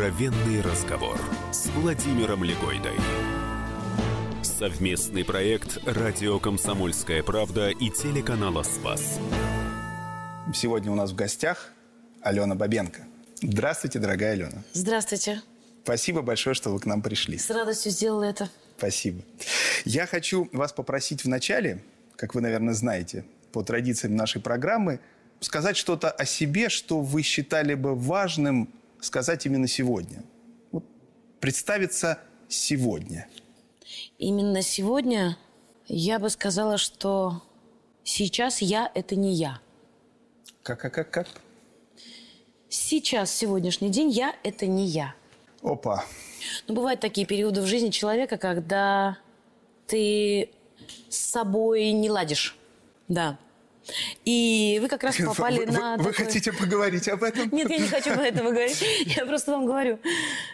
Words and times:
Откровенный 0.00 0.62
разговор 0.62 1.20
с 1.52 1.66
Владимиром 1.66 2.42
Легойдой. 2.42 2.96
Совместный 4.42 5.26
проект 5.26 5.76
«Радио 5.84 6.40
Комсомольская 6.40 7.22
правда» 7.22 7.68
и 7.68 7.90
телеканала 7.90 8.62
«Спас». 8.62 9.18
Сегодня 10.54 10.90
у 10.90 10.94
нас 10.94 11.10
в 11.10 11.14
гостях 11.14 11.70
Алена 12.22 12.54
Бабенко. 12.54 13.02
Здравствуйте, 13.42 13.98
дорогая 13.98 14.32
Алена. 14.32 14.62
Здравствуйте. 14.72 15.42
Спасибо 15.82 16.22
большое, 16.22 16.54
что 16.54 16.70
вы 16.70 16.80
к 16.80 16.86
нам 16.86 17.02
пришли. 17.02 17.36
С 17.36 17.50
радостью 17.50 17.92
сделала 17.92 18.24
это. 18.24 18.48
Спасибо. 18.78 19.20
Я 19.84 20.06
хочу 20.06 20.48
вас 20.52 20.72
попросить 20.72 21.24
вначале, 21.24 21.84
как 22.16 22.34
вы, 22.34 22.40
наверное, 22.40 22.72
знаете, 22.72 23.26
по 23.52 23.62
традициям 23.62 24.16
нашей 24.16 24.40
программы, 24.40 24.98
сказать 25.40 25.76
что-то 25.76 26.10
о 26.10 26.24
себе, 26.24 26.70
что 26.70 27.02
вы 27.02 27.20
считали 27.20 27.74
бы 27.74 27.94
важным 27.94 28.70
сказать 29.00 29.46
именно 29.46 29.66
сегодня. 29.66 30.22
Вот 30.72 30.84
представиться 31.40 32.18
сегодня. 32.48 33.28
Именно 34.18 34.62
сегодня 34.62 35.36
я 35.86 36.18
бы 36.18 36.30
сказала, 36.30 36.78
что 36.78 37.42
сейчас 38.04 38.60
я– 38.60 38.90
это 38.94 39.16
не 39.16 39.34
я. 39.34 39.60
Как, 40.62 40.80
как, 40.80 40.94
как, 40.94 41.10
как? 41.10 41.28
Сейчас, 42.68 43.32
сегодняшний 43.32 43.90
день, 43.90 44.10
я– 44.10 44.36
это 44.44 44.66
не 44.66 44.86
я. 44.86 45.14
Опа. 45.62 46.04
Ну, 46.68 46.74
бывают 46.74 47.00
такие 47.00 47.26
периоды 47.26 47.60
в 47.60 47.66
жизни 47.66 47.90
человека, 47.90 48.38
когда 48.38 49.18
ты 49.86 50.50
с 51.08 51.16
собой 51.16 51.92
не 51.92 52.08
ладишь. 52.10 52.56
Да. 53.08 53.38
И 54.24 54.78
вы 54.80 54.88
как 54.88 55.02
раз 55.02 55.16
попали 55.16 55.64
вы, 55.64 55.66
на... 55.66 55.96
Вы, 55.96 56.12
такой... 56.12 56.24
хотите 56.24 56.52
поговорить 56.52 57.08
об 57.08 57.22
этом? 57.22 57.48
Нет, 57.50 57.70
я 57.70 57.78
не 57.78 57.88
хочу 57.88 58.12
об 58.12 58.20
этом 58.20 58.46
говорить. 58.46 58.82
Я 59.06 59.26
просто 59.26 59.52
вам 59.52 59.66
говорю, 59.66 59.98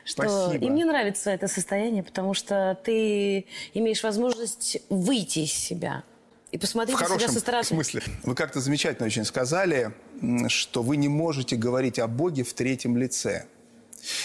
что... 0.05 0.23
Спасибо. 0.23 0.65
И 0.65 0.71
мне 0.71 0.85
нравится 0.85 1.31
это 1.31 1.49
состояние, 1.49 2.03
потому 2.03 2.35
что 2.35 2.79
ты 2.85 3.47
имеешь 3.75 4.03
возможность 4.03 4.79
выйти 4.89 5.41
из 5.41 5.53
себя 5.53 6.05
и 6.53 6.59
посмотреть 6.59 6.97
в 6.97 7.01
на 7.01 7.19
себя 7.19 7.29
со 7.29 7.41
стороны. 7.41 7.65
смысле. 7.65 8.03
Вы 8.23 8.35
как-то 8.35 8.61
замечательно 8.61 9.07
очень 9.07 9.25
сказали, 9.25 9.93
что 10.49 10.83
вы 10.83 10.97
не 10.97 11.09
можете 11.09 11.57
говорить 11.57 11.99
о 11.99 12.07
Боге 12.07 12.45
в 12.45 12.55
третьем 12.55 12.97
лице. 12.97 13.47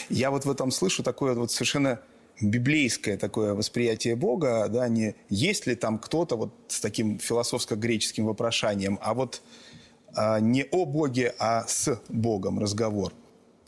Я 0.09 0.31
вот 0.31 0.45
в 0.45 0.51
этом 0.51 0.71
слышу 0.71 1.03
такое 1.03 1.33
вот 1.33 1.51
совершенно 1.51 1.99
библейское 2.41 3.17
такое 3.17 3.53
восприятие 3.53 4.15
Бога, 4.15 4.67
да, 4.69 4.87
не 4.87 5.15
есть 5.29 5.67
ли 5.67 5.75
там 5.75 5.99
кто-то 5.99 6.35
вот 6.35 6.53
с 6.67 6.79
таким 6.79 7.19
философско-греческим 7.19 8.25
вопрошанием, 8.25 8.99
а 9.01 9.13
вот 9.13 9.41
а, 10.15 10.39
не 10.39 10.65
о 10.71 10.85
Боге, 10.85 11.33
а 11.39 11.65
с 11.67 11.99
Богом 12.09 12.59
разговор. 12.59 13.13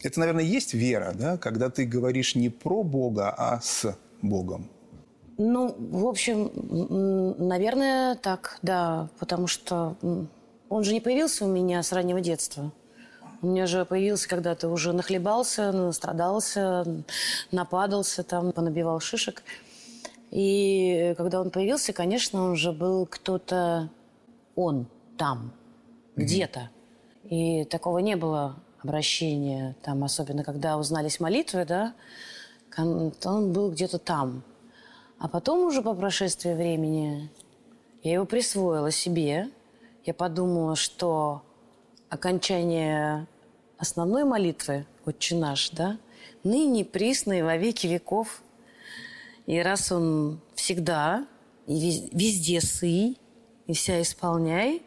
Это, 0.02 0.20
наверное, 0.20 0.44
есть 0.44 0.74
вера, 0.74 1.14
да, 1.16 1.38
когда 1.38 1.70
ты 1.70 1.86
говоришь 1.86 2.36
не 2.36 2.50
про 2.50 2.84
Бога, 2.84 3.34
а 3.38 3.62
с 3.62 3.98
Богом. 4.22 4.70
Ну, 5.38 5.76
в 5.78 6.06
общем, 6.06 6.52
наверное, 7.40 8.16
так, 8.16 8.60
да. 8.62 9.10
Потому 9.20 9.48
что 9.48 9.96
он 10.70 10.84
же 10.84 10.94
не 10.94 11.00
появился 11.00 11.46
у 11.46 11.48
меня 11.48 11.82
с 11.82 11.92
раннего 11.92 12.22
детства. 12.22 12.72
У 13.44 13.48
меня 13.48 13.68
же 13.68 13.84
появился, 13.84 14.30
когда 14.30 14.56
ты 14.56 14.70
уже 14.70 14.94
нахлебался, 14.94 15.74
настрадался, 15.74 16.86
нападался, 17.52 18.24
там, 18.24 18.54
понабивал 18.54 19.02
шишек. 19.02 19.44
И 20.32 21.14
когда 21.18 21.42
он 21.42 21.52
появился, 21.52 21.92
конечно, 21.92 22.42
он 22.42 22.56
же 22.56 22.72
был 22.72 23.06
кто-то 23.06 23.90
он 24.56 24.88
там, 25.18 25.52
где-то. 26.16 26.70
И 27.26 27.66
такого 27.66 27.98
не 27.98 28.16
было 28.16 28.56
обращения, 28.82 29.76
там, 29.82 30.06
особенно 30.06 30.46
когда 30.46 30.78
узнались 30.78 31.20
молитвы, 31.20 31.66
да, 31.66 31.94
он 32.78 33.52
был 33.52 33.72
где-то 33.72 34.00
там. 34.00 34.42
А 35.20 35.28
потом 35.28 35.68
уже 35.68 35.82
по 35.82 35.94
прошествии 35.94 36.54
времени 36.54 37.30
я 38.04 38.14
его 38.14 38.26
присвоила 38.26 38.90
себе. 38.90 39.50
Я 40.06 40.14
подумала, 40.14 40.78
что 40.78 41.42
окончание 42.08 43.28
основной 43.84 44.24
молитвы 44.24 44.86
«Отче 45.06 45.36
наш», 45.36 45.70
да, 45.72 46.00
ныне, 46.46 46.86
присно 46.86 47.34
и 47.34 47.42
во 47.42 47.58
веки 47.58 47.86
веков. 47.86 48.42
И 49.46 49.60
раз 49.60 49.92
он 49.92 50.40
всегда 50.56 51.28
и 51.68 51.74
вез- 51.74 52.10
везде 52.14 52.62
сы, 52.62 53.16
и 53.68 53.74
вся 53.74 54.02
исполняй, 54.02 54.82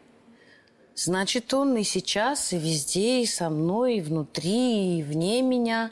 значит, 0.95 1.53
он 1.53 1.77
и 1.77 1.83
сейчас, 1.83 2.53
и 2.53 2.57
везде, 2.57 3.21
и 3.21 3.27
со 3.27 3.51
мной, 3.51 3.97
и 3.97 4.01
внутри, 4.01 4.97
и 4.97 5.03
вне 5.03 5.43
меня. 5.43 5.91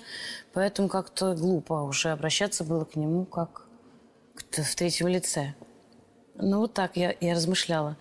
Поэтому 0.53 0.89
как-то 0.89 1.35
глупо 1.35 1.73
уже 1.83 2.09
обращаться 2.09 2.63
было 2.63 2.85
к 2.85 2.95
нему 2.95 3.25
как 3.25 3.67
в 4.33 4.75
третьем 4.75 5.09
лице. 5.09 5.53
Ну, 6.35 6.61
вот 6.61 6.73
так 6.73 6.97
я, 6.97 7.16
я 7.22 7.35
размышляла. 7.35 7.97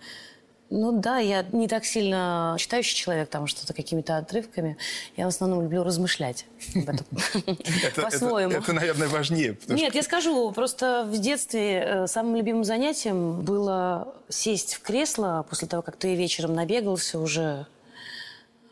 Ну 0.77 0.99
да, 0.99 1.19
я 1.19 1.45
не 1.53 1.69
так 1.69 1.85
сильно 1.85 2.57
читающий 2.59 2.97
человек, 2.97 3.29
там 3.29 3.47
что-то 3.47 3.73
какими-то 3.73 4.17
отрывками. 4.17 4.77
Я 5.15 5.23
в 5.23 5.29
основном 5.29 5.61
люблю 5.61 5.83
размышлять 5.83 6.45
об 6.75 6.89
этом. 6.89 7.07
Это, 7.83 8.01
По-своему. 8.01 8.51
это, 8.51 8.73
наверное, 8.73 9.07
важнее. 9.07 9.53
потому 9.53 9.79
Нет, 9.79 9.95
я 9.95 10.03
скажу, 10.03 10.51
просто 10.51 11.07
в 11.09 11.17
детстве 11.17 11.79
э, 11.79 12.07
самым 12.07 12.35
любимым 12.35 12.65
занятием 12.65 13.41
было 13.41 14.13
сесть 14.27 14.75
в 14.75 14.81
кресло 14.81 15.45
после 15.49 15.69
того, 15.69 15.81
как 15.81 15.95
ты 15.95 16.13
вечером 16.13 16.53
набегался 16.53 17.19
уже, 17.19 17.67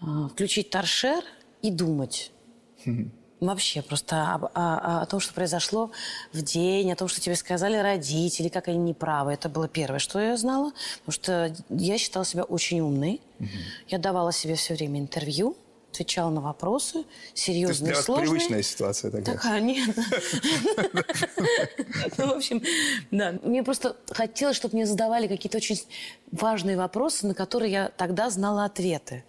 э, 0.02 0.06
включить 0.34 0.70
торшер 0.70 1.24
и 1.62 1.72
думать. 1.72 2.32
Вообще 3.44 3.82
просто 3.82 4.34
об- 4.34 4.46
о, 4.54 5.02
о 5.02 5.06
том, 5.06 5.20
что 5.20 5.34
произошло 5.34 5.92
в 6.32 6.42
день, 6.42 6.92
о 6.92 6.96
том, 6.96 7.08
что 7.10 7.20
тебе 7.20 7.36
сказали 7.36 7.76
родители, 7.76 8.48
как 8.48 8.70
они 8.70 8.78
неправы. 8.78 9.34
Это 9.34 9.50
было 9.50 9.68
первое, 9.68 10.00
что 10.00 10.20
я 10.20 10.38
знала. 10.38 10.72
Потому 11.06 11.14
что 11.14 11.56
я 11.70 11.98
считала 11.98 12.26
себя 12.26 12.44
очень 12.44 12.80
умной. 12.80 13.20
Я 13.90 13.98
давала 13.98 14.32
себе 14.32 14.56
все 14.56 14.74
время 14.76 15.00
интервью, 15.00 15.58
отвечала 15.94 16.30
на 16.32 16.42
вопросы, 16.42 16.94
То 16.94 17.00
есть 17.00 17.44
серьезные, 17.46 17.88
для 17.88 17.96
вас 17.96 18.06
сложные. 18.06 18.30
привычная 18.30 18.62
ситуация 18.64 19.12
такая. 19.12 19.36
Такая, 19.36 19.62
нет. 19.62 19.96
Ну, 22.18 22.28
в 22.28 22.32
общем, 22.34 22.62
да. 23.12 23.36
Мне 23.44 23.64
просто 23.64 23.96
хотелось, 24.10 24.56
чтобы 24.56 24.76
мне 24.76 24.86
задавали 24.86 25.28
какие-то 25.28 25.58
очень 25.58 25.80
важные 26.32 26.78
вопросы, 26.78 27.28
на 27.28 27.34
которые 27.34 27.72
я 27.72 27.92
тогда 27.96 28.30
знала 28.30 28.66
ответы. 28.66 29.24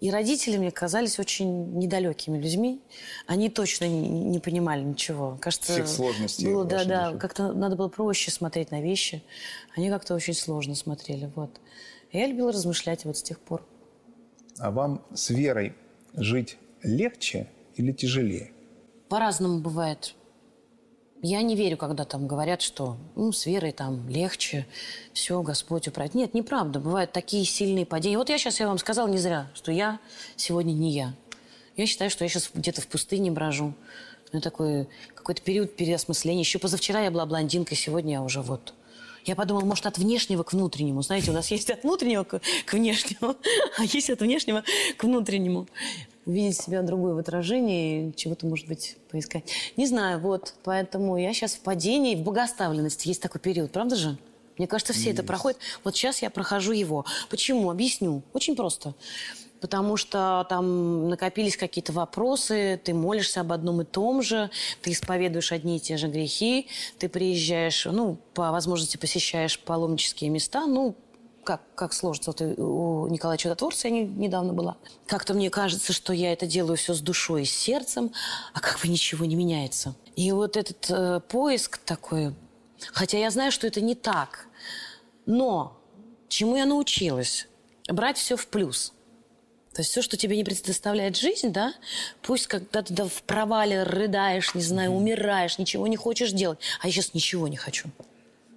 И 0.00 0.10
родители 0.10 0.56
мне 0.56 0.70
казались 0.70 1.18
очень 1.18 1.78
недалекими 1.78 2.38
людьми. 2.38 2.80
Они 3.26 3.48
точно 3.48 3.86
не, 3.86 4.38
понимали 4.38 4.82
ничего. 4.82 5.38
Кажется, 5.40 5.72
Всех 5.72 5.88
сложностей 5.88 6.46
было, 6.46 6.64
да, 6.64 6.84
да, 6.84 7.16
как-то 7.16 7.52
надо 7.52 7.76
было 7.76 7.88
проще 7.88 8.30
смотреть 8.30 8.70
на 8.70 8.80
вещи. 8.80 9.22
Они 9.76 9.90
как-то 9.90 10.14
очень 10.14 10.34
сложно 10.34 10.74
смотрели, 10.74 11.30
вот. 11.36 11.60
Я 12.12 12.26
любила 12.26 12.52
размышлять 12.52 13.04
вот 13.04 13.16
с 13.18 13.22
тех 13.22 13.38
пор. 13.38 13.64
А 14.58 14.70
вам 14.70 15.04
с 15.14 15.30
верой 15.30 15.74
жить 16.14 16.58
легче 16.82 17.48
или 17.76 17.92
тяжелее? 17.92 18.52
По-разному 19.08 19.60
бывает. 19.60 20.14
Я 21.22 21.42
не 21.42 21.54
верю, 21.54 21.76
когда 21.76 22.04
там 22.04 22.26
говорят, 22.26 22.62
что 22.62 22.96
ну, 23.14 23.30
с 23.30 23.44
верой 23.44 23.72
там 23.72 24.08
легче, 24.08 24.66
все, 25.12 25.42
Господь 25.42 25.86
управит. 25.86 26.14
Нет, 26.14 26.32
неправда. 26.32 26.80
Бывают 26.80 27.12
такие 27.12 27.44
сильные 27.44 27.84
падения. 27.84 28.16
Вот 28.16 28.30
я 28.30 28.38
сейчас 28.38 28.58
я 28.58 28.68
вам 28.68 28.78
сказала 28.78 29.06
не 29.06 29.18
зря, 29.18 29.50
что 29.52 29.70
я 29.70 30.00
сегодня 30.36 30.72
не 30.72 30.92
я. 30.92 31.14
Я 31.76 31.86
считаю, 31.86 32.10
что 32.10 32.24
я 32.24 32.30
сейчас 32.30 32.50
где-то 32.54 32.80
в 32.80 32.86
пустыне 32.86 33.30
брожу. 33.30 33.74
У 34.32 34.36
меня 34.36 34.40
такой 34.40 34.88
какой-то 35.14 35.42
период 35.42 35.76
переосмысления. 35.76 36.40
Еще 36.40 36.58
позавчера 36.58 37.02
я 37.02 37.10
была 37.10 37.26
блондинкой, 37.26 37.76
сегодня 37.76 38.12
я 38.12 38.22
уже 38.22 38.40
вот. 38.40 38.72
Я 39.24 39.36
подумала, 39.36 39.64
может, 39.64 39.84
от 39.86 39.98
внешнего 39.98 40.42
к 40.42 40.52
внутреннему. 40.52 41.02
Знаете, 41.02 41.30
у 41.30 41.34
нас 41.34 41.50
есть 41.50 41.70
от 41.70 41.82
внутреннего 41.82 42.24
к, 42.24 42.40
к 42.64 42.72
внешнему, 42.72 43.36
а 43.76 43.84
есть 43.84 44.08
от 44.08 44.20
внешнего 44.20 44.64
к 44.96 45.04
внутреннему. 45.04 45.68
Увидеть 46.30 46.58
себя 46.58 46.82
другое 46.82 47.14
в 47.14 47.18
отражении, 47.18 48.12
чего-то, 48.12 48.46
может 48.46 48.68
быть, 48.68 48.96
поискать. 49.10 49.50
Не 49.76 49.84
знаю, 49.84 50.20
вот. 50.20 50.54
Поэтому 50.62 51.16
я 51.16 51.34
сейчас 51.34 51.54
в 51.54 51.60
падении, 51.60 52.14
в 52.14 52.20
богоставленности. 52.20 53.08
Есть 53.08 53.20
такой 53.20 53.40
период, 53.40 53.72
правда 53.72 53.96
же? 53.96 54.16
Мне 54.56 54.68
кажется, 54.68 54.92
все 54.92 55.10
это 55.10 55.24
проходят. 55.24 55.58
Вот 55.82 55.96
сейчас 55.96 56.22
я 56.22 56.30
прохожу 56.30 56.70
его. 56.70 57.04
Почему? 57.30 57.68
Объясню. 57.68 58.22
Очень 58.32 58.54
просто. 58.54 58.94
Потому 59.60 59.96
что 59.96 60.46
там 60.48 61.08
накопились 61.08 61.56
какие-то 61.56 61.92
вопросы, 61.92 62.80
ты 62.84 62.94
молишься 62.94 63.40
об 63.40 63.50
одном 63.50 63.80
и 63.80 63.84
том 63.84 64.22
же, 64.22 64.52
ты 64.82 64.92
исповедуешь 64.92 65.50
одни 65.50 65.78
и 65.78 65.80
те 65.80 65.96
же 65.96 66.06
грехи, 66.06 66.68
ты 67.00 67.08
приезжаешь, 67.08 67.86
ну, 67.86 68.18
по 68.34 68.52
возможности 68.52 68.98
посещаешь 68.98 69.58
паломнические 69.58 70.30
места, 70.30 70.64
ну, 70.66 70.94
как, 71.44 71.62
как 71.74 71.92
сложится. 71.92 72.30
Вот 72.30 72.40
у 72.42 73.08
Николая 73.08 73.38
Чудотворца 73.38 73.88
я 73.88 73.94
не- 73.94 74.04
недавно 74.04 74.52
была. 74.52 74.76
Как-то 75.06 75.34
мне 75.34 75.50
кажется, 75.50 75.92
что 75.92 76.12
я 76.12 76.32
это 76.32 76.46
делаю 76.46 76.76
все 76.76 76.94
с 76.94 77.00
душой 77.00 77.42
и 77.42 77.46
с 77.46 77.52
сердцем, 77.52 78.12
а 78.52 78.60
как 78.60 78.80
бы 78.80 78.88
ничего 78.88 79.24
не 79.24 79.34
меняется. 79.36 79.94
И 80.16 80.32
вот 80.32 80.56
этот 80.56 80.90
э, 80.90 81.20
поиск 81.28 81.78
такой, 81.78 82.34
хотя 82.92 83.18
я 83.18 83.30
знаю, 83.30 83.52
что 83.52 83.66
это 83.66 83.80
не 83.80 83.94
так, 83.94 84.46
но 85.26 85.78
чему 86.28 86.56
я 86.56 86.66
научилась? 86.66 87.48
Брать 87.88 88.18
все 88.18 88.36
в 88.36 88.46
плюс. 88.46 88.92
То 89.72 89.82
есть 89.82 89.92
все, 89.92 90.02
что 90.02 90.16
тебе 90.16 90.36
не 90.36 90.44
предоставляет 90.44 91.16
жизнь, 91.16 91.52
да, 91.52 91.72
пусть 92.22 92.48
когда 92.48 92.82
ты 92.82 93.04
в 93.04 93.22
провале 93.22 93.84
рыдаешь, 93.84 94.54
не 94.54 94.62
знаю, 94.62 94.90
умираешь, 94.90 95.58
ничего 95.58 95.86
не 95.86 95.96
хочешь 95.96 96.32
делать. 96.32 96.58
А 96.80 96.88
я 96.88 96.92
сейчас 96.92 97.14
ничего 97.14 97.46
не 97.46 97.56
хочу. 97.56 97.88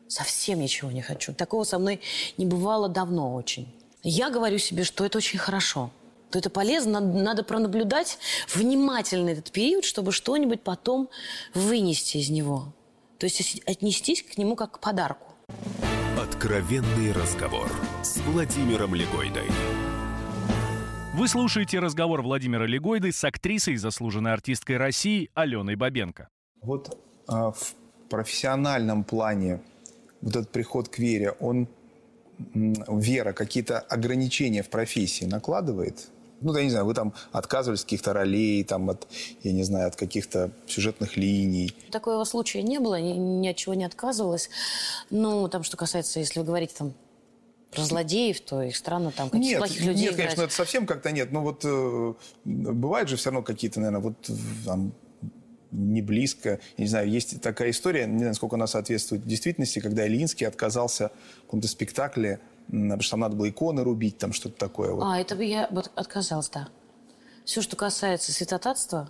Совсем 0.08 0.60
ничего 0.60 0.92
не 0.92 1.02
хочу. 1.02 1.34
Такого 1.34 1.64
со 1.64 1.80
мной 1.80 2.02
не 2.38 2.46
бывало 2.46 2.90
давно 2.90 3.34
очень. 3.34 3.74
Я 4.04 4.30
говорю 4.30 4.58
себе, 4.58 4.84
что 4.84 5.06
это 5.06 5.18
очень 5.18 5.40
хорошо 5.40 5.92
то 6.34 6.40
это 6.40 6.50
полезно. 6.50 7.00
Надо, 7.00 7.18
надо 7.20 7.44
пронаблюдать 7.44 8.18
внимательно 8.52 9.30
этот 9.30 9.52
период, 9.52 9.86
чтобы 9.86 10.12
что-нибудь 10.12 10.62
потом 10.62 11.08
вынести 11.54 12.18
из 12.18 12.32
него. 12.32 12.74
То 13.20 13.28
есть 13.28 13.62
отнестись 13.68 14.24
к 14.24 14.36
нему 14.40 14.56
как 14.56 14.72
к 14.72 14.80
подарку. 14.80 15.28
Откровенный 16.20 17.12
разговор 17.12 17.70
с 18.02 18.18
Владимиром 18.18 18.96
Легойдой. 18.96 19.48
Вы 21.14 21.28
слушаете 21.28 21.78
разговор 21.78 22.24
Владимира 22.24 22.66
Легойды 22.66 23.12
с 23.12 23.24
актрисой, 23.24 23.76
заслуженной 23.76 24.34
артисткой 24.34 24.78
России 24.78 25.30
Аленой 25.36 25.76
Бабенко. 25.76 26.28
Вот 26.64 26.98
а, 27.28 27.52
в 27.52 27.76
профессиональном 28.10 29.04
плане 29.04 29.62
вот 30.24 30.36
этот 30.36 30.50
приход 30.50 30.90
к 30.90 30.98
вере, 30.98 31.32
он 31.40 31.68
вера 32.56 33.34
какие-то 33.34 33.80
ограничения 33.80 34.64
в 34.64 34.70
профессии 34.70 35.26
накладывает? 35.26 36.08
ну, 36.44 36.56
я 36.58 36.64
не 36.64 36.70
знаю, 36.70 36.86
вы 36.86 36.94
там 36.94 37.14
отказывались 37.32 37.82
от 37.82 37.86
каких-то 37.86 38.14
ролей, 38.14 38.64
там, 38.64 38.90
от, 38.90 39.08
я 39.44 39.54
не 39.54 39.64
знаю, 39.64 39.88
от 39.88 39.96
каких-то 39.96 40.52
сюжетных 40.68 41.16
линий. 41.16 41.74
Такого 41.90 42.24
случая 42.26 42.64
не 42.64 42.80
было, 42.80 43.00
ни, 43.00 43.14
ни 43.14 43.48
от 43.48 43.56
чего 43.56 43.74
не 43.74 43.86
отказывалась. 43.86 44.50
Ну, 45.10 45.48
там, 45.48 45.64
что 45.64 45.78
касается, 45.78 46.20
если 46.20 46.40
вы 46.40 46.46
говорите 46.46 46.76
там 46.78 46.94
про 47.72 47.84
злодеев, 47.84 48.42
то 48.42 48.62
их 48.62 48.76
странно 48.76 49.12
там 49.12 49.30
каких-то 49.30 49.50
нет, 49.50 49.58
плохих 49.60 49.86
людей 49.86 50.04
Нет, 50.04 50.14
играть. 50.14 50.26
конечно, 50.26 50.42
это 50.44 50.54
совсем 50.54 50.86
как-то 50.86 51.12
нет. 51.12 51.32
Но 51.32 51.42
вот 51.42 51.62
э, 51.64 52.14
бывают 52.44 53.10
же 53.10 53.16
все 53.16 53.32
равно 53.32 53.42
какие-то, 53.42 53.80
наверное, 53.80 54.02
вот 54.02 54.30
там 54.66 54.94
не 55.74 56.02
близко. 56.02 56.60
не 56.78 56.88
знаю, 56.88 57.10
есть 57.10 57.42
такая 57.42 57.72
история, 57.72 58.06
не 58.06 58.20
знаю, 58.20 58.36
сколько 58.36 58.56
она 58.56 58.68
соответствует 58.68 59.26
действительности, 59.26 59.80
когда 59.80 60.08
Ильинский 60.08 60.48
отказался 60.48 61.12
в 61.40 61.42
каком-то 61.42 61.68
спектакле 61.68 62.40
потому 62.68 63.02
что 63.02 63.12
там 63.12 63.20
надо 63.22 63.36
было 63.36 63.50
иконы 63.50 63.84
рубить, 63.84 64.18
там 64.18 64.34
что-то 64.34 64.58
такое. 64.58 64.94
Вот. 64.94 65.04
А, 65.04 65.20
это 65.20 65.36
бы 65.36 65.44
я 65.44 65.66
отказалась, 65.96 66.50
да. 66.50 66.70
Все, 67.46 67.62
что 67.62 67.76
касается 67.76 68.32
святотатства, 68.32 69.10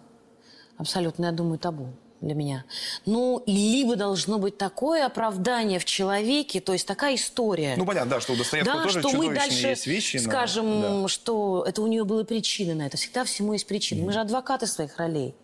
абсолютно, 0.78 1.26
я 1.26 1.32
думаю, 1.32 1.60
табу 1.60 1.90
для 2.22 2.36
меня. 2.36 2.66
Ну, 3.06 3.44
либо 3.46 3.96
должно 3.96 4.40
быть 4.40 4.58
такое 4.58 5.06
оправдание 5.06 5.78
в 5.78 5.86
человеке, 5.86 6.62
то 6.62 6.74
есть 6.74 6.88
такая 6.88 7.16
история. 7.16 7.76
Ну, 7.78 7.86
понятно, 7.86 8.12
да, 8.12 8.22
что 8.22 8.34
у 8.34 8.36
Достоевского 8.36 8.78
да, 8.78 8.84
тоже 8.84 9.00
что 9.02 9.12
мы 9.12 9.34
дальше 9.34 9.68
есть 9.68 9.88
вещи. 9.88 10.18
Но... 10.18 10.24
скажем, 10.24 10.82
да. 10.82 11.08
что 11.10 11.66
это 11.68 11.82
у 11.82 11.88
нее 11.88 12.06
были 12.06 12.24
причины 12.24 12.74
на 12.74 12.88
это. 12.88 12.98
Всегда 12.98 13.26
всему 13.26 13.54
есть 13.54 13.68
причины. 13.68 14.02
Mm. 14.02 14.06
Мы 14.06 14.14
же 14.14 14.20
адвокаты 14.22 14.68
своих 14.68 14.98
ролей. 14.98 15.36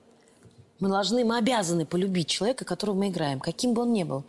Мы 0.79 0.87
должны, 0.87 1.25
мы 1.25 1.37
обязаны 1.37 1.85
полюбить 1.85 2.27
человека, 2.27 2.63
которого 2.63 2.95
мы 2.95 3.09
играем, 3.09 3.39
каким 3.39 3.73
бы 3.73 3.81
он 3.81 3.93
ни 3.93 4.03
был. 4.03 4.23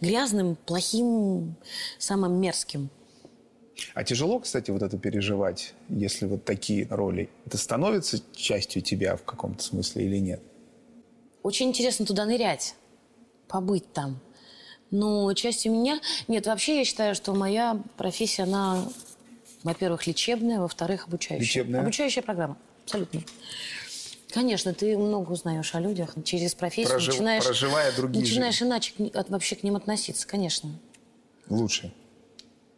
Грязным, 0.00 0.56
плохим, 0.56 1.54
самым 1.98 2.40
мерзким. 2.40 2.90
А 3.94 4.04
тяжело, 4.04 4.38
кстати, 4.40 4.70
вот 4.70 4.82
это 4.82 4.98
переживать, 4.98 5.74
если 5.88 6.26
вот 6.26 6.44
такие 6.44 6.86
роли? 6.88 7.30
Это 7.46 7.56
становится 7.56 8.20
частью 8.34 8.82
тебя 8.82 9.16
в 9.16 9.22
каком-то 9.22 9.62
смысле 9.62 10.04
или 10.06 10.18
нет? 10.18 10.42
Очень 11.42 11.68
интересно 11.68 12.06
туда 12.06 12.24
нырять, 12.24 12.74
побыть 13.48 13.92
там. 13.92 14.20
Но 14.90 15.32
частью 15.32 15.72
меня... 15.72 16.00
Нет, 16.28 16.46
вообще 16.46 16.78
я 16.78 16.84
считаю, 16.84 17.14
что 17.14 17.32
моя 17.34 17.80
профессия, 17.96 18.42
она, 18.42 18.84
во-первых, 19.62 20.06
лечебная, 20.06 20.60
во-вторых, 20.60 21.06
обучающая. 21.06 21.44
Лечебная? 21.44 21.80
Обучающая 21.80 22.22
программа, 22.22 22.58
абсолютно. 22.84 23.22
Конечно, 24.32 24.72
ты 24.72 24.96
много 24.96 25.32
узнаешь 25.32 25.74
о 25.74 25.80
людях 25.80 26.14
через 26.24 26.54
профессию. 26.54 26.88
Прожив... 26.88 27.14
Начинаешь, 27.14 27.44
Проживая 27.44 27.92
другие 27.92 28.24
Начинаешь 28.24 28.54
жизни. 28.54 28.68
иначе 28.68 28.94
вообще 29.28 29.56
к 29.56 29.62
ним 29.62 29.76
относиться, 29.76 30.26
конечно. 30.26 30.70
Лучше. 31.48 31.92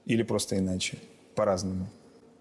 Или 0.05 0.23
просто 0.23 0.59
иначе? 0.59 0.99
По-разному? 1.35 1.89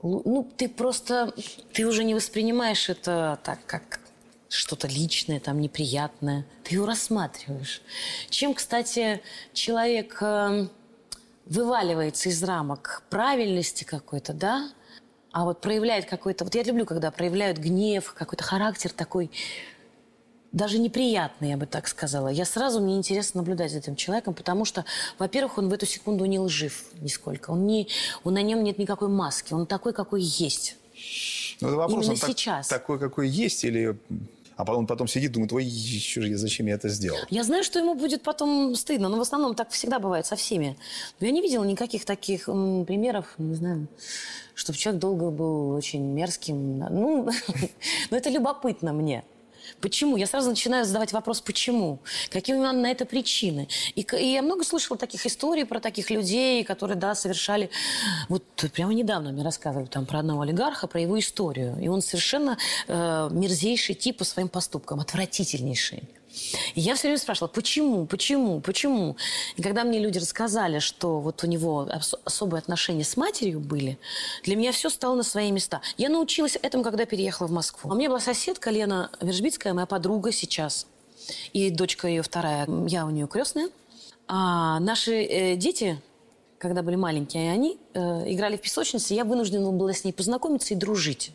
Ну, 0.01 0.50
ты 0.57 0.68
просто... 0.68 1.33
Ты 1.74 1.86
уже 1.86 2.04
не 2.04 2.15
воспринимаешь 2.15 2.89
это 2.89 3.39
так, 3.44 3.65
как 3.65 4.00
что-то 4.50 4.88
личное, 4.88 5.39
там, 5.39 5.62
неприятное. 5.62 6.45
Ты 6.63 6.75
его 6.75 6.86
рассматриваешь. 6.86 7.81
Чем, 8.30 8.54
кстати, 8.54 9.21
человек 9.54 10.18
э, 10.21 10.68
вываливается 11.45 12.30
из 12.30 12.44
рамок 12.44 13.04
правильности 13.10 13.83
какой-то, 13.83 14.33
да? 14.33 14.71
А 15.33 15.45
вот 15.45 15.62
проявляет 15.62 16.06
какой-то... 16.06 16.44
Вот 16.44 16.53
я 16.53 16.62
люблю, 16.62 16.85
когда 16.85 17.09
проявляют 17.09 17.57
гнев, 17.57 18.13
какой-то 18.13 18.44
характер 18.44 18.91
такой 18.91 19.31
даже 20.51 20.77
неприятный, 20.77 21.50
я 21.50 21.57
бы 21.57 21.65
так 21.65 21.88
сказала. 21.88 22.27
Я 22.27 22.45
сразу, 22.45 22.80
мне 22.80 22.95
интересно 22.95 23.41
наблюдать 23.41 23.71
за 23.71 23.80
этим 23.80 23.95
человеком, 23.95 24.35
потому 24.35 24.63
что, 24.63 24.85
во-первых, 25.18 25.57
он 25.57 25.69
в 25.69 25.74
эту 25.74 25.88
секунду 25.88 26.25
не 26.25 26.38
лжив 26.38 26.85
нисколько. 27.01 27.50
Он 27.50 27.65
не, 27.65 27.88
он, 28.24 28.35
на 28.35 28.44
нем 28.44 28.63
нет 28.63 28.77
никакой 28.77 29.07
маски. 29.07 29.53
Он 29.53 29.65
такой, 29.65 29.94
какой 29.94 30.21
есть. 30.21 30.77
Ну, 31.59 31.69
это 31.69 31.77
вопрос, 31.77 32.06
Именно 32.06 32.12
он 32.12 32.29
сейчас. 32.29 32.68
Так, 32.68 32.81
такой, 32.81 33.00
какой 33.00 33.27
есть, 33.27 33.63
или 33.63 33.97
а 34.55 34.65
потом, 34.65 34.88
потом 34.88 35.07
сидит, 35.07 35.31
думает, 35.31 35.53
ой, 35.53 35.63
еще 35.65 36.21
же, 36.21 36.35
зачем 36.38 36.67
я 36.67 36.75
это 36.75 36.89
сделал? 36.89 37.17
Я 37.29 37.44
знаю, 37.44 37.63
что 37.63 37.79
ему 37.79 37.95
будет 37.95 38.21
потом 38.21 38.75
стыдно, 38.75 39.09
но 39.09 39.17
в 39.17 39.21
основном 39.21 39.55
так 39.55 39.69
всегда 39.71 40.00
бывает 40.00 40.25
со 40.25 40.35
всеми. 40.35 40.77
Но 41.19 41.27
я 41.27 41.33
не 41.33 41.41
видела 41.41 41.63
никаких 41.63 42.05
таких 42.05 42.47
м, 42.50 42.85
примеров, 42.85 43.33
не 43.38 43.55
знаю, 43.55 43.88
чтобы 44.55 44.77
человек 44.77 45.01
долго 45.01 45.29
был 45.31 45.71
очень 45.71 46.03
мерзким. 46.03 46.79
Ну, 46.79 47.29
но 48.11 48.17
это 48.17 48.29
любопытно 48.29 48.94
мне. 48.94 49.23
Почему? 49.83 50.15
Я 50.15 50.27
сразу 50.27 50.50
начинаю 50.50 50.85
задавать 50.85 51.12
вопрос, 51.12 51.41
почему? 51.41 52.00
Какие 52.30 52.56
у 52.56 52.59
меня 52.59 52.71
на 52.71 52.89
это 52.89 53.03
причины? 53.06 53.68
И, 53.95 54.07
и 54.18 54.31
я 54.31 54.41
много 54.41 54.63
слышала 54.63 54.97
таких 54.97 55.25
историй 55.25 55.65
про 55.65 55.81
таких 55.81 56.09
людей, 56.09 56.63
которые, 56.63 56.95
да, 56.95 57.15
совершали... 57.15 57.69
Вот 58.30 58.44
прямо 58.74 58.94
недавно 58.94 59.33
мне 59.33 59.44
рассказывали 59.44 59.88
там 59.88 60.06
про 60.06 60.19
одного 60.19 60.44
олигарха, 60.44 60.88
про 60.88 61.01
его 61.01 61.19
историю. 61.19 61.77
И 61.81 61.89
он 61.89 62.01
совершенно 62.01 62.57
э, 62.88 63.27
мерзейший 63.30 63.95
тип 63.95 64.19
по 64.19 64.24
своим 64.24 64.47
поступкам, 64.47 65.01
отвратительнейший. 65.01 66.03
И 66.74 66.81
я 66.81 66.95
все 66.95 67.03
время 67.07 67.19
спрашивала, 67.19 67.47
почему, 67.47 68.06
почему, 68.06 68.59
почему? 68.59 69.15
И 69.56 69.62
когда 69.62 69.83
мне 69.83 70.00
люди 70.00 70.18
рассказали, 70.18 70.80
что 70.80 71.19
вот 71.19 71.44
у 71.44 71.47
него 71.47 71.88
ос- 71.89 72.15
особые 72.25 72.59
отношения 72.59 73.03
с 73.03 73.18
матерью 73.18 73.59
были, 73.59 74.00
для 74.44 74.56
меня 74.56 74.71
все 74.71 74.89
стало 74.89 75.15
на 75.15 75.24
свои 75.24 75.51
места. 75.51 75.81
Я 75.97 76.09
научилась 76.09 76.57
этому, 76.62 76.84
когда 76.84 77.05
переехала 77.05 77.48
в 77.48 77.51
Москву. 77.51 77.91
А 77.91 77.93
у 77.93 77.98
меня 77.98 78.10
была 78.10 78.19
соседка 78.19 78.72
Лена 78.72 79.12
Вержбицкая, 79.22 79.74
моя 79.74 79.86
подруга 79.86 80.31
сейчас. 80.31 80.88
И 81.53 81.69
дочка 81.69 82.08
ее 82.08 82.22
вторая, 82.22 82.67
я 82.88 83.05
у 83.05 83.10
нее 83.10 83.27
крестная. 83.27 83.69
А 84.27 84.79
наши 84.79 85.24
э, 85.24 85.55
дети, 85.55 86.01
когда 86.58 86.81
были 86.81 86.96
маленькие, 86.96 87.51
они 87.51 87.77
э, 87.93 88.00
играли 88.34 88.58
в 88.58 88.62
песочнице, 88.62 89.13
я 89.13 89.24
вынуждена 89.24 89.72
была 89.72 89.93
с 89.93 90.03
ней 90.03 90.12
познакомиться 90.13 90.74
и 90.74 90.77
дружить. 90.77 91.31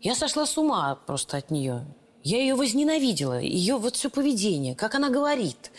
Я 0.00 0.16
сошла 0.16 0.46
с 0.46 0.58
ума 0.58 0.98
просто 1.06 1.36
от 1.36 1.50
нее. 1.50 1.84
Я 2.24 2.38
ее 2.38 2.54
возненавидела, 2.54 3.40
ее 3.40 3.76
вот 3.78 3.96
все 3.96 4.08
поведение, 4.08 4.76
как 4.76 4.94
она 4.94 5.10
говорит, 5.10 5.72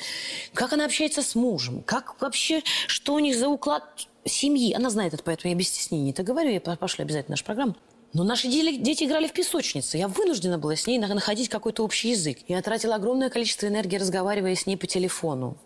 как 0.54 0.74
она 0.74 0.86
общается 0.86 1.22
с 1.22 1.36
мужем, 1.36 1.82
как 1.84 2.20
вообще, 2.22 2.62
что 2.88 3.14
у 3.14 3.20
них 3.20 3.38
за 3.38 3.48
уклад 3.48 3.84
семьи. 4.26 4.74
Она 4.74 4.90
знает 4.90 5.14
это, 5.14 5.24
поэтому 5.24 5.54
я 5.54 5.58
без 5.58 5.70
стеснения 5.70 6.12
это 6.12 6.24
говорю, 6.24 6.52
я 6.52 6.60
пошлю 6.60 7.04
обязательно 7.04 7.34
нашу 7.34 7.46
программу. 7.46 7.76
Но 8.14 8.24
наши 8.24 8.48
дети 8.48 9.06
играли 9.06 9.28
в 9.28 9.34
песочнице. 9.34 9.98
Я 9.98 10.08
вынуждена 10.08 10.60
была 10.60 10.76
с 10.76 10.86
ней 10.86 11.00
находить 11.00 11.50
какой-то 11.50 11.84
общий 11.84 12.12
язык. 12.12 12.38
Я 12.48 12.62
тратила 12.62 12.96
огромное 12.96 13.32
количество 13.32 13.66
энергии, 13.66 13.98
разговаривая 13.98 14.54
с 14.54 14.68
ней 14.68 14.78
по 14.78 14.86
телефону. 14.86 15.58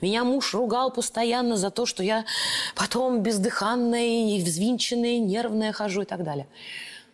Меня 0.00 0.24
муж 0.24 0.52
ругал 0.52 0.90
постоянно 0.90 1.56
за 1.56 1.70
то, 1.70 1.86
что 1.86 2.02
я 2.02 2.24
потом 2.74 3.22
бездыханная, 3.22 4.42
взвинченная, 4.42 5.18
нервная 5.18 5.72
хожу 5.72 6.02
и 6.02 6.04
так 6.04 6.24
далее. 6.24 6.48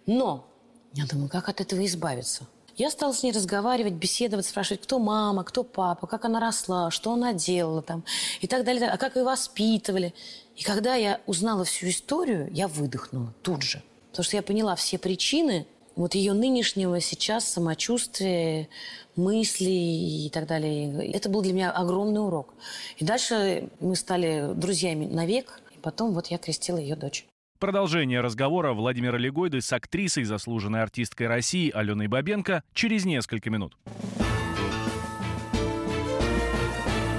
Но 0.06 0.46
я 0.94 1.04
думаю, 1.04 1.28
как 1.28 1.50
от 1.50 1.60
этого 1.60 1.84
избавиться? 1.84 2.46
Я 2.78 2.90
стала 2.92 3.12
с 3.12 3.25
ней 3.25 3.32
разговаривать, 3.32 3.94
беседовать, 3.94 4.47
спрашивать, 4.47 4.82
кто 4.82 5.00
мама, 5.00 5.42
кто 5.42 5.64
папа, 5.64 6.06
как 6.06 6.25
она 6.25 6.38
росла, 6.38 6.92
что 6.92 7.12
она 7.12 7.32
делала 7.32 7.82
там 7.82 8.04
и 8.40 8.47
так 8.47 8.64
далее, 8.64 8.88
а 8.88 8.97
как 8.97 9.16
ее 9.16 9.25
воспитывали. 9.25 10.14
И 10.54 10.62
когда 10.62 10.94
я 10.94 11.20
узнала 11.26 11.64
всю 11.64 11.88
историю, 11.88 12.49
я 12.52 12.68
выдохнула 12.68 13.35
тут 13.42 13.62
же. 13.62 13.82
Потому 14.11 14.25
что 14.25 14.37
я 14.37 14.42
поняла 14.42 14.76
все 14.76 14.97
причины 14.97 15.66
вот 15.97 16.14
ее 16.14 16.35
нынешнего 16.35 17.00
сейчас 17.00 17.49
самочувствия, 17.49 18.68
мыслей 19.16 20.26
и 20.26 20.30
так 20.30 20.47
далее. 20.47 21.11
Это 21.11 21.28
был 21.28 21.42
для 21.42 21.52
меня 21.52 21.73
огромный 21.73 22.25
урок. 22.25 22.54
И 22.99 23.04
дальше 23.04 23.70
мы 23.80 23.97
стали 23.97 24.52
друзьями 24.54 25.06
навек, 25.06 25.61
и 25.75 25.78
потом 25.78 26.12
вот 26.12 26.28
я 26.28 26.38
крестила 26.38 26.78
ее 26.78 26.94
дочь. 26.94 27.26
Продолжение 27.58 28.20
разговора 28.20 28.72
Владимира 28.72 29.18
Легойды 29.18 29.60
с 29.60 29.72
актрисой, 29.72 30.24
заслуженной 30.24 30.82
артисткой 30.82 31.26
России 31.26 31.70
Аленой 31.70 32.06
Бабенко 32.06 32.62
через 32.72 33.04
несколько 33.04 33.50
минут. 33.50 33.76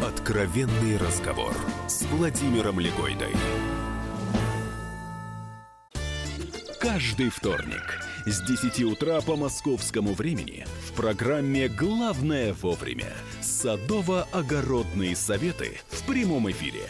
Откровенный 0.06 0.98
разговор 0.98 1.54
с 1.88 2.04
Владимиром 2.04 2.80
Легойдой. 2.80 3.34
каждый 6.80 7.30
вторник 7.30 8.04
с 8.26 8.42
10 8.42 8.84
утра 8.84 9.22
по 9.22 9.36
московскому 9.36 10.14
времени 10.14 10.66
в 10.88 10.94
программе 10.94 11.68
«Главное 11.68 12.54
вовремя» 12.54 13.14
садово-огородные 13.42 15.16
советы 15.16 15.80
в 15.90 16.06
прямом 16.06 16.50
эфире. 16.50 16.90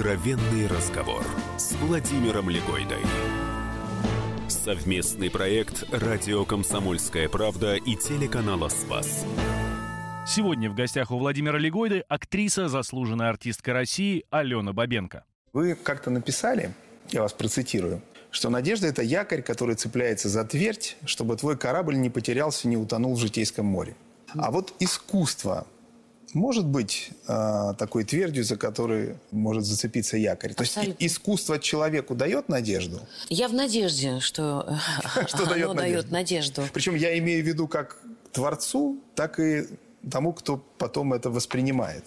Откровенный 0.00 0.66
разговор 0.66 1.22
с 1.58 1.72
Владимиром 1.72 2.48
Легойдой. 2.48 3.02
Совместный 4.48 5.30
проект 5.30 5.84
«Радио 5.92 6.46
Комсомольская 6.46 7.28
правда» 7.28 7.74
и 7.74 7.96
телеканала 7.96 8.70
«Спас». 8.70 9.26
Сегодня 10.26 10.70
в 10.70 10.74
гостях 10.74 11.10
у 11.10 11.18
Владимира 11.18 11.58
Легойды 11.58 12.02
актриса, 12.08 12.70
заслуженная 12.70 13.28
артистка 13.28 13.74
России 13.74 14.24
Алена 14.30 14.72
Бабенко. 14.72 15.24
Вы 15.52 15.74
как-то 15.74 16.08
написали, 16.08 16.72
я 17.10 17.20
вас 17.20 17.34
процитирую, 17.34 18.00
что 18.30 18.48
надежда– 18.48 18.86
это 18.88 19.02
якорь, 19.02 19.42
который 19.42 19.74
цепляется 19.74 20.30
за 20.30 20.44
твердь, 20.44 20.96
чтобы 21.04 21.36
твой 21.36 21.58
корабль 21.58 21.98
не 21.98 22.08
потерялся, 22.08 22.68
не 22.68 22.78
утонул 22.78 23.16
в 23.16 23.20
житейском 23.20 23.66
море. 23.66 23.94
А 24.32 24.50
вот 24.50 24.72
искусство 24.78 25.66
может 26.32 26.66
быть 26.66 27.10
э, 27.26 27.74
такой 27.78 28.04
твердью, 28.04 28.44
за 28.44 28.56
которой 28.56 29.16
может 29.30 29.64
зацепиться 29.64 30.16
якорь? 30.16 30.54
То 30.54 30.62
есть 30.62 30.76
Абсолютно. 30.76 31.04
искусство 31.04 31.58
человеку 31.58 32.14
дает 32.14 32.48
надежду? 32.48 33.00
Я 33.28 33.48
в 33.48 33.54
надежде, 33.54 34.20
что, 34.20 34.78
Что 35.26 35.46
дает 35.46 35.70
оно 35.70 35.74
надежду? 35.74 36.02
дает 36.02 36.10
надежду. 36.10 36.62
Причем 36.72 36.94
я 36.94 37.18
имею 37.18 37.42
в 37.42 37.46
виду 37.46 37.68
как 37.68 37.98
творцу, 38.32 38.98
так 39.14 39.40
и 39.40 39.66
тому, 40.08 40.32
кто 40.32 40.62
потом 40.78 41.12
это 41.12 41.30
воспринимает. 41.30 42.04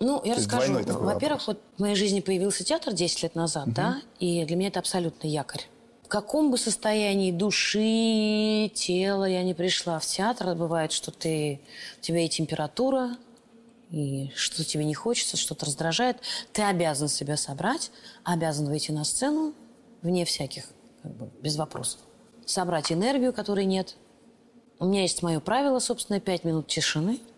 Ну, 0.00 0.20
я 0.24 0.34
То 0.34 0.40
расскажу. 0.40 0.72
Во-первых, 0.86 1.46
вот 1.46 1.60
в 1.76 1.80
моей 1.80 1.94
жизни 1.94 2.20
появился 2.20 2.64
театр 2.64 2.94
10 2.94 3.22
лет 3.22 3.34
назад, 3.34 3.68
да, 3.68 4.00
и 4.18 4.44
для 4.44 4.56
меня 4.56 4.68
это 4.68 4.80
абсолютно 4.80 5.26
якорь. 5.26 5.62
В 6.04 6.08
каком 6.08 6.50
бы 6.50 6.58
состоянии 6.58 7.30
души, 7.30 8.70
тела 8.74 9.26
я 9.26 9.44
не 9.44 9.54
пришла 9.54 10.00
в 10.00 10.06
театр, 10.06 10.56
бывает, 10.56 10.90
что 10.90 11.12
ты, 11.12 11.60
у 11.98 12.02
тебя 12.02 12.24
и 12.24 12.28
температура, 12.28 13.16
и 13.90 14.30
что 14.34 14.64
тебе 14.64 14.84
не 14.84 14.94
хочется, 14.94 15.36
что-то 15.36 15.66
раздражает, 15.66 16.18
ты 16.52 16.62
обязан 16.62 17.08
себя 17.08 17.36
собрать, 17.36 17.90
обязан 18.24 18.66
выйти 18.66 18.92
на 18.92 19.04
сцену, 19.04 19.54
вне 20.02 20.24
всяких, 20.24 20.64
как 21.02 21.12
бы, 21.16 21.30
без 21.40 21.56
вопросов. 21.56 22.00
Собрать 22.46 22.92
энергию, 22.92 23.32
которой 23.32 23.64
нет. 23.64 23.96
У 24.78 24.86
меня 24.86 25.02
есть 25.02 25.22
мое 25.22 25.40
правило, 25.40 25.78
собственно, 25.78 26.20
пять 26.20 26.44
минут 26.44 26.66
тишины– 26.66 27.20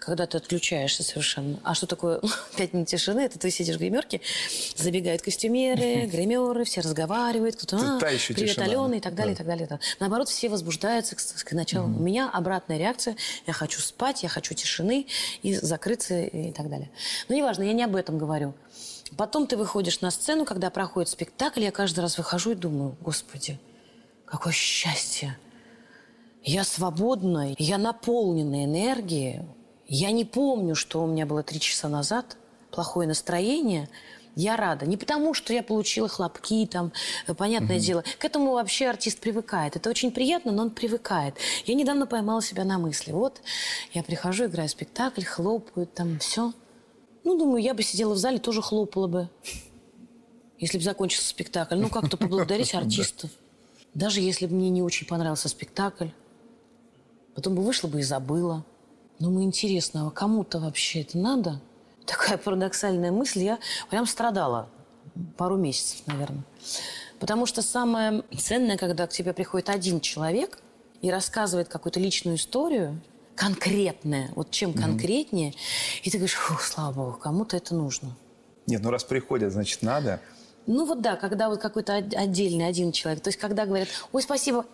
когда 0.00 0.26
ты 0.26 0.38
отключаешься 0.38 1.02
совершенно. 1.02 1.60
А 1.62 1.74
что 1.74 1.86
такое 1.86 2.20
пять 2.56 2.72
минут 2.72 2.88
тишины? 2.88 3.20
Это 3.20 3.38
ты 3.38 3.50
сидишь 3.50 3.76
в 3.76 3.78
гримерке, 3.78 4.20
забегают 4.74 5.22
костюмеры, 5.22 6.06
гримеры, 6.12 6.64
все 6.64 6.80
разговаривают, 6.80 7.56
кто-то 7.56 7.76
а, 7.76 8.00
привет, 8.00 8.20
тишина, 8.20 8.64
Алена, 8.64 8.88
да. 8.88 8.96
и 8.96 9.00
так 9.00 9.14
далее, 9.14 9.34
и 9.34 9.36
так 9.36 9.46
далее. 9.46 9.66
и 9.66 9.68
так. 9.68 9.80
Наоборот, 10.00 10.28
все 10.28 10.48
возбуждаются 10.48 11.14
к, 11.14 11.20
к 11.20 11.52
началу. 11.52 11.86
У 11.86 12.00
меня 12.00 12.30
обратная 12.30 12.78
реакция. 12.78 13.16
Я 13.46 13.52
хочу 13.52 13.80
спать, 13.80 14.22
я 14.22 14.28
хочу 14.30 14.54
тишины 14.54 15.06
и 15.42 15.54
закрыться 15.54 16.22
и 16.22 16.50
так 16.50 16.70
далее. 16.70 16.90
Но 17.28 17.36
неважно, 17.36 17.62
я 17.62 17.74
не 17.74 17.84
об 17.84 17.94
этом 17.94 18.16
говорю. 18.18 18.54
Потом 19.16 19.46
ты 19.46 19.56
выходишь 19.56 20.00
на 20.00 20.10
сцену, 20.10 20.44
когда 20.44 20.70
проходит 20.70 21.10
спектакль, 21.10 21.62
я 21.62 21.72
каждый 21.72 22.00
раз 22.00 22.16
выхожу 22.16 22.52
и 22.52 22.54
думаю, 22.54 22.96
господи, 23.00 23.58
какое 24.24 24.52
счастье. 24.52 25.36
Я 26.42 26.64
свободна, 26.64 27.54
я 27.58 27.76
наполнена 27.76 28.64
энергией. 28.64 29.42
Я 29.92 30.12
не 30.12 30.24
помню, 30.24 30.76
что 30.76 31.02
у 31.02 31.06
меня 31.08 31.26
было 31.26 31.42
три 31.42 31.58
часа 31.58 31.88
назад. 31.88 32.36
Плохое 32.70 33.08
настроение. 33.08 33.88
Я 34.36 34.56
рада. 34.56 34.86
Не 34.86 34.96
потому, 34.96 35.34
что 35.34 35.52
я 35.52 35.64
получила 35.64 36.06
хлопки, 36.06 36.64
там, 36.66 36.92
э, 37.26 37.34
понятное 37.34 37.80
дело. 37.80 38.04
К 38.20 38.24
этому 38.24 38.52
вообще 38.52 38.86
артист 38.86 39.18
привыкает. 39.18 39.74
Это 39.74 39.90
очень 39.90 40.12
приятно, 40.12 40.52
но 40.52 40.62
он 40.62 40.70
привыкает. 40.70 41.34
Я 41.66 41.74
недавно 41.74 42.06
поймала 42.06 42.40
себя 42.40 42.62
на 42.62 42.78
мысли. 42.78 43.10
Вот, 43.10 43.42
я 43.92 44.04
прихожу, 44.04 44.44
играю 44.44 44.68
спектакль, 44.68 45.24
хлопают, 45.24 45.92
там, 45.92 46.20
все. 46.20 46.52
Ну, 47.24 47.36
думаю, 47.36 47.60
я 47.60 47.74
бы 47.74 47.82
сидела 47.82 48.14
в 48.14 48.18
зале, 48.18 48.38
тоже 48.38 48.62
хлопала 48.62 49.08
бы. 49.08 49.28
Если 50.60 50.78
бы 50.78 50.84
закончился 50.84 51.26
спектакль. 51.26 51.74
Ну, 51.74 51.88
как-то 51.88 52.16
поблагодарить 52.16 52.74
артистов. 52.76 53.32
Даже 53.94 54.20
если 54.20 54.46
бы 54.46 54.54
мне 54.54 54.70
не 54.70 54.82
очень 54.82 55.08
понравился 55.08 55.48
спектакль. 55.48 56.10
Потом 57.34 57.56
бы 57.56 57.62
вышла 57.62 57.88
бы 57.88 57.98
и 57.98 58.04
забыла. 58.04 58.64
Думаю, 59.20 59.44
интересно, 59.44 60.06
а 60.06 60.10
кому-то 60.10 60.58
вообще 60.58 61.02
это 61.02 61.18
надо? 61.18 61.60
Такая 62.06 62.38
парадоксальная 62.38 63.12
мысль. 63.12 63.40
Я 63.42 63.58
прям 63.90 64.06
страдала 64.06 64.68
пару 65.36 65.56
месяцев, 65.56 66.02
наверное. 66.06 66.42
Потому 67.18 67.44
что 67.44 67.60
самое 67.60 68.24
ценное, 68.36 68.78
когда 68.78 69.06
к 69.06 69.10
тебе 69.10 69.34
приходит 69.34 69.68
один 69.68 70.00
человек 70.00 70.58
и 71.02 71.10
рассказывает 71.10 71.68
какую-то 71.68 72.00
личную 72.00 72.38
историю, 72.38 72.98
конкретная, 73.36 74.30
вот 74.34 74.50
чем 74.50 74.72
конкретнее, 74.72 75.54
и 76.02 76.10
ты 76.10 76.16
говоришь, 76.16 76.34
фу, 76.34 76.54
слава 76.58 76.92
богу, 76.92 77.18
кому-то 77.20 77.56
это 77.58 77.74
нужно. 77.74 78.16
Нет, 78.66 78.82
ну 78.82 78.90
раз 78.90 79.04
приходят, 79.04 79.52
значит, 79.52 79.82
надо. 79.82 80.20
Ну 80.66 80.86
вот 80.86 81.00
да, 81.02 81.16
когда 81.16 81.48
вот 81.48 81.60
какой-то 81.60 81.96
от- 81.96 82.14
отдельный 82.14 82.66
один 82.66 82.92
человек. 82.92 83.22
То 83.22 83.28
есть 83.28 83.38
когда 83.38 83.66
говорят, 83.66 83.88
ой, 84.12 84.22
спасибо, 84.22 84.64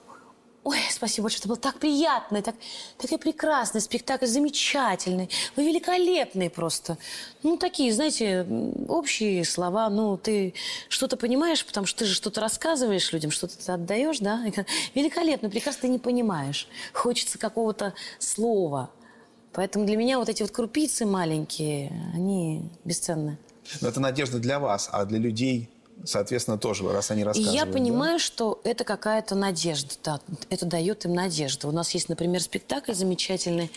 ой, 0.66 0.78
спасибо 0.90 1.26
большое, 1.26 1.38
это 1.38 1.48
было 1.48 1.56
так 1.56 1.78
приятно, 1.78 2.42
так, 2.42 2.56
такой 2.98 3.18
прекрасный 3.18 3.80
спектакль, 3.80 4.26
замечательный, 4.26 5.30
вы 5.54 5.64
великолепный 5.64 6.50
просто. 6.50 6.98
Ну 7.44 7.56
такие, 7.56 7.92
знаете, 7.92 8.44
общие 8.88 9.44
слова, 9.44 9.88
ну 9.88 10.16
ты 10.16 10.54
что-то 10.88 11.16
понимаешь, 11.16 11.64
потому 11.64 11.86
что 11.86 12.00
ты 12.00 12.04
же 12.06 12.14
что-то 12.14 12.40
рассказываешь 12.40 13.12
людям, 13.12 13.30
что-то 13.30 13.56
ты 13.56 13.72
отдаешь, 13.72 14.18
да? 14.18 14.44
Великолепно, 14.94 15.48
прекрасно 15.48 15.82
ты 15.82 15.88
не 15.88 16.00
понимаешь. 16.00 16.66
Хочется 16.92 17.38
какого-то 17.38 17.94
слова. 18.18 18.90
Поэтому 19.52 19.86
для 19.86 19.96
меня 19.96 20.18
вот 20.18 20.28
эти 20.28 20.42
вот 20.42 20.50
крупицы 20.50 21.06
маленькие, 21.06 21.92
они 22.12 22.68
бесценны. 22.84 23.38
Но 23.80 23.88
это 23.88 24.00
надежда 24.00 24.40
для 24.40 24.58
вас, 24.58 24.88
а 24.90 25.04
для 25.04 25.18
людей, 25.18 25.70
соответственно, 26.04 26.58
тоже, 26.58 26.90
раз 26.90 27.10
они 27.10 27.22
И 27.22 27.24
рассказывают. 27.24 27.58
я 27.60 27.64
да? 27.66 27.72
понимаю, 27.72 28.18
что 28.18 28.60
это 28.64 28.84
какая-то 28.84 29.34
надежда, 29.34 29.94
да, 30.04 30.20
это 30.50 30.66
дает 30.66 31.04
им 31.04 31.14
надежду. 31.14 31.68
У 31.68 31.72
нас 31.72 31.90
есть, 31.92 32.08
например, 32.08 32.42
спектакль 32.42 32.92
замечательный 32.92 33.70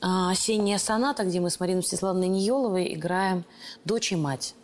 а, 0.00 0.30
«Осенняя 0.30 0.78
соната», 0.78 1.24
где 1.24 1.40
мы 1.40 1.50
с 1.50 1.60
Мариной 1.60 1.82
Всеславной 1.82 2.28
Ниеловой 2.28 2.92
играем 2.94 3.44
дочь 3.84 4.12
и 4.12 4.16
мать. 4.16 4.54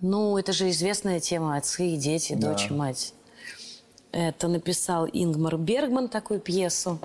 Ну, 0.00 0.36
это 0.36 0.52
же 0.52 0.70
известная 0.70 1.20
тема 1.20 1.56
отцы 1.56 1.88
и 1.90 1.96
дети, 1.96 2.34
Да. 2.34 2.52
дочь 2.52 2.70
и 2.70 2.74
мать. 2.74 3.14
Это 4.10 4.48
написал 4.48 5.06
Ингмар 5.12 5.56
Бергман 5.56 6.08
такую 6.08 6.38
пьесу. 6.40 6.98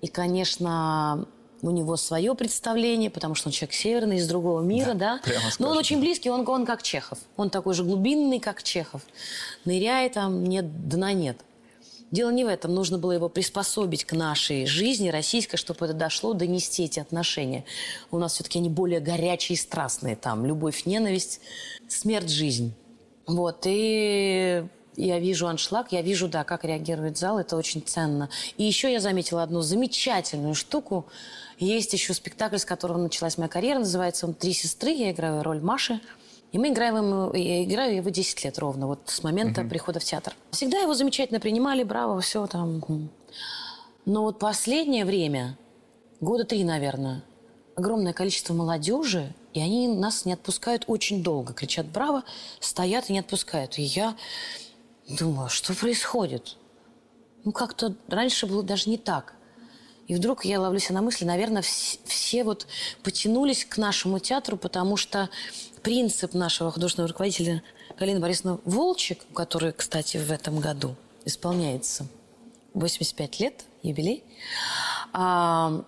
И, 0.00 0.08
конечно, 0.08 1.26
у 1.62 1.70
него 1.70 1.96
свое 1.96 2.34
представление, 2.34 3.08
потому 3.08 3.34
что 3.34 3.48
он 3.48 3.52
человек 3.52 3.74
северный, 3.74 4.16
из 4.16 4.26
другого 4.26 4.60
мира, 4.60 4.94
да. 4.94 5.20
прямо 5.24 5.44
Но 5.58 5.70
он 5.70 5.78
очень 5.78 6.00
близкий, 6.00 6.28
он, 6.28 6.46
он 6.48 6.66
как 6.66 6.82
Чехов. 6.82 7.18
Он 7.36 7.50
такой 7.50 7.74
же 7.74 7.84
глубинный, 7.84 8.40
как 8.40 8.62
Чехов. 8.62 9.02
Ныряет 9.64 10.14
там, 10.14 10.44
нет, 10.44 10.88
дна 10.88 11.12
нет. 11.12 11.38
Дело 12.10 12.30
не 12.30 12.44
в 12.44 12.48
этом. 12.48 12.74
Нужно 12.74 12.98
было 12.98 13.12
его 13.12 13.28
приспособить 13.30 14.04
к 14.04 14.12
нашей 14.12 14.66
жизни 14.66 15.08
российской, 15.08 15.56
чтобы 15.56 15.86
это 15.86 15.94
дошло, 15.94 16.34
донести 16.34 16.84
эти 16.84 17.00
отношения. 17.00 17.64
У 18.10 18.18
нас 18.18 18.34
все-таки 18.34 18.58
они 18.58 18.68
более 18.68 19.00
горячие 19.00 19.54
и 19.54 19.58
страстные. 19.58 20.14
Там 20.14 20.44
любовь, 20.44 20.84
ненависть, 20.84 21.40
смерть, 21.88 22.28
жизнь. 22.28 22.74
Вот. 23.26 23.62
И 23.66 24.64
я 24.96 25.18
вижу 25.18 25.46
аншлаг, 25.46 25.92
я 25.92 26.02
вижу, 26.02 26.28
да, 26.28 26.44
как 26.44 26.64
реагирует 26.64 27.16
зал. 27.16 27.38
Это 27.38 27.56
очень 27.56 27.80
ценно. 27.82 28.28
И 28.58 28.64
еще 28.64 28.92
я 28.92 29.00
заметила 29.00 29.42
одну 29.42 29.62
замечательную 29.62 30.54
штуку. 30.54 31.06
Есть 31.62 31.92
еще 31.92 32.12
спектакль, 32.12 32.56
с 32.56 32.64
которого 32.64 32.98
началась 32.98 33.38
моя 33.38 33.48
карьера. 33.48 33.78
Называется 33.78 34.26
он 34.26 34.34
«Три 34.34 34.52
сестры». 34.52 34.90
Я 34.90 35.12
играю 35.12 35.44
роль 35.44 35.60
Маши. 35.60 36.00
И 36.50 36.58
мы 36.58 36.70
играем 36.70 36.96
ему, 36.96 37.32
я 37.34 37.62
играю 37.62 37.94
его 37.94 38.10
10 38.10 38.44
лет 38.44 38.58
ровно, 38.58 38.88
вот 38.88 39.02
с 39.06 39.22
момента 39.22 39.62
прихода 39.62 40.00
в 40.00 40.04
театр. 40.04 40.34
Всегда 40.50 40.78
его 40.80 40.92
замечательно 40.92 41.38
принимали, 41.38 41.84
браво, 41.84 42.20
все 42.20 42.46
там. 42.48 42.82
Но 44.04 44.22
вот 44.22 44.40
последнее 44.40 45.04
время, 45.04 45.56
года 46.20 46.44
три, 46.44 46.64
наверное, 46.64 47.22
огромное 47.76 48.12
количество 48.12 48.52
молодежи 48.54 49.32
И 49.54 49.60
они 49.60 49.86
нас 49.86 50.24
не 50.24 50.32
отпускают 50.32 50.84
очень 50.88 51.22
долго. 51.22 51.54
Кричат 51.54 51.86
«Браво!», 51.86 52.24
стоят 52.58 53.08
и 53.08 53.12
не 53.12 53.20
отпускают. 53.20 53.78
И 53.78 53.82
я 53.82 54.16
думаю, 55.08 55.48
что 55.48 55.74
происходит? 55.74 56.56
Ну, 57.44 57.52
как-то 57.52 57.94
раньше 58.08 58.46
было 58.48 58.64
даже 58.64 58.90
не 58.90 58.98
так. 58.98 59.34
И 60.08 60.14
вдруг 60.14 60.44
я 60.44 60.60
ловлю 60.60 60.78
себя 60.78 60.96
на 60.96 61.02
мысли, 61.02 61.24
наверное, 61.24 61.62
все, 61.62 61.98
все 62.04 62.44
вот 62.44 62.66
потянулись 63.02 63.64
к 63.64 63.78
нашему 63.78 64.18
театру, 64.18 64.56
потому 64.56 64.96
что 64.96 65.30
принцип 65.82 66.34
нашего 66.34 66.70
художественного 66.70 67.08
руководителя 67.08 67.62
Галины 67.98 68.20
Борисовны 68.20 68.58
Волчек, 68.64 69.24
который, 69.34 69.72
кстати, 69.72 70.16
в 70.16 70.30
этом 70.30 70.58
году 70.58 70.96
исполняется 71.24 72.06
85 72.74 73.40
лет, 73.40 73.64
юбилей, 73.82 74.24
а, 75.12 75.84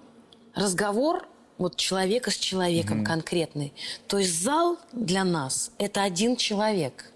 разговор 0.54 1.26
вот 1.59 1.76
человека 1.76 2.30
с 2.30 2.37
человеком 2.37 3.02
mm-hmm. 3.02 3.06
конкретный. 3.06 3.73
То 4.09 4.18
есть 4.18 4.42
зал 4.42 4.78
для 4.92 5.25
нас– 5.25 5.71
это 5.78 6.02
один 6.02 6.37
человек. 6.37 7.12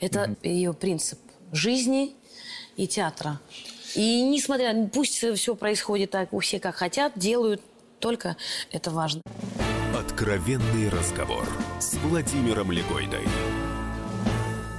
Это 0.00 0.20
mm-hmm. 0.20 0.48
ее 0.48 0.74
принцип 0.74 1.18
жизни 1.52 2.14
и 2.76 2.86
театра. 2.86 3.40
И 3.94 4.22
несмотря, 4.22 4.74
пусть 4.92 5.14
все 5.18 5.54
происходит 5.54 6.10
так, 6.10 6.32
у 6.32 6.40
всех 6.40 6.62
как 6.62 6.74
хотят, 6.74 7.12
делают, 7.16 7.60
только 8.00 8.36
это 8.72 8.90
важно. 8.90 9.22
Откровенный 9.96 10.88
разговор 10.88 11.46
с 11.78 11.94
Владимиром 11.94 12.72
Легойдой. 12.72 13.24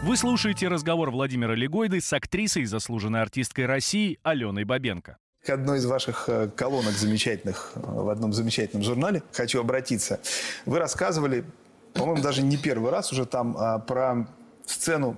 Вы 0.03 0.17
слушаете 0.17 0.67
разговор 0.67 1.09
Владимира 1.09 1.55
Легойды 1.55 1.99
с 1.99 2.13
актрисой, 2.13 2.65
заслуженной 2.65 3.21
артисткой 3.21 3.65
России 3.65 4.19
Аленой 4.23 4.63
Бабенко 4.63 5.17
к 5.45 5.49
одной 5.51 5.77
из 5.77 5.85
ваших 5.85 6.27
э, 6.27 6.49
колонок 6.55 6.93
замечательных 6.93 7.73
э, 7.75 7.79
в 7.79 8.09
одном 8.09 8.33
замечательном 8.33 8.83
журнале 8.83 9.21
хочу 9.31 9.59
обратиться. 9.59 10.19
Вы 10.65 10.79
рассказывали, 10.79 11.45
по-моему, 11.93 12.21
даже 12.23 12.41
не 12.41 12.57
первый 12.57 12.91
раз 12.91 13.11
уже 13.11 13.25
там 13.25 13.55
а, 13.57 13.79
про 13.79 14.27
сцену 14.65 15.17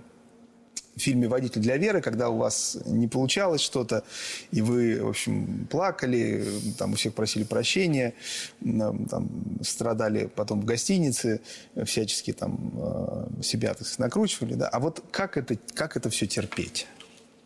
в 0.97 0.99
фильме 0.99 1.27
«Водитель 1.27 1.61
для 1.61 1.77
Веры», 1.77 2.01
когда 2.01 2.29
у 2.29 2.37
вас 2.37 2.77
не 2.85 3.07
получалось 3.07 3.61
что-то, 3.61 4.03
и 4.51 4.61
вы, 4.61 5.03
в 5.03 5.09
общем, 5.09 5.67
плакали, 5.69 6.45
там 6.77 6.93
у 6.93 6.95
всех 6.95 7.13
просили 7.13 7.43
прощения, 7.43 8.13
там, 8.61 9.29
страдали 9.61 10.29
потом 10.35 10.61
в 10.61 10.65
гостинице, 10.65 11.41
всячески 11.85 12.33
там 12.33 12.73
э, 12.75 13.43
себя 13.43 13.69
так 13.69 13.85
сказать, 13.85 13.99
накручивали. 13.99 14.55
Да? 14.55 14.67
А 14.69 14.79
вот 14.79 15.03
как 15.11 15.37
это, 15.37 15.57
как 15.73 15.95
это 15.95 16.09
все 16.09 16.25
терпеть? 16.25 16.87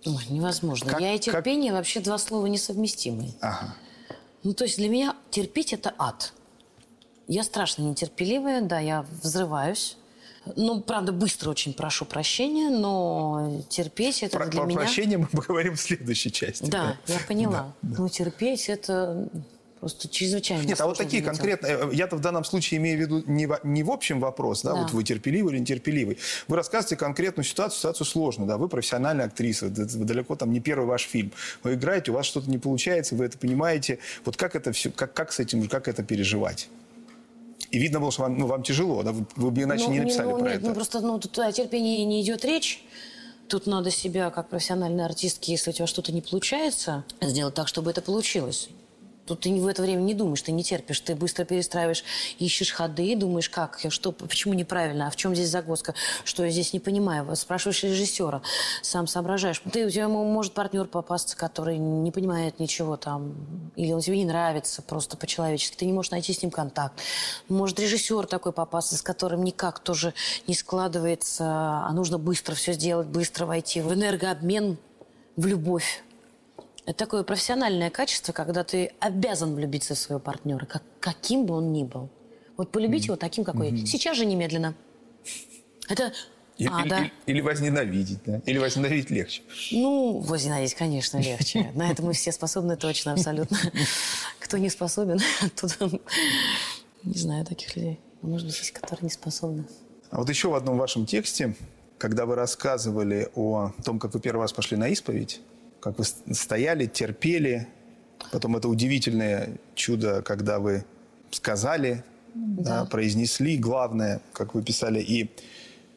Ой, 0.06 0.24
невозможно. 0.30 0.92
Как, 0.92 1.02
Я 1.02 1.14
и 1.14 1.20
терпение 1.20 1.72
как... 1.72 1.80
вообще 1.80 2.00
два 2.00 2.18
слова 2.18 2.48
несовместимые. 2.48 3.34
Ага. 3.42 3.76
Ну, 4.44 4.54
то 4.54 4.64
есть 4.64 4.78
для 4.78 4.90
меня 4.90 5.16
терпеть– 5.30 5.74
это 5.74 5.94
ад. 5.98 6.34
Я 7.28 7.44
страшно 7.44 7.84
нетерпеливая, 7.84 8.62
да, 8.62 8.80
я 8.80 9.06
взрываюсь. 9.22 9.98
Ну, 10.56 10.82
правда, 10.82 11.12
быстро 11.12 11.52
очень 11.52 11.74
прошу 11.74 12.06
прощения, 12.06 12.70
но 12.70 13.62
терпеть 13.70 14.24
это 14.24 14.38
про, 14.38 14.48
для 14.48 14.62
про 14.62 14.68
меня... 14.68 14.78
Про 14.78 14.86
прощение 14.86 15.18
мы 15.18 15.28
поговорим 15.32 15.76
в 15.76 15.82
следующей 15.82 16.32
части. 16.32 16.70
Да, 16.70 16.98
да. 17.08 17.14
я 17.14 17.20
поняла. 17.28 17.74
Да, 17.82 17.90
да. 17.90 17.96
Ну, 18.00 18.10
терпеть 18.10 18.70
это 18.70 19.30
Просто 19.82 20.08
чрезвычайно 20.08 20.62
Нет, 20.62 20.80
а 20.80 20.86
вот 20.86 21.00
такие 21.00 21.24
конкретные, 21.24 21.74
э, 21.74 21.90
я-то 21.94 22.16
в 22.16 22.20
данном 22.20 22.44
случае 22.44 22.78
имею 22.78 23.00
в 23.00 23.02
виду 23.02 23.24
не 23.26 23.48
в, 23.48 23.60
не 23.64 23.82
в 23.82 23.90
общем 23.90 24.20
вопрос, 24.20 24.62
да, 24.62 24.74
да, 24.74 24.82
вот 24.84 24.92
вы 24.92 25.04
терпеливый 25.04 25.54
или 25.54 25.60
нетерпеливый. 25.60 26.20
Вы 26.48 26.56
рассказываете 26.56 26.98
конкретную 26.98 27.44
ситуацию, 27.44 27.80
ситуацию 27.80 28.06
сложную, 28.06 28.48
да, 28.48 28.58
вы 28.58 28.70
профессиональная 28.70 29.26
актриса, 29.26 29.70
далеко 29.70 30.36
там 30.36 30.54
не 30.54 30.60
первый 30.60 30.86
ваш 30.86 31.02
фильм. 31.02 31.32
Вы 31.64 31.74
играете, 31.74 32.12
у 32.12 32.14
вас 32.14 32.28
что-то 32.28 32.48
не 32.48 32.60
получается, 32.60 33.16
вы 33.16 33.26
это 33.26 33.40
понимаете. 33.40 33.98
Вот 34.24 34.38
как 34.38 34.56
это 34.56 34.72
все, 34.72 34.92
как, 34.92 35.16
как 35.16 35.32
с 35.32 35.40
этим, 35.40 35.68
как 35.68 35.88
это 35.88 36.04
переживать? 36.04 36.70
И 37.72 37.80
видно 37.80 38.00
было, 38.00 38.12
что 38.12 38.24
вам, 38.24 38.38
ну, 38.38 38.48
вам 38.48 38.64
тяжело, 38.64 39.02
да? 39.02 39.14
Вы, 39.14 39.26
вы 39.38 39.52
бы 39.52 39.62
иначе 39.64 39.86
ну, 39.86 39.94
не 39.94 40.00
написали 40.02 40.28
ну, 40.28 40.40
про 40.40 40.50
нет, 40.50 40.58
это. 40.58 40.68
Ну, 40.68 40.74
просто 40.74 41.00
ну, 41.00 41.20
тут 41.20 41.40
о 41.40 41.52
терпении 41.52 42.04
не 42.04 42.22
идет 42.22 42.44
речь. 42.44 42.84
Тут 43.48 43.66
надо 43.66 43.92
себя, 43.92 44.30
как 44.30 44.50
профессиональной 44.50 45.06
артистки, 45.06 45.52
если 45.52 45.72
у 45.72 45.74
тебя 45.74 45.88
что-то 45.88 46.12
не 46.12 46.22
получается, 46.22 47.04
сделать 47.22 47.54
так, 47.54 47.68
чтобы 47.68 47.92
это 47.92 48.02
получилось. 48.02 48.70
Тут 49.32 49.40
ты 49.40 49.54
в 49.54 49.66
это 49.66 49.82
время 49.82 50.02
не 50.02 50.14
думаешь, 50.14 50.42
ты 50.42 50.52
не 50.52 50.62
терпишь, 50.62 51.00
ты 51.00 51.16
быстро 51.16 51.46
перестраиваешь, 51.46 52.04
ищешь 52.38 52.74
ходы, 52.74 53.16
думаешь, 53.16 53.50
как, 53.50 53.80
что, 53.88 54.12
почему 54.12 54.54
неправильно, 54.54 55.08
а 55.08 55.10
в 55.10 55.16
чем 55.16 55.34
здесь 55.34 55.48
загвоздка, 55.48 55.94
что 56.26 56.44
я 56.44 56.52
здесь 56.52 56.74
не 56.74 56.82
понимаю. 56.82 57.34
Спрашиваешь 57.38 57.82
режиссера, 57.84 58.42
сам 58.82 59.08
соображаешь. 59.08 59.62
Ты, 59.72 59.86
у 59.86 59.90
тебя 59.90 60.10
может 60.10 60.52
партнер 60.52 60.86
попасться, 60.86 61.38
который 61.38 61.78
не 61.78 62.12
понимает 62.12 62.60
ничего 62.60 62.98
там, 62.98 63.34
или 63.78 63.94
он 63.94 64.02
тебе 64.02 64.18
не 64.18 64.26
нравится 64.26 64.82
просто 64.82 65.16
по-человечески, 65.16 65.78
ты 65.78 65.86
не 65.86 65.94
можешь 65.94 66.12
найти 66.12 66.34
с 66.34 66.42
ним 66.42 66.52
контакт. 66.52 67.00
Может 67.48 67.80
режиссер 67.80 68.26
такой 68.26 68.52
попасться, 68.52 68.98
с 68.98 69.02
которым 69.02 69.46
никак 69.46 69.80
тоже 69.80 70.14
не 70.46 70.56
складывается, 70.56 71.46
а 71.46 71.90
нужно 71.94 72.18
быстро 72.18 72.54
все 72.54 72.74
сделать, 72.74 73.08
быстро 73.08 73.46
войти 73.46 73.80
в 73.80 73.94
энергообмен, 73.94 74.78
в 75.38 75.46
любовь. 75.46 76.04
Это 76.86 76.98
такое 76.98 77.24
профессиональное 77.24 77.90
качество, 77.90 78.34
когда 78.34 78.64
ты 78.64 78.92
обязан 79.00 79.54
влюбиться 79.56 79.94
в 79.94 79.98
своего 79.98 80.20
партнера, 80.20 80.66
как, 80.66 80.84
каким 81.00 81.46
бы 81.46 81.56
он 81.56 81.72
ни 81.72 81.84
был. 81.84 82.10
Вот 82.58 82.72
полюбить 82.72 83.04
mm-hmm. 83.04 83.08
его 83.08 83.16
таким, 83.16 83.44
какой 83.44 83.72
mm-hmm. 83.72 83.86
Сейчас 83.86 84.18
же 84.18 84.26
немедленно. 84.26 84.76
Это 85.88 86.12
или, 86.58 86.70
а, 86.72 86.82
или, 86.82 86.90
да. 86.90 87.12
или 87.26 87.42
возненавидеть, 87.42 88.20
да? 88.26 88.42
Или 88.46 88.58
возненавидеть 88.60 89.10
легче? 89.10 89.42
Ну, 89.72 90.20
возненавидеть, 90.20 90.76
конечно, 90.76 91.18
легче. 91.18 91.72
На 91.76 91.90
это 91.90 92.04
мы 92.04 92.14
все 92.14 92.32
способны 92.32 92.78
точно, 92.78 93.14
абсолютно. 93.14 93.58
Кто 94.40 94.58
не 94.58 94.70
способен, 94.70 95.20
тот... 95.60 95.78
Не 97.04 97.18
знаю 97.18 97.46
таких 97.46 97.76
людей. 97.76 98.00
Может 98.22 98.46
быть, 98.46 98.58
есть, 98.60 98.72
которые 98.72 99.06
не 99.06 99.10
способны. 99.10 99.66
А 100.12 100.18
вот 100.18 100.30
еще 100.30 100.50
в 100.50 100.56
одном 100.56 100.78
вашем 100.78 101.08
тексте, 101.08 101.56
когда 101.98 102.28
вы 102.28 102.36
рассказывали 102.36 103.30
о 103.34 103.72
том, 103.84 103.98
как 103.98 104.14
вы 104.14 104.20
первый 104.20 104.42
раз 104.42 104.54
пошли 104.54 104.78
на 104.78 104.88
исповедь, 104.90 105.42
как 105.82 105.98
вы 105.98 106.06
стояли, 106.06 106.86
терпели. 106.86 107.68
Потом 108.32 108.56
это 108.56 108.70
удивительное 108.70 109.58
чудо, 109.76 110.22
когда 110.22 110.60
вы 110.60 110.86
сказали, 111.32 112.04
да. 112.34 112.84
Да, 112.84 112.86
произнесли 112.86 113.58
главное, 113.58 114.22
как 114.32 114.56
вы 114.56 114.64
писали, 114.64 115.02
и 115.02 115.30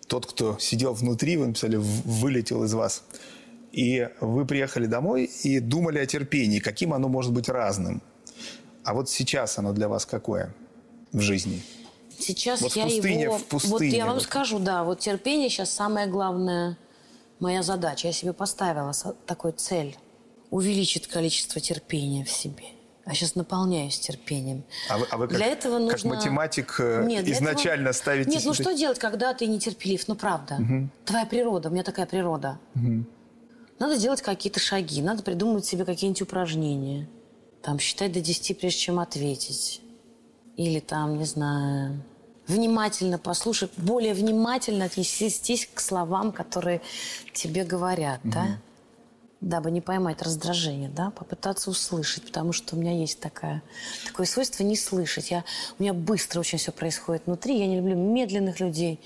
тот, 0.09 0.27
кто 0.27 0.59
сидел 0.59 0.92
внутри, 0.92 1.37
вы 1.37 1.47
написали, 1.47 1.77
вылетел 1.77 2.64
из 2.64 2.75
вас. 2.75 3.05
И 3.73 4.09
вы 4.20 4.44
приехали 4.44 4.87
домой 4.87 5.31
и 5.42 5.61
думали 5.61 5.99
о 5.99 6.07
терпении, 6.07 6.59
каким 6.59 6.92
оно 6.92 7.09
может 7.09 7.33
быть 7.33 7.49
разным. 7.49 8.03
А 8.85 8.94
вот 8.94 9.09
сейчас 9.11 9.59
оно 9.59 9.73
для 9.73 9.88
вас 9.88 10.07
какое 10.07 10.55
в 11.12 11.20
жизни? 11.20 11.62
Сейчас 12.18 12.61
вот 12.61 12.77
я 12.77 12.85
пустыне, 12.85 13.23
его... 13.23 13.38
В 13.38 13.44
пустыне, 13.44 13.73
вот 13.73 13.83
я 13.83 14.07
вам 14.07 14.14
вот. 14.14 14.23
скажу, 14.23 14.59
да, 14.59 14.85
вот 14.85 15.01
терпение 15.01 15.49
сейчас 15.49 15.70
самое 15.70 16.07
главное 16.07 16.77
моя 17.40 17.62
задача. 17.62 18.09
Я 18.09 18.12
себе 18.12 18.33
поставила 18.33 18.92
такую 19.27 19.53
цель– 19.55 19.97
увеличить 20.51 21.09
количество 21.09 21.61
терпения 21.61 22.25
в 22.25 22.31
себе. 22.31 22.64
А 23.05 23.12
сейчас 23.12 23.35
наполняюсь 23.35 23.99
терпением. 23.99 24.64
А 24.88 24.97
вы, 24.97 25.07
а 25.11 25.16
вы 25.18 25.29
как, 25.29 25.37
для 25.37 25.47
этого 25.47 25.79
нужно... 25.79 25.94
как 25.94 26.05
математик 26.05 26.77
э, 26.79 27.05
Нет, 27.07 27.29
изначально 27.29 27.88
этого... 27.88 27.92
ставите... 27.92 28.31
Нет, 28.31 28.42
ну 28.44 28.55
что 28.55 28.73
делать, 28.73 28.99
когда 28.99 29.35
ты 29.35 29.47
нетерпелив? 29.47 30.09
Ну 30.09 30.14
правда. 30.14 30.55
Угу. 30.55 30.88
Твоя 31.05 31.27
природа, 31.27 31.68
у 31.68 31.73
меня 31.73 31.83
такая 31.83 32.07
природа. 32.07 32.59
Угу. 32.75 33.05
Надо 33.79 33.99
делать 33.99 34.23
какие-то 34.23 34.61
шаги, 34.61 35.03
надо 35.03 35.23
придумывать 35.23 35.66
себе 35.66 35.85
какие-нибудь 35.85 36.23
упражнения. 36.23 37.09
Там 37.61 37.79
считать 37.79 38.12
до 38.12 38.20
10, 38.20 38.59
прежде 38.59 38.79
чем 38.79 38.99
ответить. 38.99 39.83
Или 40.57 40.81
там, 40.81 41.18
не 41.18 41.25
знаю, 41.25 42.03
внимательно 42.46 43.18
послушать, 43.18 43.70
более 43.76 44.14
внимательно 44.14 44.87
отнестись 44.87 45.68
к 45.72 45.80
словам, 45.80 46.33
которые 46.33 46.80
тебе 47.33 47.64
говорят, 47.64 48.20
угу. 48.24 48.33
да? 48.33 48.46
Дабы 49.40 49.70
не 49.70 49.83
поймать 49.83 50.22
раздражение, 50.22 50.88
да, 50.88 51.11
попытаться 51.11 51.68
услышать, 51.68 52.24
потому 52.24 52.52
что 52.52 52.76
у 52.76 52.78
меня 52.78 52.92
есть 52.92 53.20
такая, 53.20 53.62
такое 54.07 54.24
свойство 54.26 54.62
не 54.62 54.74
слышать. 54.74 55.30
Я, 55.30 55.44
у 55.78 55.83
меня 55.83 55.92
быстро 55.92 56.40
очень 56.40 56.57
все 56.57 56.72
происходит 56.72 57.26
внутри, 57.26 57.59
я 57.59 57.66
не 57.66 57.76
люблю 57.76 57.94
медленных 57.94 58.61
людей. 58.61 59.00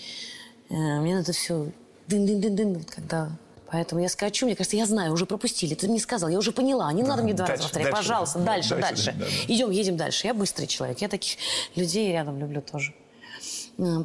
Э, 0.70 0.74
мне 1.00 1.16
надо 1.16 1.32
все 1.32 1.72
дын-дын-дын-дын, 2.06 2.84
когда 2.84 3.30
Поэтому 3.70 4.00
я 4.00 4.08
скачу, 4.08 4.46
мне 4.46 4.56
кажется, 4.56 4.76
я 4.76 4.86
знаю, 4.86 5.12
уже 5.12 5.26
пропустили. 5.26 5.74
Ты 5.74 5.88
не 5.88 6.00
сказал, 6.00 6.30
я 6.30 6.38
уже 6.38 6.52
поняла. 6.52 6.90
Не 6.92 7.02
да, 7.02 7.08
надо 7.08 7.22
мне 7.22 7.34
два 7.34 7.46
раза 7.46 7.64
повторять. 7.64 7.90
Пожалуйста, 7.90 8.38
дальше, 8.38 8.76
дальше. 8.76 8.80
дальше. 8.80 9.14
Да, 9.18 9.26
да. 9.26 9.54
Идем, 9.54 9.70
едем 9.70 9.96
дальше. 9.98 10.26
Я 10.26 10.32
быстрый 10.32 10.66
человек. 10.66 11.00
Я 11.00 11.08
таких 11.08 11.36
людей 11.76 12.10
рядом 12.10 12.38
люблю 12.38 12.62
тоже. 12.62 12.94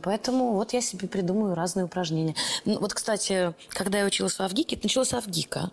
Поэтому 0.03 0.53
вот 0.53 0.73
я 0.73 0.81
себе 0.81 1.07
придумаю 1.07 1.55
разные 1.55 1.85
упражнения. 1.85 2.35
Ну, 2.63 2.79
вот, 2.79 2.93
кстати, 2.93 3.55
когда 3.69 3.99
я 3.99 4.05
училась 4.05 4.37
в 4.37 4.41
Авгике, 4.41 4.75
это 4.75 4.85
началось 4.85 5.13
Авгика. 5.13 5.71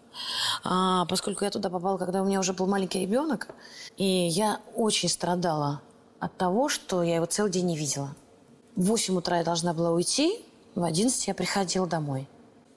А, 0.64 1.04
поскольку 1.04 1.44
я 1.44 1.50
туда 1.50 1.68
попала, 1.68 1.98
когда 1.98 2.22
у 2.22 2.24
меня 2.24 2.40
уже 2.40 2.54
был 2.54 2.66
маленький 2.66 3.00
ребенок, 3.00 3.48
и 3.98 4.04
я 4.04 4.60
очень 4.74 5.10
страдала 5.10 5.82
от 6.18 6.34
того, 6.38 6.70
что 6.70 7.02
я 7.02 7.16
его 7.16 7.26
целый 7.26 7.52
день 7.52 7.66
не 7.66 7.76
видела. 7.76 8.14
В 8.74 8.86
8 8.86 9.18
утра 9.18 9.38
я 9.38 9.44
должна 9.44 9.74
была 9.74 9.90
уйти, 9.90 10.40
в 10.74 10.82
11 10.82 11.26
я 11.26 11.34
приходила 11.34 11.86
домой. 11.86 12.26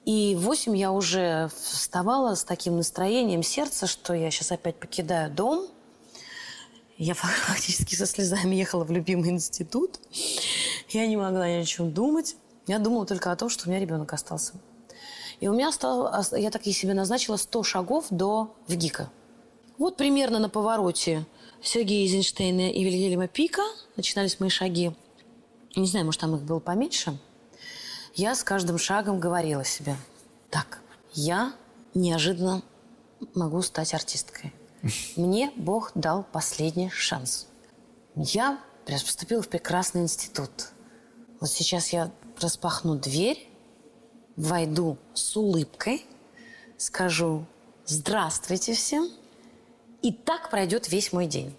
И 0.04 0.34
в 0.36 0.42
8 0.42 0.76
я 0.76 0.92
уже 0.92 1.50
вставала 1.56 2.34
с 2.34 2.44
таким 2.44 2.76
настроением 2.76 3.42
сердца, 3.42 3.86
что 3.86 4.12
я 4.12 4.30
сейчас 4.30 4.52
опять 4.52 4.76
покидаю 4.76 5.30
дом. 5.30 5.66
Я 6.98 7.14
фактически 7.14 7.94
со 7.94 8.04
слезами 8.04 8.54
ехала 8.54 8.84
в 8.84 8.90
любимый 8.90 9.30
институт. 9.30 9.98
Я 10.94 11.08
не 11.08 11.16
могла 11.16 11.48
ни 11.48 11.54
о 11.54 11.64
чем 11.64 11.92
думать. 11.92 12.36
Я 12.68 12.78
думала 12.78 13.04
только 13.04 13.32
о 13.32 13.36
том, 13.36 13.48
что 13.48 13.66
у 13.66 13.70
меня 13.70 13.80
ребенок 13.80 14.12
остался. 14.12 14.52
И 15.40 15.48
у 15.48 15.52
меня 15.52 15.68
осталось, 15.68 16.30
я 16.32 16.52
так 16.52 16.68
и 16.68 16.72
себе 16.72 16.94
назначила 16.94 17.36
100 17.36 17.62
шагов 17.64 18.06
до 18.10 18.54
ВГИКа. 18.68 19.10
Вот 19.76 19.96
примерно 19.96 20.38
на 20.38 20.48
повороте 20.48 21.26
Сергея 21.60 22.04
Эйзенштейна 22.04 22.70
и 22.70 22.84
Вильгельма 22.84 23.26
Пика 23.26 23.62
начинались 23.96 24.38
мои 24.38 24.50
шаги. 24.50 24.94
Не 25.74 25.86
знаю, 25.88 26.06
может, 26.06 26.20
там 26.20 26.36
их 26.36 26.42
было 26.42 26.60
поменьше. 26.60 27.18
Я 28.14 28.36
с 28.36 28.44
каждым 28.44 28.78
шагом 28.78 29.18
говорила 29.18 29.64
себе, 29.64 29.96
так, 30.48 30.80
я 31.12 31.54
неожиданно 31.94 32.62
могу 33.34 33.62
стать 33.62 33.94
артисткой. 33.94 34.54
Мне 35.16 35.50
Бог 35.56 35.90
дал 35.96 36.22
последний 36.22 36.88
шанс. 36.90 37.48
Я 38.14 38.60
поступила 38.86 39.42
в 39.42 39.48
прекрасный 39.48 40.02
институт. 40.02 40.70
Вот 41.44 41.50
сейчас 41.50 41.92
я 41.92 42.10
распахну 42.40 42.94
дверь, 42.94 43.46
войду 44.34 44.96
с 45.12 45.36
улыбкой, 45.36 46.02
скажу 46.78 47.44
«Здравствуйте 47.84 48.72
всем», 48.72 49.10
и 50.00 50.10
так 50.10 50.48
пройдет 50.48 50.90
весь 50.90 51.12
мой 51.12 51.26
день. 51.26 51.54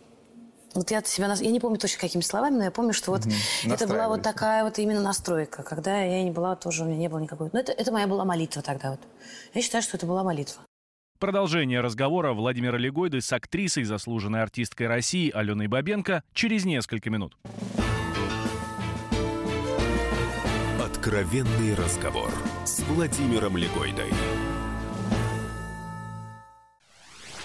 Вот 0.73 0.89
я 0.89 0.97
от 0.97 1.07
себя, 1.07 1.31
я 1.31 1.51
не 1.51 1.59
помню 1.59 1.77
точно 1.77 1.99
какими 1.99 2.23
словами, 2.23 2.55
но 2.55 2.63
я 2.63 2.71
помню, 2.71 2.93
что 2.93 3.11
вот 3.11 3.27
угу. 3.27 3.33
это 3.65 3.85
была 3.85 4.09
вот 4.09 4.23
такая 4.23 4.63
вот 4.63 4.79
именно 4.79 5.03
настройка, 5.03 5.61
когда 5.61 6.01
я 6.01 6.23
не 6.23 6.31
была 6.31 6.55
тоже, 6.55 6.81
у 6.81 6.87
меня 6.87 6.97
не 6.97 7.07
было 7.07 7.19
никакой... 7.19 7.51
Но 7.53 7.59
это, 7.59 7.71
это 7.71 7.91
моя 7.91 8.07
была 8.07 8.25
молитва 8.25 8.63
тогда 8.63 8.89
вот. 8.89 9.01
Я 9.53 9.61
считаю, 9.61 9.83
что 9.83 9.97
это 9.97 10.07
была 10.07 10.23
молитва. 10.23 10.63
Продолжение 11.19 11.81
разговора 11.81 12.33
Владимира 12.33 12.79
Легойды 12.79 13.21
с 13.21 13.31
актрисой, 13.31 13.83
заслуженной 13.83 14.41
артисткой 14.41 14.87
России 14.87 15.29
Аленой 15.29 15.67
Бабенко 15.67 16.23
через 16.33 16.65
несколько 16.65 17.11
минут. 17.11 17.37
Откровенный 21.05 21.75
разговор 21.75 22.31
с 22.65 22.79
Владимиром 22.79 23.57
Легойдой. 23.57 24.11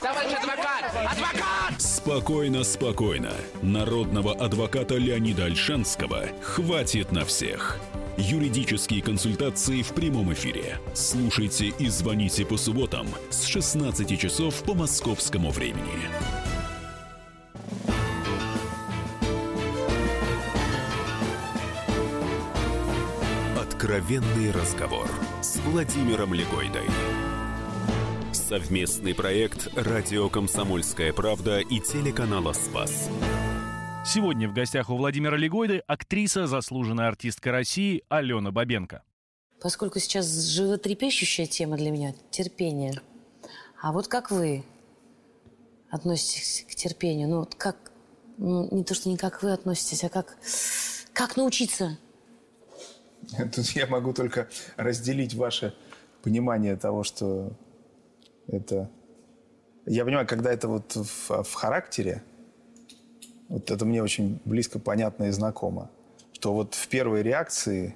Товарищ 0.00 0.32
адвокат! 0.32 0.84
Адвокат! 0.94 1.78
Спокойно, 1.78 2.64
спокойно. 2.64 3.32
Народного 3.60 4.32
адвоката 4.32 4.96
Леонида 4.96 5.44
Альшанского 5.44 6.28
хватит 6.40 7.12
на 7.12 7.26
всех. 7.26 7.78
Юридические 8.16 9.02
консультации 9.02 9.82
в 9.82 9.92
прямом 9.92 10.32
эфире. 10.32 10.78
Слушайте 10.94 11.66
и 11.66 11.88
звоните 11.90 12.46
по 12.46 12.56
субботам 12.56 13.06
с 13.28 13.44
16 13.44 14.18
часов 14.18 14.62
по 14.62 14.72
московскому 14.72 15.50
времени. 15.50 16.08
Откровенный 23.90 24.52
разговор 24.52 25.10
с 25.42 25.56
Владимиром 25.56 26.32
Легойдой. 26.32 26.86
Совместный 28.32 29.16
проект 29.16 29.66
«Радио 29.74 30.28
Комсомольская 30.28 31.12
правда» 31.12 31.58
и 31.58 31.80
телеканала 31.80 32.52
«Спас». 32.52 33.08
Сегодня 34.06 34.48
в 34.48 34.54
гостях 34.54 34.90
у 34.90 34.96
Владимира 34.96 35.36
Легойды 35.36 35.82
актриса, 35.88 36.46
заслуженная 36.46 37.08
артистка 37.08 37.50
России 37.50 38.04
Алена 38.08 38.52
Бабенко. 38.52 39.02
Поскольку 39.60 39.98
сейчас 39.98 40.28
животрепещущая 40.28 41.46
тема 41.46 41.76
для 41.76 41.90
меня– 41.90 42.14
терпение. 42.30 42.94
А 43.82 43.90
вот 43.90 44.06
как 44.06 44.30
вы 44.30 44.62
относитесь 45.90 46.64
к 46.70 46.76
терпению? 46.76 47.28
Ну, 47.28 47.48
как, 47.58 47.90
ну, 48.38 48.68
не 48.70 48.84
то, 48.84 48.94
что 48.94 49.08
не 49.08 49.16
как 49.16 49.42
вы 49.42 49.50
относитесь, 49.50 50.04
а 50.04 50.08
как, 50.08 50.36
как 51.12 51.36
научиться? 51.36 51.98
Тут 53.54 53.66
я 53.70 53.86
могу 53.86 54.12
только 54.12 54.48
разделить 54.76 55.34
ваше 55.34 55.74
понимание 56.22 56.76
того, 56.76 57.04
что 57.04 57.52
это... 58.46 58.90
Я 59.86 60.04
понимаю, 60.04 60.26
когда 60.26 60.52
это 60.52 60.68
вот 60.68 60.94
в, 60.94 61.42
в 61.42 61.52
характере, 61.54 62.22
вот 63.48 63.70
это 63.70 63.84
мне 63.84 64.02
очень 64.02 64.40
близко 64.44 64.78
понятно 64.78 65.24
и 65.24 65.30
знакомо, 65.30 65.90
что 66.32 66.52
вот 66.52 66.74
в 66.74 66.88
первой 66.88 67.22
реакции 67.22 67.94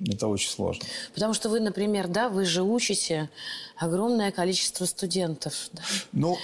это 0.00 0.28
очень 0.28 0.50
сложно. 0.50 0.84
Потому 1.14 1.34
что 1.34 1.48
вы, 1.48 1.60
например, 1.60 2.08
да, 2.08 2.28
вы 2.28 2.44
же 2.44 2.62
учите 2.62 3.30
огромное 3.76 4.30
количество 4.32 4.84
студентов. 4.84 5.68
Да? 5.72 5.82
Ну, 6.12 6.38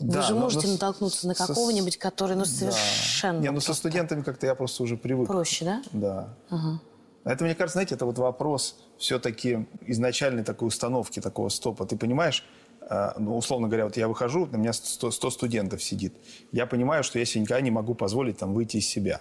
вы 0.00 0.12
да, 0.12 0.22
же 0.22 0.34
можете 0.34 0.66
но 0.66 0.74
натолкнуться 0.74 1.28
на 1.28 1.34
какого-нибудь, 1.34 1.98
который, 1.98 2.36
ну, 2.36 2.44
совершенно... 2.44 3.38
Да. 3.38 3.44
Не, 3.44 3.50
ну 3.50 3.60
со 3.60 3.74
студентами 3.74 4.22
как-то 4.22 4.46
я 4.46 4.54
просто 4.54 4.82
уже 4.82 4.96
привык. 4.96 5.28
Проще, 5.28 5.64
да? 5.64 5.82
Да. 5.92 6.28
Ага. 6.48 6.80
Это, 7.24 7.44
мне 7.44 7.54
кажется, 7.54 7.74
знаете, 7.74 7.94
это 7.94 8.06
вот 8.06 8.18
вопрос 8.18 8.76
все-таки 8.96 9.66
изначальной 9.86 10.42
такой 10.42 10.68
установки, 10.68 11.20
такого 11.20 11.50
стопа. 11.50 11.84
Ты 11.84 11.96
понимаешь, 11.96 12.44
э, 12.88 13.10
ну, 13.18 13.36
условно 13.36 13.68
говоря, 13.68 13.84
вот 13.84 13.96
я 13.96 14.08
выхожу, 14.08 14.46
на 14.46 14.56
меня 14.56 14.72
100, 14.72 15.10
100 15.10 15.30
студентов 15.30 15.82
сидит. 15.82 16.14
Я 16.50 16.66
понимаю, 16.66 17.04
что 17.04 17.18
я 17.18 17.26
себе 17.26 17.42
никогда 17.42 17.60
не 17.60 17.70
могу 17.70 17.94
позволить 17.94 18.38
там 18.38 18.54
выйти 18.54 18.78
из 18.78 18.86
себя. 18.86 19.20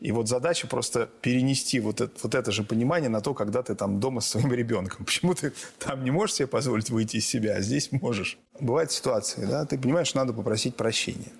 И 0.00 0.12
вот 0.12 0.28
задача 0.28 0.66
просто 0.66 1.08
перенести 1.20 1.80
вот 1.80 2.00
это, 2.00 2.12
вот 2.22 2.34
это 2.34 2.52
же 2.52 2.64
понимание 2.64 3.10
на 3.10 3.20
то, 3.20 3.34
когда 3.34 3.62
ты 3.62 3.74
там 3.74 4.00
дома 4.00 4.20
со 4.20 4.38
своим 4.38 4.52
ребенком. 4.52 5.04
Почему 5.04 5.34
ты 5.34 5.52
там 5.78 6.04
не 6.04 6.10
можешь 6.10 6.36
себе 6.36 6.46
позволить 6.46 6.90
выйти 6.90 7.16
из 7.16 7.26
себя, 7.26 7.56
а 7.56 7.60
здесь 7.60 7.92
можешь. 7.92 8.38
Бывают 8.58 8.92
ситуации, 8.92 9.44
да, 9.44 9.64
ты 9.66 9.78
понимаешь, 9.78 10.14
надо 10.14 10.32
попросить 10.32 10.76
прощения. 10.76 11.32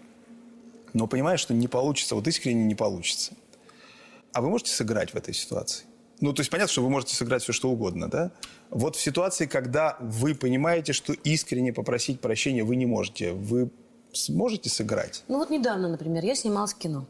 Но 0.93 1.07
понимаешь, 1.07 1.41
что 1.41 1.55
не 1.55 1.69
получится, 1.69 2.15
вот 2.15 2.27
искренне 2.27 2.65
не 2.65 2.75
получится. 2.75 3.33
А 4.33 4.43
вы 4.43 4.51
можете 4.51 4.73
сыграть 4.73 5.13
в 5.13 5.17
этой 5.17 5.35
ситуации? 5.35 5.85
Ну, 6.21 6.33
то 6.35 6.41
есть 6.41 6.51
понятно, 6.51 6.71
что 6.71 6.83
вы 6.83 6.91
можете 6.91 7.15
сыграть 7.15 7.43
все, 7.43 7.53
что 7.53 7.71
угодно, 7.71 8.09
да? 8.11 8.31
Вот 8.69 8.97
в 8.97 9.01
ситуации, 9.01 9.47
когда 9.47 9.97
вы 10.01 10.35
понимаете, 10.35 10.93
что 10.93 11.13
искренне 11.13 11.73
попросить 11.73 12.21
прощения 12.21 12.63
вы 12.63 12.77
не 12.77 12.87
можете, 12.87 13.33
вы 13.33 13.71
сможете 14.13 14.69
сыграть? 14.69 15.25
Ну, 15.29 15.39
вот 15.39 15.51
недавно, 15.51 15.89
например, 15.89 16.25
я 16.25 16.35
снималась 16.35 16.75
в 16.75 16.79
кино. 16.79 17.07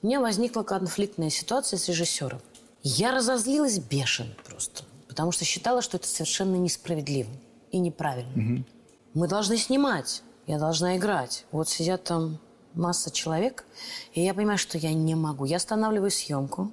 У 0.00 0.06
меня 0.06 0.20
возникла 0.20 0.62
конфликтная 0.62 1.28
ситуация 1.28 1.76
с 1.76 1.88
режиссером. 1.88 2.40
Я 2.82 3.10
разозлилась 3.10 3.78
бешено 3.78 4.32
просто, 4.46 4.84
потому 5.08 5.32
что 5.32 5.44
считала, 5.44 5.82
что 5.82 5.96
это 5.96 6.06
совершенно 6.06 6.54
несправедливо 6.54 7.30
и 7.72 7.78
неправильно. 7.78 8.32
Угу. 8.32 8.64
Мы 9.14 9.28
должны 9.28 9.56
снимать, 9.56 10.22
я 10.46 10.58
должна 10.58 10.96
играть. 10.96 11.46
Вот 11.50 11.68
сидят 11.68 12.04
там 12.04 12.38
масса 12.74 13.10
человек, 13.10 13.64
и 14.12 14.22
я 14.22 14.34
понимаю, 14.34 14.58
что 14.58 14.78
я 14.78 14.92
не 14.92 15.16
могу. 15.16 15.44
Я 15.44 15.56
останавливаю 15.56 16.12
съемку, 16.12 16.70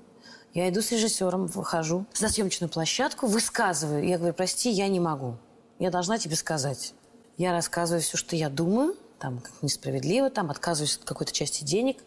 я 0.53 0.69
иду 0.69 0.83
с 0.83 0.91
режиссером, 0.91 1.47
выхожу 1.47 2.05
на 2.21 2.29
съемочную 2.29 2.69
площадку, 2.69 3.25
высказываю. 3.25 4.07
Я 4.07 4.19
говорю, 4.19 4.35
прости, 4.35 4.69
я 4.69 4.87
не 4.87 4.99
могу. 4.99 5.37
Я 5.79 5.89
должна 5.89 6.19
тебе 6.19 6.35
сказать. 6.35 6.93
Я 7.37 7.51
рассказываю 7.53 8.03
все, 8.03 8.17
что 8.17 8.35
я 8.35 8.49
думаю, 8.49 8.95
там, 9.19 9.39
как 9.39 9.51
несправедливо, 9.63 10.29
там, 10.29 10.51
отказываюсь 10.51 10.97
от 10.97 11.05
какой-то 11.05 11.33
части 11.33 11.63
денег. 11.63 11.97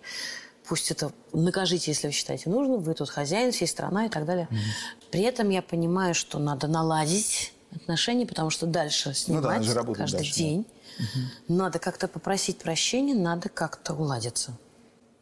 Пусть 0.68 0.90
это 0.90 1.12
накажите, 1.32 1.90
если 1.90 2.08
вы 2.08 2.12
считаете 2.12 2.50
нужным. 2.50 2.80
Вы 2.80 2.94
тут 2.94 3.08
хозяин, 3.08 3.52
всей 3.52 3.66
страна 3.66 4.06
и 4.06 4.08
так 4.08 4.26
далее. 4.26 4.48
Mm-hmm. 4.50 5.10
При 5.10 5.22
этом 5.22 5.48
я 5.48 5.62
понимаю, 5.62 6.14
что 6.14 6.38
надо 6.38 6.66
наладить 6.66 7.52
отношения, 7.74 8.26
потому 8.26 8.50
что 8.50 8.66
дальше 8.66 9.14
снимать 9.14 9.66
ну 9.66 9.74
да, 9.74 9.94
каждый 9.94 10.18
дальше, 10.18 10.34
день. 10.34 10.66
Да. 10.98 11.04
Угу. 11.04 11.56
Надо 11.58 11.78
как-то 11.78 12.08
попросить 12.08 12.58
прощения, 12.58 13.14
надо 13.14 13.48
как-то 13.48 13.94
уладиться. 13.94 14.56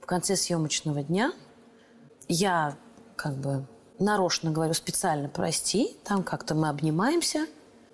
В 0.00 0.06
конце 0.06 0.36
съемочного 0.36 1.02
дня 1.02 1.32
я 2.28 2.76
как 3.16 3.36
бы 3.36 3.66
нарочно 3.98 4.50
говорю 4.50 4.74
специально 4.74 5.28
прости, 5.28 5.96
там 6.04 6.22
как-то 6.22 6.54
мы 6.54 6.68
обнимаемся, 6.68 7.46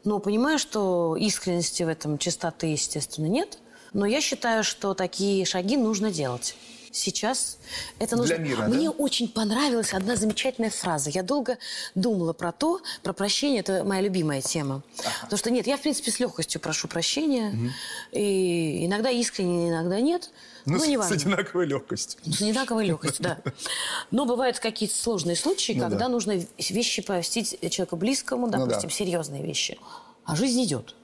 но 0.04 0.18
понимаю, 0.18 0.58
что 0.58 1.16
искренности 1.16 1.82
в 1.82 1.88
этом 1.88 2.18
чистоты, 2.18 2.66
естественно, 2.66 3.26
нет. 3.26 3.58
Но 3.92 4.06
я 4.06 4.20
считаю, 4.20 4.64
что 4.64 4.94
такие 4.94 5.44
шаги 5.44 5.76
нужно 5.76 6.10
делать 6.10 6.56
сейчас 6.92 7.58
это 7.98 8.16
нужно. 8.16 8.36
Для 8.36 8.44
мира, 8.44 8.62
Мне 8.68 8.90
да? 8.90 8.96
очень 8.96 9.28
понравилась 9.28 9.92
одна 9.92 10.16
замечательная 10.16 10.70
фраза. 10.70 11.10
Я 11.10 11.22
долго 11.22 11.58
думала 11.94 12.32
про 12.32 12.52
то, 12.52 12.80
про 13.02 13.12
прощение, 13.12 13.60
это 13.60 13.84
моя 13.84 14.02
любимая 14.02 14.40
тема. 14.40 14.82
Ага. 15.00 15.10
Потому 15.22 15.38
что 15.38 15.50
нет, 15.50 15.66
я, 15.66 15.76
в 15.76 15.82
принципе, 15.82 16.10
с 16.10 16.20
легкостью 16.20 16.60
прошу 16.60 16.88
прощения. 16.88 17.48
Угу. 17.48 17.70
И 18.12 18.86
иногда 18.86 19.10
искренне, 19.10 19.70
иногда 19.70 20.00
нет. 20.00 20.30
Ну, 20.66 20.74
ну, 20.74 20.80
с, 20.80 20.86
не 20.86 21.02
с 21.02 21.10
одинаковой 21.10 21.66
легкостью. 21.66 22.20
С 22.24 22.40
одинаковой 22.40 22.86
легкостью, 22.86 23.24
да. 23.24 23.38
Но 24.10 24.26
бывают 24.26 24.58
какие-то 24.58 24.94
сложные 24.94 25.36
случаи, 25.36 25.72
ну, 25.72 25.80
когда 25.80 25.98
да. 25.98 26.08
нужно 26.08 26.40
вещи 26.58 27.02
простить 27.02 27.58
человеку 27.70 27.96
близкому, 27.96 28.48
допустим, 28.48 28.82
ну, 28.82 28.88
да. 28.88 28.94
серьезные 28.94 29.42
вещи. 29.42 29.78
А 30.24 30.36
жизнь 30.36 30.62
идет. 30.62 30.94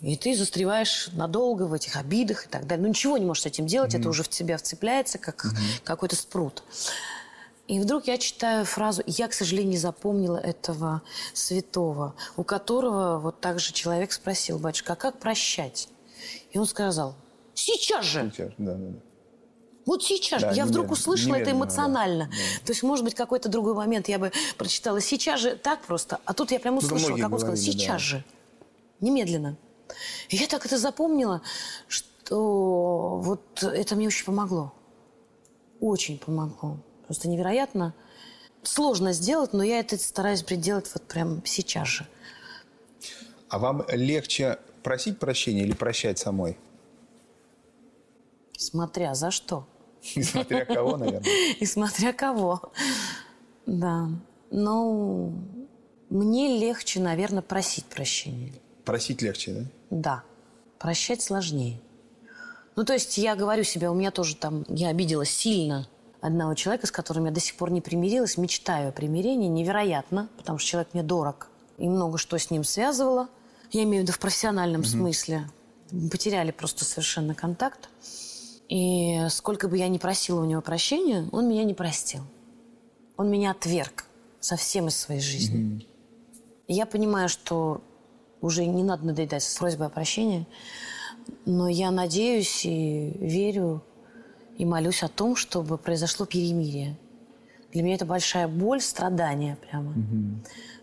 И 0.00 0.16
ты 0.16 0.36
застреваешь 0.36 1.08
надолго 1.12 1.64
в 1.64 1.72
этих 1.72 1.96
обидах 1.96 2.46
и 2.46 2.48
так 2.48 2.66
далее. 2.66 2.82
Ну, 2.82 2.88
ничего 2.90 3.18
не 3.18 3.24
можешь 3.24 3.42
с 3.42 3.46
этим 3.46 3.66
делать, 3.66 3.94
mm-hmm. 3.94 4.00
это 4.00 4.08
уже 4.08 4.22
в 4.22 4.28
тебя 4.28 4.56
вцепляется, 4.56 5.18
как 5.18 5.44
mm-hmm. 5.44 5.82
какой-то 5.84 6.14
спрут. 6.14 6.62
И 7.66 7.80
вдруг 7.80 8.06
я 8.06 8.16
читаю 8.16 8.64
фразу, 8.64 9.02
я, 9.06 9.28
к 9.28 9.34
сожалению, 9.34 9.72
не 9.72 9.76
запомнила 9.76 10.38
этого 10.38 11.02
святого, 11.34 12.14
у 12.36 12.44
которого 12.44 13.18
вот 13.18 13.40
так 13.40 13.58
же 13.60 13.72
человек 13.72 14.12
спросил, 14.12 14.58
батюшка, 14.58 14.94
а 14.94 14.96
как 14.96 15.18
прощать? 15.18 15.88
И 16.52 16.58
он 16.58 16.66
сказал, 16.66 17.14
сейчас 17.54 18.06
же. 18.06 18.30
Сейчас, 18.34 18.52
да, 18.56 18.74
да, 18.74 18.88
да. 18.88 18.98
Вот 19.84 20.04
сейчас 20.04 20.42
Да, 20.42 20.50
же. 20.50 20.56
Я 20.56 20.66
вдруг 20.66 20.90
услышала 20.90 21.34
это 21.34 21.52
эмоционально. 21.52 22.24
да, 22.26 22.30
да. 22.30 22.66
То 22.66 22.72
есть, 22.72 22.82
может 22.82 23.04
быть, 23.04 23.14
какой-то 23.14 23.48
другой 23.48 23.74
момент 23.74 24.08
я 24.08 24.18
бы 24.18 24.32
прочитала 24.56 25.00
сейчас 25.00 25.40
же 25.40 25.56
так 25.56 25.82
просто. 25.82 26.20
А 26.24 26.34
тут 26.34 26.50
я 26.52 26.60
прям 26.60 26.78
Тут 26.78 26.92
услышала, 26.92 27.16
как 27.16 27.32
он 27.32 27.38
сказал, 27.38 27.56
сейчас 27.56 27.92
да. 27.92 27.98
же. 27.98 28.24
Немедленно. 29.00 29.56
И 30.28 30.36
я 30.36 30.46
так 30.46 30.66
это 30.66 30.78
запомнила, 30.78 31.42
что 31.86 33.18
вот 33.22 33.62
это 33.62 33.96
мне 33.96 34.06
очень 34.06 34.24
помогло. 34.24 34.72
Очень 35.80 36.18
помогло. 36.18 36.78
Просто 37.06 37.28
невероятно. 37.28 37.94
Сложно 38.62 39.12
сделать, 39.12 39.52
но 39.52 39.62
я 39.62 39.80
это 39.80 39.96
стараюсь 39.96 40.42
пределать 40.42 40.90
вот 40.92 41.02
прям 41.04 41.44
сейчас 41.44 41.88
же. 41.88 42.06
А 43.48 43.58
вам 43.58 43.84
легче 43.88 44.58
просить 44.82 45.18
прощения 45.18 45.62
или 45.62 45.72
прощать 45.72 46.18
самой? 46.18 46.58
Смотря 48.56 49.14
за 49.14 49.30
что. 49.30 49.66
Несмотря 50.16 50.64
кого, 50.64 50.96
наверное. 50.96 51.54
И 51.60 51.66
смотря 51.66 52.12
кого. 52.12 52.72
Да. 53.66 54.08
Ну, 54.50 55.32
мне 56.10 56.58
легче, 56.58 57.00
наверное, 57.00 57.42
просить 57.42 57.84
прощения. 57.84 58.52
Просить 58.84 59.22
легче, 59.22 59.52
да? 59.52 59.64
Да. 59.90 60.22
Прощать 60.78 61.22
сложнее. 61.22 61.80
Ну, 62.76 62.84
то 62.84 62.92
есть 62.92 63.18
я 63.18 63.34
говорю 63.34 63.64
себе, 63.64 63.90
у 63.90 63.94
меня 63.94 64.10
тоже 64.10 64.36
там, 64.36 64.64
я 64.68 64.88
обидела 64.88 65.24
сильно 65.24 65.88
одного 66.20 66.54
человека, 66.54 66.86
с 66.86 66.92
которым 66.92 67.24
я 67.24 67.30
до 67.30 67.40
сих 67.40 67.56
пор 67.56 67.70
не 67.70 67.80
примирилась, 67.80 68.36
мечтаю 68.36 68.90
о 68.90 68.92
примирении, 68.92 69.48
невероятно, 69.48 70.28
потому 70.36 70.58
что 70.58 70.68
человек 70.68 70.94
мне 70.94 71.02
дорог. 71.02 71.48
И 71.76 71.88
много 71.88 72.18
что 72.18 72.38
с 72.38 72.50
ним 72.50 72.64
связывало. 72.64 73.28
Я 73.70 73.82
имею 73.84 74.02
в 74.02 74.06
виду 74.06 74.12
в 74.12 74.18
профессиональном 74.18 74.84
смысле. 74.84 75.48
Мы 75.90 76.08
потеряли 76.10 76.50
просто 76.50 76.84
совершенно 76.84 77.34
контакт. 77.34 77.88
И 78.68 79.26
сколько 79.30 79.68
бы 79.68 79.78
я 79.78 79.88
ни 79.88 79.98
просила 79.98 80.40
у 80.40 80.44
него 80.44 80.60
прощения, 80.60 81.28
он 81.32 81.48
меня 81.48 81.64
не 81.64 81.74
простил. 81.74 82.22
Он 83.16 83.30
меня 83.30 83.52
отверг 83.52 84.04
совсем 84.40 84.88
из 84.88 84.96
своей 84.96 85.20
жизни. 85.20 85.86
И 86.66 86.74
я 86.74 86.86
понимаю, 86.86 87.28
что 87.28 87.82
уже 88.40 88.64
не 88.66 88.82
надо 88.82 89.06
надоедать 89.06 89.42
с 89.42 89.56
просьбой 89.56 89.86
о 89.88 89.90
прощении, 89.90 90.46
но 91.44 91.68
я 91.68 91.90
надеюсь 91.90 92.64
и 92.64 93.16
верю 93.20 93.82
и 94.56 94.64
молюсь 94.64 95.02
о 95.02 95.08
том, 95.08 95.36
чтобы 95.36 95.78
произошло 95.78 96.26
перемирие. 96.26 96.96
Для 97.72 97.82
меня 97.82 97.94
это 97.96 98.06
большая 98.06 98.48
боль, 98.48 98.80
страдание 98.80 99.56
прямо. 99.68 99.94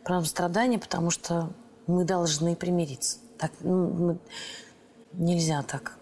Прям 0.03 0.23
страдание, 0.25 0.79
потому 0.79 1.09
что 1.09 1.51
мы 1.87 2.03
должны 2.05 2.55
примириться. 2.55 3.17
Так, 3.37 3.51
ну, 3.61 3.87
мы- 3.89 4.17
нельзя 5.13 5.63
так. 5.63 5.97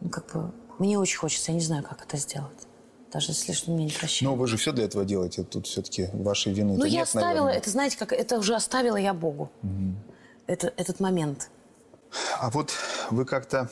Ну, 0.00 0.08
как 0.08 0.32
бы, 0.32 0.52
мне 0.78 0.98
очень 0.98 1.18
хочется, 1.18 1.52
я 1.52 1.58
не 1.58 1.62
знаю, 1.64 1.82
как 1.84 2.02
это 2.02 2.16
сделать. 2.16 2.66
Даже 3.12 3.32
если 3.32 3.52
что 3.52 3.70
меня 3.70 3.84
не 3.84 3.90
прощают. 3.92 4.22
Но 4.32 4.36
вы 4.36 4.46
же 4.46 4.56
все 4.56 4.72
для 4.72 4.84
этого 4.84 5.04
делаете. 5.04 5.42
Тут 5.44 5.66
все-таки 5.66 6.08
вашей 6.12 6.52
вины 6.52 6.76
Ну, 6.76 6.84
я 6.84 6.90
нет, 6.90 7.02
оставила, 7.04 7.28
наверное. 7.28 7.54
это, 7.58 7.70
знаете, 7.70 7.96
как 7.98 8.12
это 8.12 8.38
уже 8.38 8.54
оставила 8.54 8.96
я 8.96 9.14
Богу. 9.14 9.50
Это, 10.46 10.72
этот 10.76 11.00
момент. 11.00 11.50
А 12.38 12.50
вот 12.50 12.72
вы 13.10 13.24
как-то 13.24 13.68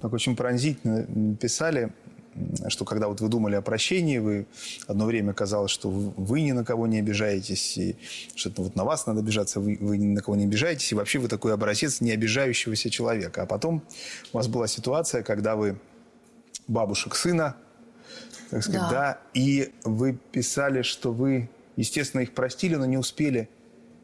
так 0.00 0.12
очень 0.12 0.36
пронзительно 0.36 1.36
писали, 1.36 1.92
что 2.68 2.84
когда 2.84 3.08
вот 3.08 3.20
вы 3.20 3.28
думали 3.28 3.56
о 3.56 3.62
прощении, 3.62 4.18
вы 4.18 4.46
одно 4.86 5.06
время 5.06 5.32
казалось, 5.32 5.70
что 5.70 5.90
вы, 5.90 6.42
ни 6.42 6.52
на 6.52 6.64
кого 6.64 6.86
не 6.86 6.98
обижаетесь, 6.98 7.76
и 7.78 7.96
что 8.36 8.50
это 8.50 8.62
вот 8.62 8.76
на 8.76 8.84
вас 8.84 9.06
надо 9.06 9.20
обижаться, 9.20 9.58
вы, 9.58 9.76
вы 9.80 9.96
ни 9.96 10.06
на 10.06 10.20
кого 10.20 10.36
не 10.36 10.44
обижаетесь, 10.44 10.92
и 10.92 10.94
вообще 10.94 11.18
вы 11.18 11.28
такой 11.28 11.52
образец 11.52 12.00
не 12.00 12.12
обижающегося 12.12 12.90
человека. 12.90 13.42
А 13.42 13.46
потом 13.46 13.82
у 14.32 14.36
вас 14.36 14.46
была 14.46 14.68
ситуация, 14.68 15.22
когда 15.22 15.56
вы 15.56 15.78
бабушек 16.68 17.16
сына, 17.16 17.56
так 18.50 18.62
сказать, 18.62 18.82
Да. 18.82 18.90
да, 18.90 19.18
и 19.34 19.72
вы 19.84 20.12
писали, 20.30 20.82
что 20.82 21.12
вы, 21.12 21.50
естественно, 21.76 22.20
их 22.20 22.34
простили, 22.34 22.76
но 22.76 22.86
не 22.86 22.98
успели, 22.98 23.48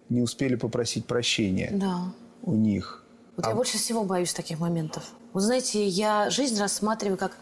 не 0.08 0.20
успели 0.22 0.54
попросить 0.56 1.06
прощения 1.06 1.70
Да. 1.72 2.12
у 2.42 2.54
них. 2.54 3.04
Вот 3.36 3.46
А 3.46 3.50
я 3.50 3.54
больше 3.56 3.78
всего 3.78 4.04
боюсь 4.04 4.32
таких 4.32 4.58
моментов. 4.60 5.04
Вот 5.32 5.40
знаете, 5.42 5.86
я 5.86 6.30
жизнь 6.30 6.58
рассматриваю 6.60 7.16
как 7.18 7.36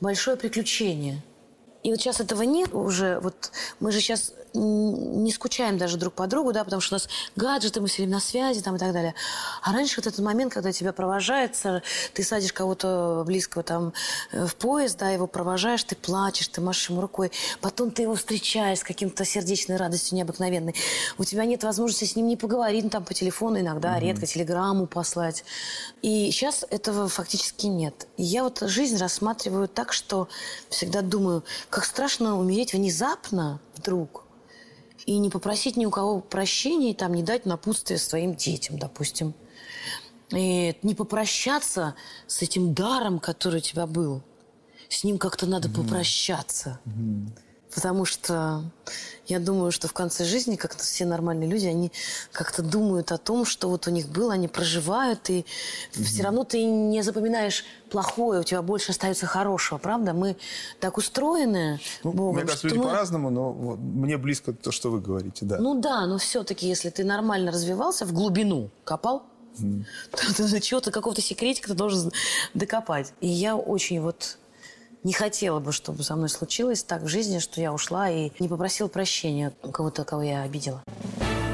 большое 0.00 0.36
приключение. 0.36 1.22
И 1.82 1.90
вот 1.90 2.00
сейчас 2.00 2.20
этого 2.20 2.42
нет 2.42 2.72
уже. 2.74 3.18
Вот 3.20 3.50
мы 3.80 3.90
же 3.90 4.00
сейчас 4.00 4.34
не 4.54 5.32
скучаем 5.32 5.78
даже 5.78 5.96
друг 5.96 6.14
по 6.14 6.26
другу, 6.26 6.52
да, 6.52 6.64
потому 6.64 6.80
что 6.80 6.94
у 6.94 6.96
нас 6.96 7.08
гаджеты, 7.36 7.80
мы 7.80 7.88
все 7.88 8.02
время 8.02 8.14
на 8.14 8.20
связи 8.20 8.60
там 8.60 8.76
и 8.76 8.78
так 8.78 8.92
далее. 8.92 9.14
А 9.62 9.72
раньше 9.72 10.00
вот 10.00 10.06
этот 10.06 10.20
момент, 10.20 10.52
когда 10.52 10.72
тебя 10.72 10.92
провожается, 10.92 11.82
ты 12.12 12.22
садишь 12.22 12.52
кого-то 12.52 13.24
близкого 13.26 13.62
там 13.62 13.92
э, 14.32 14.46
в 14.46 14.54
поезд, 14.56 14.98
да, 14.98 15.10
его 15.10 15.26
провожаешь, 15.26 15.84
ты 15.84 15.96
плачешь, 15.96 16.48
ты 16.48 16.60
машешь 16.60 16.90
ему 16.90 17.00
рукой, 17.00 17.32
потом 17.60 17.90
ты 17.90 18.02
его 18.02 18.14
встречаешь 18.14 18.80
с 18.80 18.84
каким-то 18.84 19.24
сердечной 19.24 19.76
радостью 19.76 20.16
необыкновенной. 20.16 20.74
У 21.18 21.24
тебя 21.24 21.44
нет 21.44 21.64
возможности 21.64 22.04
с 22.04 22.16
ним 22.16 22.26
не 22.26 22.36
поговорить 22.36 22.84
ну, 22.84 22.90
там 22.90 23.04
по 23.04 23.14
телефону 23.14 23.60
иногда, 23.60 23.98
редко 23.98 24.26
телеграмму 24.26 24.86
послать. 24.86 25.44
И 26.02 26.30
сейчас 26.30 26.64
этого 26.70 27.08
фактически 27.08 27.66
нет. 27.66 28.06
И 28.16 28.22
я 28.22 28.42
вот 28.42 28.60
жизнь 28.62 28.98
рассматриваю 28.98 29.68
так, 29.68 29.92
что 29.92 30.28
всегда 30.68 31.00
думаю, 31.00 31.44
как 31.70 31.84
страшно 31.84 32.38
умереть 32.38 32.74
внезапно 32.74 33.60
вдруг 33.76 34.21
и 35.06 35.18
не 35.18 35.30
попросить 35.30 35.76
ни 35.76 35.86
у 35.86 35.90
кого 35.90 36.20
прощения, 36.20 36.90
и 36.90 36.94
там 36.94 37.14
не 37.14 37.22
дать 37.22 37.46
напутствие 37.46 37.98
своим 37.98 38.34
детям, 38.34 38.78
допустим. 38.78 39.34
И 40.30 40.76
не 40.82 40.94
попрощаться 40.94 41.94
с 42.26 42.42
этим 42.42 42.74
даром, 42.74 43.18
который 43.18 43.58
у 43.58 43.62
тебя 43.62 43.86
был. 43.86 44.22
С 44.88 45.04
ним 45.04 45.18
как-то 45.18 45.46
надо 45.46 45.68
попрощаться. 45.68 46.80
Потому 47.74 48.04
что 48.04 48.62
я 49.26 49.38
думаю, 49.38 49.72
что 49.72 49.88
в 49.88 49.92
конце 49.92 50.24
жизни, 50.24 50.56
как 50.56 50.76
все 50.76 51.06
нормальные 51.06 51.48
люди, 51.48 51.66
они 51.66 51.92
как-то 52.32 52.62
думают 52.62 53.12
о 53.12 53.18
том, 53.18 53.44
что 53.44 53.68
вот 53.68 53.86
у 53.86 53.90
них 53.90 54.08
было, 54.08 54.34
они 54.34 54.48
проживают, 54.48 55.30
и 55.30 55.46
все 55.92 56.22
равно 56.22 56.44
ты 56.44 56.64
не 56.64 57.02
запоминаешь 57.02 57.64
плохое, 57.90 58.40
у 58.40 58.44
тебя 58.44 58.62
больше 58.62 58.90
остается 58.90 59.26
хорошего, 59.26 59.78
правда? 59.78 60.12
Мы 60.12 60.36
так 60.80 60.98
устроены 60.98 61.80
Ну, 62.04 62.12
Богом, 62.12 62.36
мне 62.36 62.42
кажется, 62.42 62.68
что 62.68 62.76
люди 62.76 62.86
по-разному, 62.86 63.30
но 63.30 63.52
вот 63.52 63.78
мне 63.78 64.18
близко 64.18 64.52
то, 64.52 64.72
что 64.72 64.90
вы 64.90 65.00
говорите, 65.00 65.44
да. 65.44 65.58
Ну 65.58 65.80
да, 65.80 66.06
но 66.06 66.18
все-таки, 66.18 66.66
если 66.66 66.90
ты 66.90 67.04
нормально 67.04 67.52
развивался, 67.52 68.04
в 68.04 68.12
глубину 68.12 68.70
копал, 68.84 69.22
то 69.56 70.34
ты 70.34 70.48
до 70.48 70.60
чего-то, 70.60 70.90
какого-то 70.90 71.20
секретика 71.20 71.68
ты 71.68 71.74
должен 71.74 72.12
докопать. 72.54 73.12
И 73.20 73.28
я 73.28 73.56
очень 73.56 74.00
вот 74.00 74.38
не 75.04 75.12
хотела 75.12 75.58
бы, 75.60 75.72
чтобы 75.72 76.02
со 76.02 76.16
мной 76.16 76.28
случилось 76.28 76.82
так 76.84 77.02
в 77.02 77.08
жизни, 77.08 77.38
что 77.38 77.60
я 77.60 77.72
ушла 77.72 78.10
и 78.10 78.30
не 78.38 78.48
попросила 78.48 78.88
прощения 78.88 79.52
у 79.62 79.70
кого-то, 79.70 80.04
кого 80.04 80.22
я 80.22 80.42
обидела. 80.42 80.82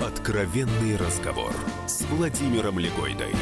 Откровенный 0.04 0.96
разговор 0.96 1.52
с 1.87 2.02
Владимиром 2.02 2.78
Легойдой. 2.78 3.32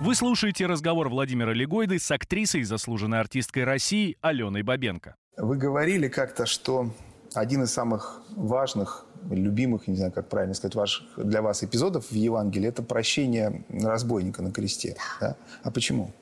Вы 0.00 0.14
слушаете 0.14 0.66
разговор 0.66 1.08
Владимира 1.08 1.52
Легойды 1.52 1.98
с 1.98 2.10
актрисой 2.10 2.60
и 2.60 2.64
заслуженной 2.64 3.20
артисткой 3.20 3.64
России 3.64 4.16
Аленой 4.20 4.62
Бабенко. 4.62 5.16
Вы 5.36 5.56
говорили 5.56 6.08
как-то, 6.08 6.46
что 6.46 6.90
один 7.34 7.64
из 7.64 7.72
самых 7.72 8.22
важных, 8.30 9.06
любимых, 9.30 9.88
не 9.88 9.96
знаю, 9.96 10.12
как 10.12 10.28
правильно 10.28 10.54
сказать, 10.54 10.74
ваших 10.74 11.06
для 11.16 11.42
вас 11.42 11.62
эпизодов 11.64 12.10
в 12.10 12.14
Евангелии– 12.14 12.68
это 12.68 12.82
прощение 12.82 13.64
разбойника 13.68 14.42
на 14.42 14.52
кресте. 14.52 14.96
Да. 15.20 15.36
А 15.62 15.70
почему? 15.70 16.12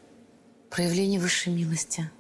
Проявление 0.74 1.20
высшей 1.20 1.52
милости. 1.52 2.10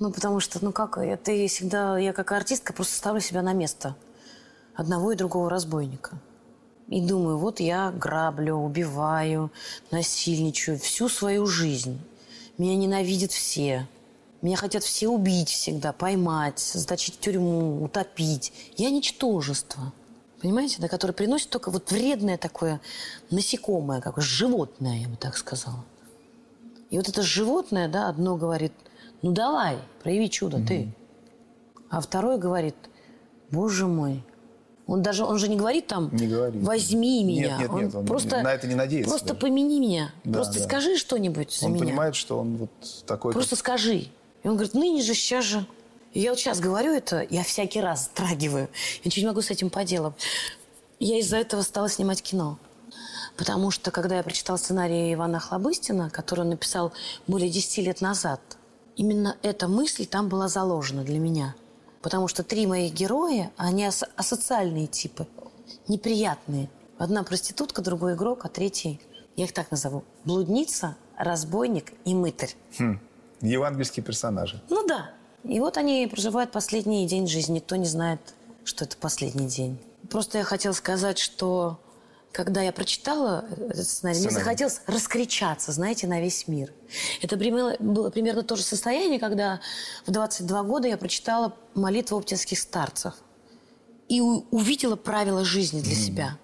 Ну, 0.00 0.12
потому 0.12 0.38
что, 0.38 0.62
ну 0.62 0.70
как, 0.70 0.98
это 0.98 1.32
я 1.32 1.48
всегда, 1.48 1.98
я 1.98 2.12
как 2.12 2.30
артистка 2.30 2.74
просто 2.74 2.94
ставлю 2.94 3.22
себя 3.22 3.40
на 3.40 3.54
место 3.54 3.96
одного 4.74 5.12
и 5.12 5.16
другого 5.16 5.48
разбойника. 5.48 6.18
И 6.88 7.00
думаю, 7.00 7.38
вот 7.38 7.58
я 7.58 7.90
граблю, 7.90 8.56
убиваю, 8.56 9.50
насильничаю 9.90 10.78
всю 10.78 11.08
свою 11.08 11.46
жизнь. 11.46 11.98
Меня 12.58 12.76
ненавидят 12.76 13.32
все. 13.32 13.88
Меня 14.42 14.58
хотят 14.58 14.82
все 14.82 15.08
убить 15.08 15.48
всегда, 15.48 15.94
поймать, 15.94 16.58
заточить 16.58 17.14
в 17.14 17.20
тюрьму, 17.20 17.82
утопить. 17.82 18.52
Я 18.76 18.90
ничтожество. 18.90 19.94
Понимаете, 20.42 20.82
да, 20.82 20.88
которое 20.88 21.14
приносит 21.14 21.48
только 21.48 21.70
вот 21.70 21.90
вредное 21.90 22.36
такое 22.36 22.78
насекомое, 23.30 24.02
как 24.02 24.20
животное, 24.20 24.98
я 24.98 25.08
бы 25.08 25.16
так 25.16 25.38
сказала. 25.38 25.82
И 26.90 26.96
вот 26.96 27.08
это 27.08 27.22
животное, 27.22 27.88
да, 27.88 28.08
одно 28.08 28.36
говорит, 28.36 28.72
ну 29.22 29.32
давай, 29.32 29.78
прояви 30.02 30.28
чудо, 30.28 30.58
ты. 30.66 30.92
А 31.88 32.00
второе 32.00 32.36
говорит, 32.36 32.74
боже 33.50 33.86
мой. 33.86 34.24
Он 34.86 35.02
даже, 35.02 35.24
он 35.24 35.38
же 35.38 35.46
не 35.48 35.54
говорит 35.56 35.86
там, 35.86 36.08
Не 36.16 36.26
говорит. 36.26 36.62
возьми 36.64 37.22
Нет, 37.22 37.44
меня. 37.44 37.58
нет, 37.58 37.72
нет, 37.72 37.94
он 37.94 38.06
просто, 38.06 38.42
на 38.42 38.52
это 38.52 38.66
не 38.66 38.74
надеется 38.74 39.08
Просто 39.10 39.28
даже. 39.28 39.40
помяни 39.40 39.78
меня. 39.78 40.12
Да, 40.24 40.38
просто 40.38 40.58
да. 40.58 40.64
скажи 40.64 40.96
что-нибудь 40.96 41.52
за 41.52 41.66
Он 41.66 41.74
меня. 41.74 41.84
понимает, 41.84 42.16
что 42.16 42.38
он 42.40 42.56
вот 42.56 42.70
такой... 43.06 43.32
Просто 43.32 43.54
скажи. 43.54 44.06
И 44.42 44.48
он 44.48 44.54
говорит, 44.54 44.74
ныне 44.74 45.00
же, 45.02 45.14
сейчас 45.14 45.44
же. 45.44 45.64
И 46.12 46.18
я 46.18 46.30
вот 46.30 46.40
сейчас 46.40 46.58
говорю 46.58 46.92
это, 46.92 47.24
я 47.30 47.44
всякий 47.44 47.80
раз 47.80 48.10
трагиваю. 48.12 48.68
Я 49.04 49.08
ничего 49.08 49.22
не 49.22 49.28
могу 49.28 49.42
с 49.42 49.50
этим 49.52 49.70
поделать. 49.70 50.14
Я 50.98 51.20
из-за 51.20 51.36
этого 51.36 51.62
стала 51.62 51.88
снимать 51.88 52.20
кино. 52.20 52.58
Потому 53.40 53.70
что, 53.70 53.90
когда 53.90 54.18
я 54.18 54.22
прочитала 54.22 54.58
сценарий 54.58 55.14
Ивана 55.14 55.40
Хлобыстина, 55.40 56.10
который 56.10 56.40
он 56.40 56.50
написал 56.50 56.92
более 57.26 57.48
10 57.48 57.78
лет 57.78 58.02
назад, 58.02 58.38
именно 58.96 59.34
эта 59.42 59.66
мысль 59.66 60.04
там 60.04 60.28
была 60.28 60.46
заложена 60.48 61.04
для 61.04 61.18
меня. 61.18 61.54
Потому 62.02 62.28
что 62.28 62.42
три 62.42 62.66
моих 62.66 62.92
героя, 62.92 63.50
они 63.56 63.86
ас- 63.86 64.04
асоциальные 64.14 64.88
типы, 64.88 65.26
неприятные. 65.88 66.68
Одна 66.98 67.22
проститутка, 67.22 67.80
другой 67.80 68.12
игрок, 68.12 68.44
а 68.44 68.50
третий, 68.50 69.00
я 69.36 69.44
их 69.44 69.54
так 69.54 69.70
назову, 69.70 70.04
блудница, 70.26 70.96
разбойник 71.16 71.94
и 72.04 72.14
мытарь. 72.14 72.54
Хм. 72.78 73.00
Евангельские 73.40 74.04
персонажи. 74.04 74.60
Ну 74.68 74.86
да. 74.86 75.12
И 75.44 75.60
вот 75.60 75.78
они 75.78 76.06
проживают 76.08 76.52
последний 76.52 77.06
день 77.06 77.26
жизни. 77.26 77.54
Никто 77.54 77.76
не 77.76 77.86
знает, 77.86 78.20
что 78.64 78.84
это 78.84 78.98
последний 78.98 79.46
день. 79.46 79.78
Просто 80.10 80.36
я 80.36 80.44
хотела 80.44 80.74
сказать, 80.74 81.18
что 81.18 81.78
когда 82.32 82.62
я 82.62 82.72
прочитала 82.72 83.44
этот 83.68 83.86
сценарий, 83.88 84.20
мне 84.20 84.30
захотелось 84.30 84.80
раскричаться, 84.86 85.72
знаете, 85.72 86.06
на 86.06 86.20
весь 86.20 86.46
мир. 86.48 86.72
Это 87.22 87.36
примерно- 87.36 87.76
было 87.80 88.10
примерно 88.10 88.42
то 88.42 88.56
же 88.56 88.62
состояние, 88.62 89.18
когда 89.18 89.60
в 90.06 90.10
22 90.10 90.62
года 90.62 90.88
я 90.88 90.96
прочитала 90.96 91.56
молитву 91.74 92.16
оптинских 92.18 92.58
старцев 92.58 93.14
и 94.08 94.20
увидела 94.20 94.96
правила 94.96 95.44
жизни 95.44 95.80
для 95.80 95.94
себя. 95.94 96.38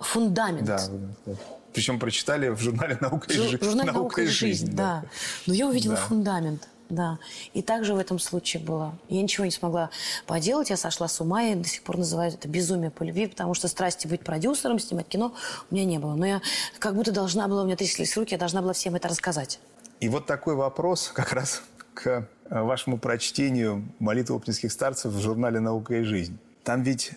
Фундамент. 0.00 0.66
Да, 0.66 0.86
да. 1.24 1.34
Причем 1.72 1.98
прочитали 1.98 2.48
в 2.48 2.58
журнале 2.60 2.96
«Наука 3.00 3.32
и, 3.32 3.36
Жур- 3.36 3.48
жи- 3.48 3.58
журнал 3.62 3.86
«Наука 3.86 4.22
и 4.22 4.26
жизнь», 4.26 4.70
да. 4.72 5.04
Но 5.46 5.54
я 5.54 5.66
увидела 5.66 5.94
Да. 5.94 6.00
фундамент, 6.00 6.68
да. 6.88 7.18
И 7.52 7.62
также 7.62 7.94
в 7.94 7.98
этом 7.98 8.18
случае 8.18 8.62
было. 8.62 8.96
Я 9.08 9.22
ничего 9.22 9.44
не 9.44 9.50
смогла 9.50 9.90
поделать, 10.26 10.70
я 10.70 10.76
сошла 10.76 11.08
с 11.08 11.20
ума, 11.20 11.42
и 11.44 11.54
до 11.54 11.68
сих 11.68 11.82
пор 11.82 11.98
называют 11.98 12.34
это 12.34 12.48
безумие 12.48 12.90
по 12.90 13.02
любви, 13.02 13.26
потому 13.26 13.54
что 13.54 13.68
страсти 13.68 14.06
быть 14.06 14.22
продюсером, 14.22 14.78
снимать 14.78 15.08
кино 15.08 15.34
у 15.70 15.74
меня 15.74 15.84
не 15.84 15.98
было. 15.98 16.14
Но 16.14 16.26
я 16.26 16.42
как 16.78 16.94
будто 16.94 17.12
должна 17.12 17.48
была, 17.48 17.62
у 17.62 17.66
меня 17.66 17.76
тряслись 17.76 18.16
руки, 18.16 18.34
я 18.34 18.38
должна 18.38 18.62
была 18.62 18.72
всем 18.72 18.94
это 18.94 19.08
рассказать. 19.08 19.60
И 20.00 20.08
вот 20.08 20.26
такой 20.26 20.54
вопрос 20.54 21.08
как 21.08 21.32
раз 21.32 21.62
к 21.94 22.06
э, 22.06 22.62
вашему 22.62 22.98
прочтению 22.98 23.84
молитвы 23.98 24.36
оптинских 24.36 24.70
старцев 24.70 25.12
в 25.12 25.20
журнале 25.20 25.60
«Наука 25.60 25.96
и 25.96 26.02
жизнь». 26.02 26.38
Там 26.64 26.82
ведь 26.82 27.12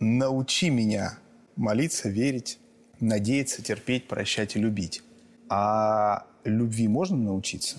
«научи 0.00 0.70
меня 0.70 1.18
молиться, 1.54 2.08
верить, 2.08 2.58
надеяться, 2.98 3.62
терпеть, 3.62 4.08
прощать 4.08 4.56
и 4.56 4.58
любить». 4.58 5.02
А 5.48 6.26
любви 6.44 6.88
можно 6.88 7.16
научиться? 7.16 7.76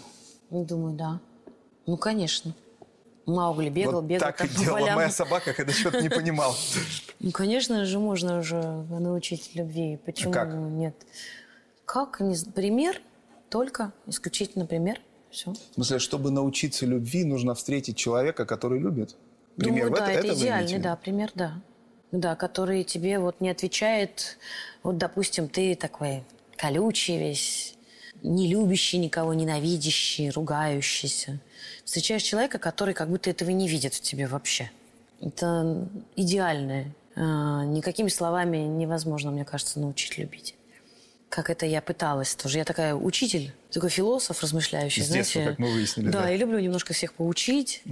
Думаю, 0.49 0.95
да. 0.95 1.19
Ну, 1.87 1.97
конечно. 1.97 2.53
Маугли 3.25 3.69
бегал, 3.69 3.93
вот 3.93 4.05
бегал. 4.05 4.27
так 4.27 4.45
и 4.45 4.47
там 4.47 4.55
по 4.55 4.61
делала 4.61 4.79
полям. 4.79 4.95
моя 4.95 5.09
собака, 5.09 5.53
когда 5.53 5.73
что-то 5.73 6.01
не 6.01 6.09
понимал. 6.09 6.55
Ну, 7.19 7.31
конечно 7.31 7.85
же, 7.85 7.99
можно 7.99 8.39
уже 8.39 8.61
научить 8.61 9.51
любви. 9.55 9.99
Почему 10.05 10.31
как? 10.31 10.53
нет? 10.53 10.95
Как? 11.85 12.21
Пример 12.53 13.01
только, 13.49 13.91
исключительно 14.05 14.65
пример. 14.65 15.01
Все. 15.29 15.51
В 15.51 15.73
смысле, 15.75 15.99
чтобы 15.99 16.31
научиться 16.31 16.85
любви, 16.85 17.25
нужно 17.25 17.53
встретить 17.55 17.97
человека, 17.97 18.45
который 18.45 18.79
любит. 18.79 19.15
Пример 19.57 19.87
Думаю, 19.87 20.01
да, 20.01 20.11
это, 20.11 20.27
это, 20.27 20.35
идеальный, 20.35 20.79
да, 20.79 20.95
пример, 20.95 21.31
да. 21.35 21.61
Да, 22.11 22.35
который 22.35 22.83
тебе 22.83 23.19
вот 23.19 23.41
не 23.41 23.49
отвечает, 23.49 24.37
вот, 24.83 24.97
допустим, 24.97 25.49
ты 25.49 25.75
такой 25.75 26.23
колючий 26.55 27.17
весь, 27.17 27.76
не 28.27 28.47
любящий 28.47 28.97
никого, 28.97 29.33
ненавидящий, 29.33 30.29
ругающийся. 30.29 31.39
Встречаешь 31.85 32.23
человека, 32.23 32.59
который 32.59 32.93
как 32.93 33.09
будто 33.09 33.29
этого 33.29 33.49
не 33.49 33.67
видит 33.67 33.93
в 33.93 34.01
тебе 34.01 34.27
вообще. 34.27 34.69
Это 35.21 35.87
идеальное. 36.15 36.93
А, 37.15 37.63
Никакими 37.65 38.09
словами 38.09 38.57
невозможно, 38.57 39.31
мне 39.31 39.45
кажется, 39.45 39.79
научить 39.79 40.17
любить. 40.17 40.55
Как 41.29 41.49
это 41.49 41.65
я 41.65 41.81
пыталась 41.81 42.35
тоже. 42.35 42.57
Я 42.59 42.63
такая 42.63 42.95
учитель, 42.95 43.51
такой 43.71 43.89
философ 43.89 44.41
размышляющий, 44.41 45.03
С 45.03 45.09
детства, 45.09 45.41
знаете. 45.41 45.49
как 45.51 45.59
мы 45.59 45.73
выяснили, 45.73 46.09
Да, 46.09 46.21
да. 46.23 46.29
я 46.29 46.37
люблю 46.37 46.57
немножко 46.59 46.93
всех 46.93 47.13
поучить. 47.13 47.83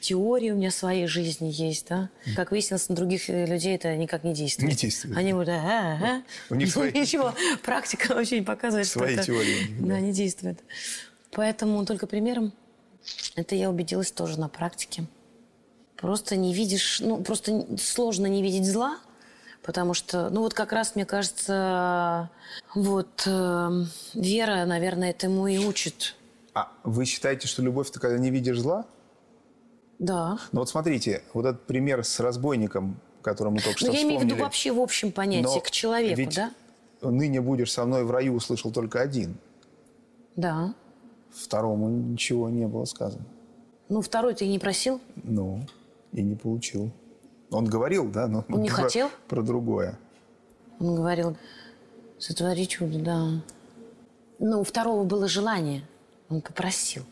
Теории 0.00 0.50
у 0.50 0.56
меня 0.56 0.70
своей 0.70 1.06
жизни 1.06 1.50
есть, 1.52 1.86
да. 1.88 2.08
Как 2.34 2.50
выяснилось, 2.50 2.88
на 2.88 2.94
других 2.96 3.28
э, 3.28 3.44
людей 3.44 3.74
это 3.76 3.94
никак 3.94 4.24
не 4.24 4.32
действует. 4.32 4.70
Не 4.70 4.76
действует. 4.76 5.16
Они 5.18 5.34
вот, 5.34 5.48
ага, 5.48 5.92
ага. 5.94 6.22
У 6.48 6.54
них 6.54 6.72
свои- 6.72 6.90
Ничего, 6.98 7.34
практика 7.62 8.14
вообще 8.14 8.38
не 8.40 8.44
показывает, 8.44 8.86
Свои 8.88 9.14
что 9.16 9.24
теории 9.26 9.66
да. 9.80 9.86
Да, 9.88 10.00
не 10.00 10.12
действует. 10.12 10.58
Поэтому 11.32 11.84
только 11.84 12.06
примером 12.06 12.52
это 13.36 13.54
я 13.54 13.68
убедилась 13.68 14.10
тоже 14.10 14.40
на 14.40 14.48
практике. 14.48 15.04
Просто 15.96 16.36
не 16.36 16.54
видишь, 16.54 17.00
ну, 17.00 17.18
просто 17.22 17.66
сложно 17.78 18.26
не 18.26 18.42
видеть 18.42 18.64
зла, 18.66 18.98
потому 19.68 19.92
что, 19.92 20.30
ну, 20.30 20.40
вот 20.40 20.54
как 20.54 20.72
раз, 20.72 20.94
мне 20.94 21.04
кажется, 21.04 22.30
вот 22.74 23.22
э, 23.26 23.70
вера, 24.14 24.64
наверное, 24.64 25.10
этому 25.10 25.46
и 25.46 25.58
учит. 25.58 26.16
А 26.54 26.72
вы 26.84 27.04
считаете, 27.04 27.46
что 27.48 27.60
любовь 27.60 27.90
это 27.90 28.00
когда 28.00 28.16
не 28.16 28.30
видишь 28.30 28.58
зла? 28.58 28.86
Да. 29.98 30.38
Ну 30.52 30.60
вот 30.60 30.70
смотрите, 30.70 31.22
вот 31.34 31.44
этот 31.44 31.66
пример 31.66 32.02
с 32.02 32.18
разбойником, 32.18 32.98
который 33.20 33.50
мы 33.52 33.60
только 33.60 33.76
что 33.78 33.88
Но 33.88 33.92
Ну, 33.92 33.98
я 33.98 34.04
имею 34.04 34.20
в 34.20 34.22
виду 34.22 34.28
вспомнили. 34.30 34.42
вообще 34.42 34.72
в 34.72 34.80
общем 34.80 35.12
понятии, 35.12 35.42
Но 35.44 35.60
к 35.60 35.70
человеку, 35.70 36.16
ведь 36.16 36.34
да? 36.34 36.50
«Ныне 37.02 37.42
будешь 37.42 37.70
со 37.70 37.84
мной 37.84 38.04
в 38.04 38.10
раю» 38.10 38.32
услышал 38.36 38.72
только 38.72 39.02
один. 39.02 39.36
Да. 40.34 40.72
Второму 41.30 41.90
ничего 41.90 42.48
не 42.48 42.66
было 42.66 42.86
сказано. 42.86 43.26
Ну, 43.90 44.00
второй 44.00 44.32
ты 44.32 44.48
не 44.48 44.58
просил? 44.58 44.98
Ну, 45.24 45.60
и 46.12 46.22
не 46.22 46.36
получил. 46.36 46.90
Он 47.50 47.64
говорил, 47.64 48.08
да, 48.10 48.26
но 48.26 48.44
Он 48.48 48.62
не 48.62 48.68
про, 48.74 48.82
хотел? 48.82 49.10
про 49.28 49.42
другое. 49.42 49.98
Он 50.80 50.94
говорил, 50.96 51.36
сотвори 52.18 52.66
чудо, 52.68 52.98
да. 52.98 53.28
Ну, 54.38 54.60
у 54.60 54.64
второго 54.64 55.04
было 55.04 55.28
желание. 55.28 55.82
Он 56.28 56.40
попросил. 56.40 57.04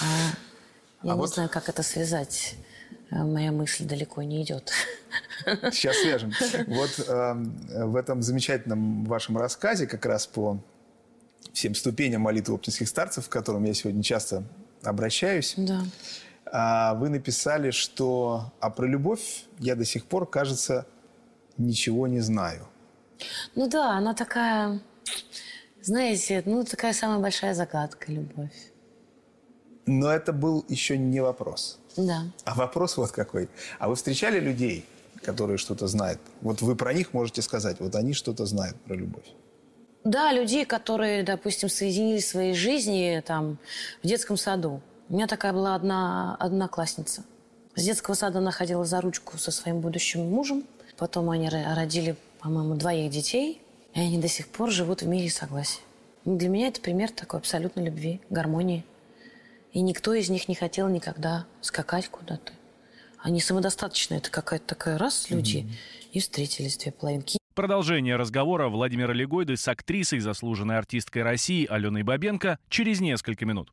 А 0.00 0.04
я 1.02 1.12
А 1.12 1.14
не 1.14 1.20
вот- 1.20 1.34
знаю, 1.34 1.48
как 1.48 1.68
это 1.68 1.82
связать. 1.82 2.54
А 3.10 3.24
Моя 3.24 3.52
мысль 3.52 3.84
далеко 3.86 4.22
не 4.22 4.42
идет. 4.42 4.70
Сейчас 5.72 5.96
свяжем. 5.96 6.32
Вот 6.66 6.90
эм, 7.08 7.56
в 7.90 7.96
этом 7.96 8.22
замечательном 8.22 9.04
вашем 9.06 9.38
рассказе 9.38 9.86
как 9.86 10.04
раз 10.06 10.26
по 10.26 10.58
всем 11.54 11.74
ступеням 11.74 12.22
молитвы 12.22 12.54
оптинских 12.54 12.86
старцев, 12.88 13.28
к 13.28 13.32
которым 13.32 13.64
я 13.64 13.72
сегодня 13.74 14.02
часто 14.02 14.44
обращаюсь, 14.82 15.54
Да. 15.56 15.82
А, 16.52 16.94
вы 16.94 17.08
написали, 17.08 17.70
что 17.70 18.52
«А 18.60 18.70
про 18.70 18.86
любовь 18.86 19.44
я 19.58 19.74
до 19.74 19.84
сих 19.84 20.04
пор, 20.04 20.26
кажется, 20.26 20.86
ничего 21.56 22.06
не 22.06 22.20
знаю». 22.20 22.68
Ну 23.54 23.68
да, 23.68 23.96
она 23.96 24.14
такая, 24.14 24.80
знаете, 25.82 26.42
ну 26.46 26.64
такая 26.64 26.92
самая 26.92 27.18
большая 27.18 27.54
загадка, 27.54 28.12
любовь. 28.12 28.72
Но 29.86 30.10
это 30.10 30.32
был 30.32 30.64
еще 30.68 30.98
не 30.98 31.20
вопрос. 31.20 31.78
Да. 31.96 32.24
А 32.44 32.54
вопрос 32.54 32.96
вот 32.96 33.10
какой. 33.10 33.48
А 33.78 33.88
вы 33.88 33.94
встречали 33.94 34.38
людей, 34.38 34.84
которые 35.22 35.56
что-то 35.56 35.86
знают? 35.86 36.20
Вот 36.42 36.62
вы 36.62 36.76
про 36.76 36.92
них 36.92 37.14
можете 37.14 37.42
сказать, 37.42 37.80
вот 37.80 37.94
они 37.94 38.12
что-то 38.12 38.46
знают 38.46 38.76
про 38.82 38.94
любовь. 38.94 39.26
Да, 40.04 40.32
людей, 40.32 40.64
которые, 40.64 41.22
допустим, 41.22 41.68
соединили 41.68 42.20
свои 42.20 42.52
жизни 42.52 43.22
там 43.26 43.58
в 44.02 44.06
детском 44.06 44.36
саду. 44.36 44.80
У 45.08 45.14
меня 45.14 45.26
такая 45.26 45.52
была 45.52 45.74
одна 45.74 46.36
одноклассница. 46.36 47.24
С 47.74 47.82
детского 47.82 48.14
сада 48.14 48.38
она 48.38 48.50
ходила 48.50 48.84
за 48.84 49.00
ручку 49.00 49.38
со 49.38 49.50
своим 49.50 49.80
будущим 49.80 50.20
мужем. 50.28 50.64
Потом 50.98 51.30
они 51.30 51.46
ро- 51.46 51.74
родили, 51.74 52.16
по-моему, 52.40 52.74
двоих 52.74 53.10
детей. 53.10 53.62
И 53.94 54.00
они 54.00 54.18
до 54.18 54.28
сих 54.28 54.48
пор 54.48 54.70
живут 54.70 55.02
в 55.02 55.06
мире 55.06 55.26
и 55.26 55.30
согласии. 55.30 55.80
Для 56.26 56.48
меня 56.48 56.68
это 56.68 56.82
пример 56.82 57.10
такой 57.10 57.40
абсолютной 57.40 57.86
любви, 57.86 58.20
гармонии. 58.28 58.84
И 59.72 59.80
никто 59.80 60.12
из 60.12 60.28
них 60.28 60.46
не 60.46 60.54
хотел 60.54 60.88
никогда 60.88 61.46
скакать 61.62 62.08
куда-то. 62.08 62.52
Они 63.18 63.40
самодостаточные. 63.40 64.18
Это 64.18 64.30
какая-то 64.30 64.66
такая 64.66 64.98
раз 64.98 65.30
люди 65.30 65.66
и 66.12 66.20
встретились 66.20 66.76
две 66.76 66.92
половинки. 66.92 67.38
Продолжение 67.54 68.16
разговора 68.16 68.68
Владимира 68.68 69.12
Легойды 69.14 69.56
с 69.56 69.66
актрисой, 69.66 70.20
заслуженной 70.20 70.76
артисткой 70.76 71.22
России 71.22 71.66
Аленой 71.66 72.02
Бабенко 72.02 72.58
через 72.68 73.00
несколько 73.00 73.46
минут. 73.46 73.72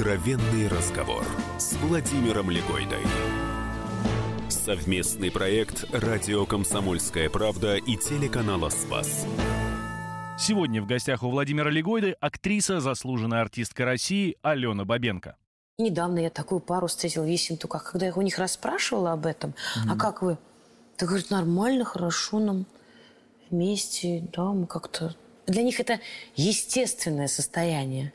Откровенный 0.00 0.66
разговор 0.66 1.26
с 1.58 1.74
Владимиром 1.74 2.50
Легойдой. 2.50 3.02
Совместный 4.48 5.30
проект 5.30 5.84
«Радио 5.92 6.46
Комсомольская 6.46 7.28
правда» 7.28 7.76
и 7.76 7.98
телеканала 7.98 8.70
«Спас». 8.70 9.26
Сегодня 10.38 10.80
в 10.80 10.86
гостях 10.86 11.22
у 11.22 11.28
Владимира 11.28 11.68
Легойды 11.68 12.16
актриса, 12.18 12.80
заслуженная 12.80 13.42
артистка 13.42 13.84
России 13.84 14.38
Алена 14.40 14.86
Бабенко. 14.86 15.36
Недавно 15.76 16.20
я 16.20 16.30
такую 16.30 16.60
пару 16.60 16.86
встретила 16.86 17.24
в 17.24 17.28
Ессентуках, 17.28 17.92
когда 17.92 18.06
я 18.06 18.14
у 18.14 18.22
них 18.22 18.38
расспрашивала 18.38 19.12
об 19.12 19.26
этом. 19.26 19.54
А 19.86 19.96
как 19.96 20.22
вы? 20.22 20.38
Ты 20.96 21.04
говорит, 21.04 21.28
нормально, 21.28 21.84
хорошо 21.84 22.38
нам 22.38 22.64
вместе, 23.50 24.26
да, 24.32 24.44
мы 24.44 24.66
как-то... 24.66 25.14
Для 25.46 25.62
них 25.62 25.78
это 25.78 26.00
естественное 26.36 27.28
состояние. 27.28 28.14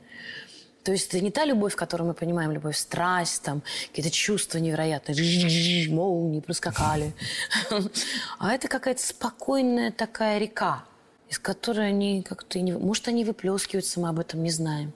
То 0.86 0.92
есть 0.92 1.08
это 1.08 1.20
не 1.20 1.32
та 1.32 1.46
любовь, 1.46 1.76
которую 1.76 2.10
мы 2.10 2.14
понимаем, 2.14 2.52
любовь, 2.52 2.78
страсть, 2.78 3.42
там, 3.42 3.64
какие-то 3.90 4.12
чувства 4.12 4.60
невероятные, 4.60 5.90
молнии 5.90 6.40
проскакали. 6.42 7.12
А 8.38 8.54
это 8.54 8.68
какая-то 8.68 9.02
спокойная 9.04 9.92
такая 9.92 10.38
река, 10.38 10.86
из 11.28 11.40
которой 11.40 11.88
они 11.90 12.22
как-то... 12.22 12.60
не- 12.60 12.78
Может, 12.78 13.08
они 13.08 13.26
выплескиваются, 13.26 14.00
мы 14.00 14.10
об 14.10 14.20
этом 14.20 14.44
не 14.44 14.52
знаем. 14.52 14.94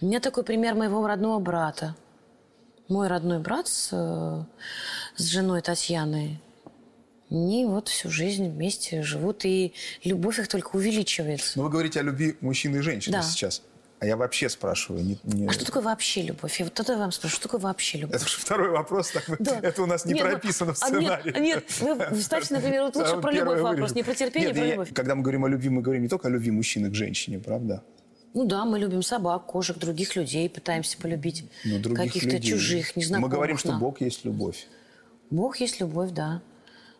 У 0.00 0.06
меня 0.06 0.18
такой 0.18 0.42
пример 0.42 0.74
моего 0.74 1.06
родного 1.06 1.38
брата. 1.38 1.94
Мой 2.88 3.06
родной 3.06 3.38
брат 3.38 3.68
с, 3.68 3.90
э, 3.92 4.44
с 5.16 5.22
женой 5.26 5.62
Татьяной, 5.62 6.40
они 7.30 7.66
вот 7.66 7.86
всю 7.88 8.10
жизнь 8.10 8.48
вместе 8.50 9.02
живут, 9.02 9.44
и 9.44 9.74
любовь 10.02 10.40
их 10.40 10.48
только 10.48 10.74
увеличивается. 10.74 11.56
Но 11.56 11.62
вы 11.64 11.70
говорите 11.70 12.00
о 12.00 12.02
любви 12.02 12.36
мужчины 12.40 12.78
и 12.78 12.80
женщины 12.80 13.12
Да. 13.18 13.22
сейчас. 13.22 13.62
А 14.04 14.06
я 14.06 14.16
вообще 14.18 14.50
спрашиваю. 14.50 15.02
Не, 15.02 15.18
не- 15.24 15.46
А 15.48 15.52
что 15.52 15.64
такое 15.64 15.82
вообще 15.82 16.20
любовь? 16.20 16.60
Я 16.60 16.66
вот 16.66 16.74
тогда 16.74 16.98
вам 16.98 17.10
спрашиваю, 17.10 17.36
что 17.40 17.48
такое 17.48 17.60
вообще 17.62 17.96
любовь? 17.98 18.16
Это 18.16 18.26
уже 18.26 18.36
второй 18.38 18.68
вопрос. 18.68 19.12
так 19.12 19.24
Да. 19.38 19.58
Это 19.62 19.82
у 19.82 19.86
нас 19.86 20.04
не 20.04 20.12
Нет, 20.12 20.24
ну, 20.24 20.30
прописано 20.30 20.74
в 20.74 20.82
а 20.82 20.90
нет, 20.90 21.00
сценарии. 21.00 21.32
а 21.34 21.38
нет, 21.38 21.64
вы 21.80 22.18
вставьте, 22.18 22.52
например, 22.52 22.82
вот 22.82 22.96
лучше 22.96 23.08
Самое 23.08 23.22
про 23.22 23.32
любовь 23.32 23.60
вопрос, 23.60 23.78
вырежем. 23.78 23.96
не 23.96 24.02
про 24.02 24.14
терпение, 24.14 24.48
Нет, 24.48 24.56
про 24.58 24.64
я- 24.66 24.72
любовь. 24.72 24.92
Когда 24.92 25.14
мы 25.14 25.22
говорим 25.22 25.44
о 25.46 25.48
любви, 25.48 25.70
мы 25.70 25.80
говорим 25.80 26.02
не 26.02 26.08
только 26.10 26.28
о 26.28 26.30
любви 26.30 26.50
мужчины 26.50 26.90
к 26.90 26.94
женщине, 26.94 27.38
правда? 27.38 27.82
Ну 28.34 28.44
да, 28.44 28.66
мы 28.66 28.78
любим 28.78 29.02
собак, 29.02 29.46
кошек, 29.46 29.78
других 29.78 30.16
людей, 30.16 30.50
пытаемся 30.50 30.98
полюбить 30.98 31.46
других 31.64 32.12
каких-то 32.12 32.38
чужих, 32.42 32.96
незнакомых 32.96 33.30
Мы 33.30 33.34
говорим, 33.34 33.56
что 33.56 33.68
нам. 33.70 33.80
Бог 33.80 34.02
есть 34.02 34.26
любовь. 34.26 34.66
Бог 35.30 35.56
есть 35.60 35.80
любовь, 35.80 36.10
да. 36.10 36.42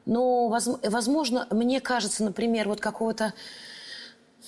Но, 0.07 0.49
воз- 0.49 0.79
возможно, 0.83 1.47
мне 1.51 1.83
кажется, 1.83 2.25
например, 2.25 2.67
вот 2.69 2.81
какого-то... 2.81 3.35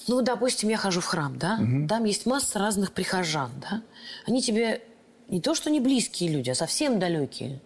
Ну, 0.08 0.22
допустим, 0.22 0.68
я 0.68 0.76
хожу 0.76 1.00
в 1.00 1.06
храм, 1.06 1.38
да? 1.38 1.58
Там 1.88 2.04
есть 2.04 2.26
масса 2.26 2.58
разных 2.58 2.92
прихожан, 2.92 3.50
да? 3.60 3.82
Они 4.26 4.40
тебе 4.42 4.82
не 5.28 5.40
то, 5.40 5.54
что 5.54 5.70
не 5.70 5.80
близкие 5.80 6.30
люди, 6.30 6.50
а 6.50 6.54
совсем 6.54 6.98
далекие. 6.98 7.60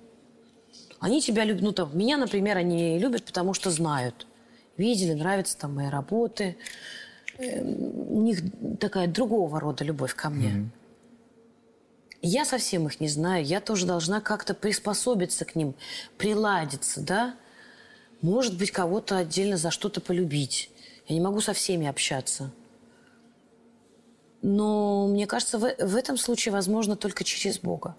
Они 1.01 1.21
тебя 1.21 1.45
любят, 1.45 1.63
ну, 1.63 1.73
там, 1.73 1.97
меня, 1.97 2.17
например, 2.17 2.57
они 2.57 2.99
любят, 2.99 3.25
потому 3.25 3.55
что 3.55 3.71
знают. 3.71 4.27
Видели, 4.77 5.13
нравятся 5.13 5.59
там 5.59 5.75
мои 5.75 5.89
работы. 5.89 6.57
Эм, 7.39 8.11
У 8.11 8.23
них 8.23 8.41
такая 8.79 9.07
другого 9.07 9.61
рода 9.61 9.85
любовь 9.85 10.15
ко 10.15 10.31
мне. 10.31 10.71
Я 12.23 12.45
совсем 12.45 12.87
их 12.87 13.01
не 13.01 13.09
знаю. 13.09 13.45
Я 13.45 13.61
тоже 13.61 13.87
должна 13.87 14.21
как-то 14.21 14.53
приспособиться 14.55 15.45
к 15.45 15.55
ним, 15.55 15.75
приладиться, 16.19 17.01
да? 17.01 17.35
Может 18.21 18.57
быть, 18.59 18.71
кого-то 18.71 19.17
отдельно 19.17 19.57
за 19.57 19.71
что-то 19.71 20.01
полюбить. 20.03 20.71
Я 21.11 21.15
не 21.15 21.21
могу 21.21 21.41
со 21.41 21.53
всеми 21.53 21.89
общаться. 21.89 22.53
Но 24.43 25.09
мне 25.09 25.27
кажется, 25.27 25.59
в, 25.59 25.63
в 25.79 25.97
этом 25.97 26.17
случае 26.17 26.53
возможно 26.53 26.95
только 26.95 27.25
через 27.25 27.59
Бога. 27.59 27.97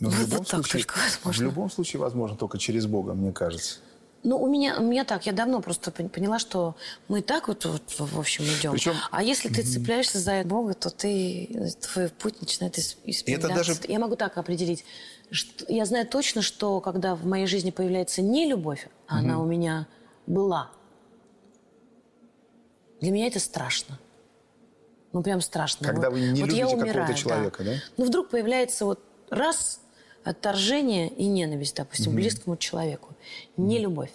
Но 0.00 0.08
в 0.08 0.14
Вот 0.14 0.20
любом, 0.30 0.44
так 0.46 0.48
случае, 0.66 0.82
только 0.84 0.98
возможно. 1.24 1.40
в 1.40 1.44
любом 1.44 1.70
случае 1.70 2.00
возможно 2.00 2.36
только 2.38 2.56
через 2.58 2.86
Бога, 2.86 3.12
мне 3.12 3.32
кажется. 3.32 3.80
Ну, 4.24 4.38
у 4.42 4.48
меня, 4.48 4.78
у 4.80 4.82
меня 4.82 5.04
так, 5.04 5.26
я 5.26 5.32
давно 5.32 5.60
просто 5.60 5.90
пон- 5.90 6.08
поняла, 6.08 6.38
что 6.38 6.74
мы 7.06 7.20
так 7.20 7.48
вот, 7.48 7.66
вот, 7.66 7.82
в 7.98 8.18
общем, 8.18 8.44
идем. 8.44 8.72
Причем- 8.72 8.94
А 9.10 9.22
если 9.22 9.48
ты 9.50 9.62
цепляешься 9.62 10.18
за 10.18 10.42
Бога, 10.44 10.72
то 10.74 10.88
ты, 10.90 11.70
твой 11.92 12.08
путь 12.08 12.40
начинает 12.40 12.78
ис- 12.78 12.96
исправляться. 13.04 13.74
даже- 13.74 13.80
Я 13.92 13.98
могу 13.98 14.16
так 14.16 14.38
определить. 14.38 14.84
Что, 15.30 15.70
я 15.70 15.84
знаю 15.84 16.06
точно, 16.08 16.40
что 16.40 16.80
когда 16.80 17.14
в 17.14 17.26
моей 17.26 17.46
жизни 17.46 17.70
появляется 17.70 18.22
не 18.22 18.46
любовь, 18.46 18.88
а 19.06 19.18
она 19.18 19.38
у 19.38 19.44
меня 19.44 19.86
была, 20.26 20.70
для 23.00 23.10
меня 23.10 23.26
это 23.26 23.38
страшно. 23.40 23.98
Ну, 25.12 25.22
прям 25.22 25.40
страшно. 25.40 25.86
Когда 25.86 26.10
вы 26.10 26.20
не 26.20 26.40
вот 26.40 26.50
любите 26.50 26.76
какого-то 26.76 27.14
человека, 27.14 27.64
да? 27.64 27.74
Ну, 27.96 28.04
вдруг 28.04 28.28
появляется 28.30 28.84
вот 28.84 29.00
раз 29.30 29.80
отторжение 30.24 31.08
и 31.08 31.26
ненависть, 31.26 31.76
допустим, 31.76 32.14
близкому 32.14 32.56
человеку. 32.56 33.14
Не 33.56 33.78
любовь. 33.78 34.12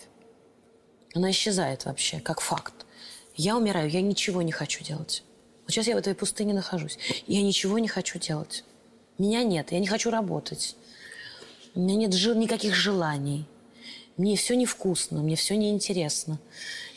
Она 1.16 1.32
исчезает 1.32 1.86
вообще, 1.86 2.20
как 2.20 2.42
факт. 2.42 2.74
Я 3.36 3.58
умираю, 3.58 3.90
я 3.90 4.02
ничего 4.02 4.42
не 4.42 4.52
хочу 4.52 4.84
делать. 4.84 5.24
Вот 5.64 5.72
сейчас 5.72 5.88
я 5.88 5.96
в 5.96 5.98
этой 6.00 6.14
пустыне 6.14 6.54
нахожусь. 6.54 6.98
Я 7.26 7.42
ничего 7.42 7.80
не 7.80 7.88
хочу 7.88 8.20
делать. 8.20 8.64
Меня 9.18 9.44
нет, 9.44 9.72
я 9.72 9.80
не 9.80 9.88
хочу 9.88 10.12
работать. 10.12 10.76
У 11.74 11.80
меня 11.80 11.96
нет 11.96 12.14
жи- 12.14 12.36
никаких 12.36 12.76
желаний. 12.76 13.48
Мне 14.18 14.36
все 14.36 14.56
невкусно, 14.56 15.24
мне 15.24 15.36
все 15.36 15.56
неинтересно. 15.58 16.38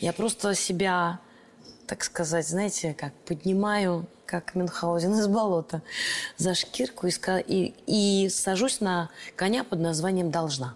Я 0.00 0.12
просто 0.12 0.54
себя, 0.54 1.20
так 1.86 2.04
сказать, 2.04 2.48
знаете, 2.48 2.94
как 2.98 3.12
поднимаю, 3.24 4.06
как 4.26 4.54
Мюнхгаузен 4.54 5.12
из 5.14 5.26
болота, 5.26 5.82
за 6.36 6.54
шкирку 6.54 7.06
и, 7.06 7.12
и, 7.46 7.74
и 7.86 8.28
сажусь 8.28 8.80
на 8.80 9.10
коня 9.36 9.64
под 9.64 9.80
названием 9.80 10.30
«должна». 10.30 10.74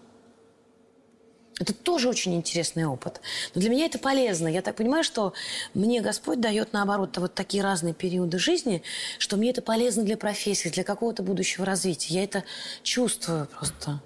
Это 1.59 1.75
тоже 1.75 2.09
очень 2.09 2.33
интересный 2.33 2.85
опыт. 2.85 3.21
Но 3.53 3.61
для 3.61 3.69
меня 3.69 3.85
это 3.85 3.99
полезно. 3.99 4.47
Я 4.47 4.63
так 4.63 4.77
понимаю, 4.77 5.03
что 5.03 5.33
мне 5.75 6.01
Господь 6.01 6.41
дает, 6.41 6.73
наоборот, 6.73 7.15
вот 7.19 7.35
такие 7.35 7.61
разные 7.61 7.93
периоды 7.93 8.39
жизни, 8.39 8.81
что 9.19 9.37
мне 9.37 9.51
это 9.51 9.61
полезно 9.61 10.01
для 10.01 10.17
профессии, 10.17 10.69
для 10.69 10.83
какого-то 10.83 11.21
будущего 11.21 11.63
развития. 11.63 12.15
Я 12.15 12.23
это 12.23 12.43
чувствую 12.81 13.45
просто. 13.45 14.01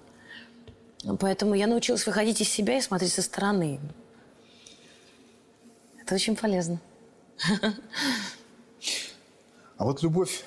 Поэтому 1.18 1.54
я 1.54 1.66
научилась 1.66 2.04
выходить 2.04 2.42
из 2.42 2.50
себя 2.50 2.76
и 2.76 2.82
смотреть 2.82 3.14
со 3.14 3.22
стороны. 3.22 3.80
Это 6.02 6.14
очень 6.14 6.36
полезно. 6.36 6.78
А 9.78 9.84
вот 9.84 10.02
любовь 10.02 10.44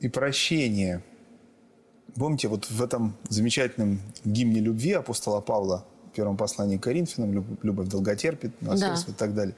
и 0.00 0.08
прощение. 0.08 1.02
Помните, 2.14 2.48
вот 2.48 2.70
в 2.70 2.82
этом 2.82 3.14
замечательном 3.28 4.00
гимне 4.24 4.60
любви 4.60 4.92
апостола 4.92 5.40
Павла, 5.40 5.86
в 6.10 6.16
первом 6.16 6.38
послании 6.38 6.78
к 6.78 6.82
Коринфянам, 6.84 7.32
«Люб- 7.34 7.58
«Любовь 7.62 7.88
долготерпит», 7.88 8.62
«Наследство» 8.62 9.10
и 9.10 9.14
так 9.14 9.34
далее. 9.34 9.54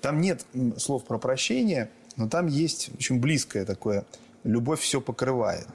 Там 0.00 0.20
нет 0.20 0.44
слов 0.76 1.04
про 1.04 1.18
прощение, 1.18 1.90
но 2.16 2.28
там 2.28 2.48
есть 2.48 2.90
очень 2.98 3.20
близкое 3.20 3.64
такое 3.64 4.04
«любовь 4.42 4.80
все 4.80 5.00
покрывает». 5.00 5.68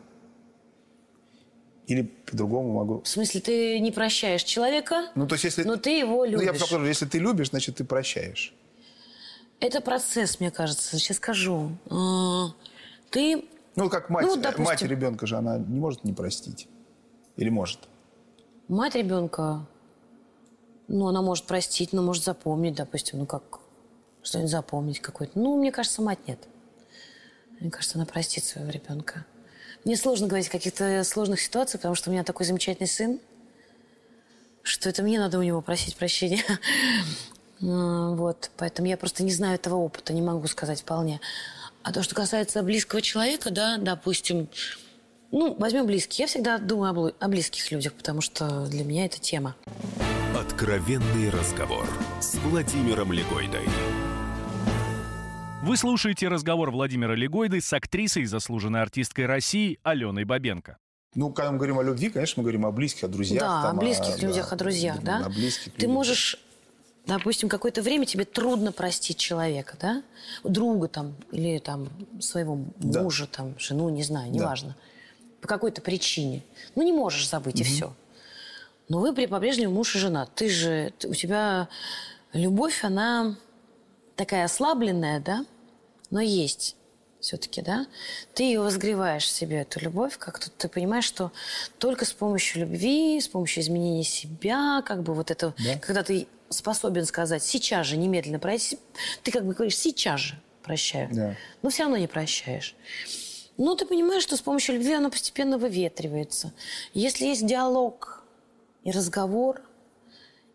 Или 1.86 2.02
по-другому 2.02 2.74
могу... 2.74 3.02
В 3.04 3.08
смысле, 3.08 3.40
ты 3.40 3.80
не 3.80 3.94
прощаешь 3.94 4.44
человека, 4.44 5.10
Ну, 5.16 5.26
то 5.26 5.36
есть, 5.36 5.46
если... 5.46 5.64
но 5.64 5.78
ты 5.78 5.98
его 5.98 6.26
Ну, 6.26 6.42
я 6.42 6.48
любишь. 6.52 6.60
покажу, 6.60 6.84
если 6.86 7.06
ты 7.06 7.20
любишь, 7.20 7.52
значит, 7.52 7.78
ты 7.78 7.86
прощаешь. 7.86 8.54
Это 9.60 9.82
процесс, 9.82 10.40
мне 10.40 10.52
кажется. 10.52 10.98
Сейчас 10.98 11.18
скажу. 11.18 11.72
А, 11.90 12.48
Ты 13.10 13.46
Ну, 13.76 13.90
как 13.90 14.10
мать, 14.10 14.26
Ну, 14.26 14.38
э, 14.38 14.42
допустим. 14.42 14.66
мать 14.66 14.82
ребенка 14.84 15.26
же, 15.28 15.38
она 15.38 15.58
не 15.58 15.80
может 15.80 16.04
не 16.04 16.14
простить. 16.14 16.68
Или 17.36 17.50
может? 17.50 17.80
Мать 18.68 18.96
ребенка, 18.96 19.66
ну, 20.88 21.08
она 21.08 21.22
может 21.22 21.46
простить, 21.46 21.94
но 21.94 22.02
может 22.02 22.24
запомнить, 22.24 22.76
допустим, 22.76 23.20
ну, 23.20 23.26
как 23.26 23.60
что-нибудь 24.24 24.52
запомнить 24.52 25.00
какое-то. 25.00 25.40
Ну, 25.40 25.58
мне 25.58 25.72
кажется, 25.72 26.02
мать 26.02 26.20
нет. 26.28 26.40
Мне 27.60 27.72
кажется, 27.72 27.98
она 27.98 28.06
простит 28.06 28.44
своего 28.44 28.70
ребенка. 28.70 29.26
Мне 29.86 29.96
сложно 29.96 30.28
говорить 30.28 30.50
о 30.50 30.52
каких-то 30.52 31.04
сложных 31.04 31.40
ситуациях, 31.40 31.82
потому 31.82 31.96
что 31.96 32.10
у 32.10 32.14
меня 32.14 32.24
такой 32.24 32.46
замечательный 32.46 32.88
сын, 32.88 33.20
что 34.64 34.90
это 34.90 35.02
мне 35.02 35.18
надо 35.18 35.40
у 35.40 35.44
него 35.44 35.62
просить 35.62 35.96
прощения. 35.96 36.44
Вот, 37.60 38.52
поэтому 38.58 38.88
я 38.88 38.98
просто 38.98 39.24
не 39.24 39.32
знаю 39.32 39.56
этого 39.56 39.76
опыта, 39.76 40.14
не 40.14 40.22
могу 40.22 40.48
сказать 40.48 40.82
вполне. 40.82 41.20
А 41.84 41.92
то, 41.92 42.04
что 42.04 42.16
касается 42.16 42.62
близкого 42.64 43.02
человека, 43.02 43.50
да, 43.50 43.78
допустим, 43.78 44.50
ну, 45.32 45.56
возьмем 45.58 45.86
близких. 45.86 46.20
Я 46.20 46.28
всегда 46.28 46.58
думаю 46.58 47.14
о, 47.20 47.26
о 47.26 47.28
близких 47.28 47.72
людях, 47.72 47.94
потому 47.94 48.22
что 48.22 48.68
для 48.68 48.84
меня 48.84 49.06
это 49.06 49.20
тема. 49.20 49.56
Откровенный 50.38 51.30
разговор 51.30 51.86
с 52.22 52.36
Владимиром 52.36 53.12
Легойдой. 53.12 53.68
Вы 55.64 55.76
слушаете 55.76 56.28
разговор 56.28 56.72
Владимира 56.72 57.16
Легойды 57.16 57.60
с 57.60 57.74
актрисой, 57.74 58.26
заслуженной 58.26 58.82
артисткой 58.82 59.26
России 59.26 59.80
Аленой 59.84 60.24
Бабенко. 60.24 60.78
Ну, 61.16 61.32
когда 61.32 61.52
мы 61.52 61.58
говорим 61.58 61.80
о 61.80 61.84
любви, 61.84 62.10
конечно, 62.10 62.42
мы 62.42 62.44
говорим 62.44 62.66
о 62.66 62.72
близких, 62.72 63.06
о 63.06 63.08
друзьях. 63.08 63.42
да, 63.42 63.64
там, 63.64 63.78
о 63.78 63.82
близких 63.82 64.20
да, 64.20 64.28
людях, 64.28 64.54
о 64.54 64.56
друзьях, 64.56 65.02
да? 65.02 65.26
О 65.26 65.30
близких 65.30 65.74
Ты 65.74 65.82
людях. 65.82 65.94
можешь, 65.94 66.38
допустим, 67.08 67.50
какое-то 67.50 67.82
время 67.82 68.06
тебе 68.06 68.26
трудно 68.26 68.72
простить 68.72 69.18
человека, 69.18 69.76
да? 69.80 70.04
Друга 70.44 70.88
там, 70.88 71.16
или 71.32 71.58
там 71.60 71.90
своего 72.20 72.60
Да. 72.78 73.02
мужа, 73.04 73.28
там, 73.28 73.56
жену, 73.60 73.90
не 73.90 74.04
знаю, 74.04 74.32
Да. 74.32 74.38
неважно. 74.40 74.76
По 75.42 75.48
какой-то 75.48 75.82
причине. 75.82 76.44
Ну, 76.76 76.84
не 76.84 76.92
можешь 76.92 77.30
забыть, 77.30 77.60
и 77.62 77.64
все. 77.64 77.94
Но 78.90 79.00
вы 79.00 79.14
при- 79.14 79.26
по-прежнему 79.28 79.74
муж 79.74 79.96
и 79.96 80.00
жена. 80.00 80.26
Ты 80.36 80.50
же, 80.50 80.94
ты- 80.98 81.08
у 81.10 81.14
тебя 81.14 81.68
любовь, 82.34 82.84
она 82.84 83.36
такая 84.16 84.46
ослабленная, 84.46 85.20
да, 85.20 85.46
но 86.10 86.22
есть 86.22 86.76
все-таки, 87.20 87.62
да, 87.62 87.86
ты 88.34 88.44
ее 88.44 88.62
возгреваешь 88.62 89.26
в 89.26 89.32
себе, 89.32 89.58
эту 89.62 89.80
любовь, 89.80 90.18
как-то 90.18 90.50
ты 90.50 90.70
понимаешь, 90.70 91.04
что 91.04 91.32
только 91.80 92.06
с 92.06 92.14
помощью 92.14 92.62
любви, 92.62 93.20
с 93.20 93.28
помощью 93.28 93.64
изменения 93.64 94.04
себя, 94.04 94.82
как 94.86 95.04
бы 95.04 95.14
вот 95.14 95.32
это, 95.32 95.54
Да. 95.58 95.78
когда 95.80 96.04
ты 96.04 96.28
способен 96.50 97.06
сказать 97.06 97.44
сейчас 97.44 97.88
же, 97.88 97.98
немедленно 97.98 98.40
пройти, 98.40 98.80
ты 99.24 99.32
как 99.32 99.46
бы 99.46 99.54
говоришь 99.54 99.78
сейчас 99.78 100.20
же 100.20 100.36
прощаю, 100.64 101.10
Да. 101.12 101.36
но 101.62 101.70
все 101.70 101.84
равно 101.84 101.98
не 101.98 102.08
прощаешь. 102.08 102.76
Ну, 103.58 103.76
ты 103.76 103.86
понимаешь, 103.86 104.22
что 104.24 104.36
с 104.38 104.42
помощью 104.42 104.76
любви 104.76 104.94
оно 104.94 105.10
постепенно 105.10 105.58
выветривается. 105.58 106.54
Если 106.94 107.26
есть 107.26 107.46
диалог 107.46 108.24
и 108.84 108.92
разговор, 108.92 109.62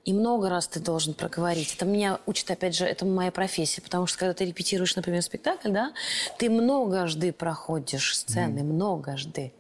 и 0.05 0.13
много 0.13 0.49
раз 0.49 0.67
ты 0.69 0.81
должен 0.81 1.15
проговорить. 1.15 1.75
Это 1.75 1.85
меня 1.85 2.19
учит, 2.27 2.51
опять 2.51 2.75
же, 2.75 2.85
это 2.85 3.05
моя 3.05 3.31
профессия. 3.31 3.81
Потому 3.81 4.07
что, 4.07 4.19
когда 4.19 4.35
ты 4.35 4.45
репетируешь, 4.45 4.97
например, 4.97 5.23
спектакль, 5.23 5.71
да, 5.71 5.93
ты 6.39 6.51
многожды 6.51 7.33
проходишь 7.33 8.17
сцены, 8.19 8.65
многожды. 8.65 9.53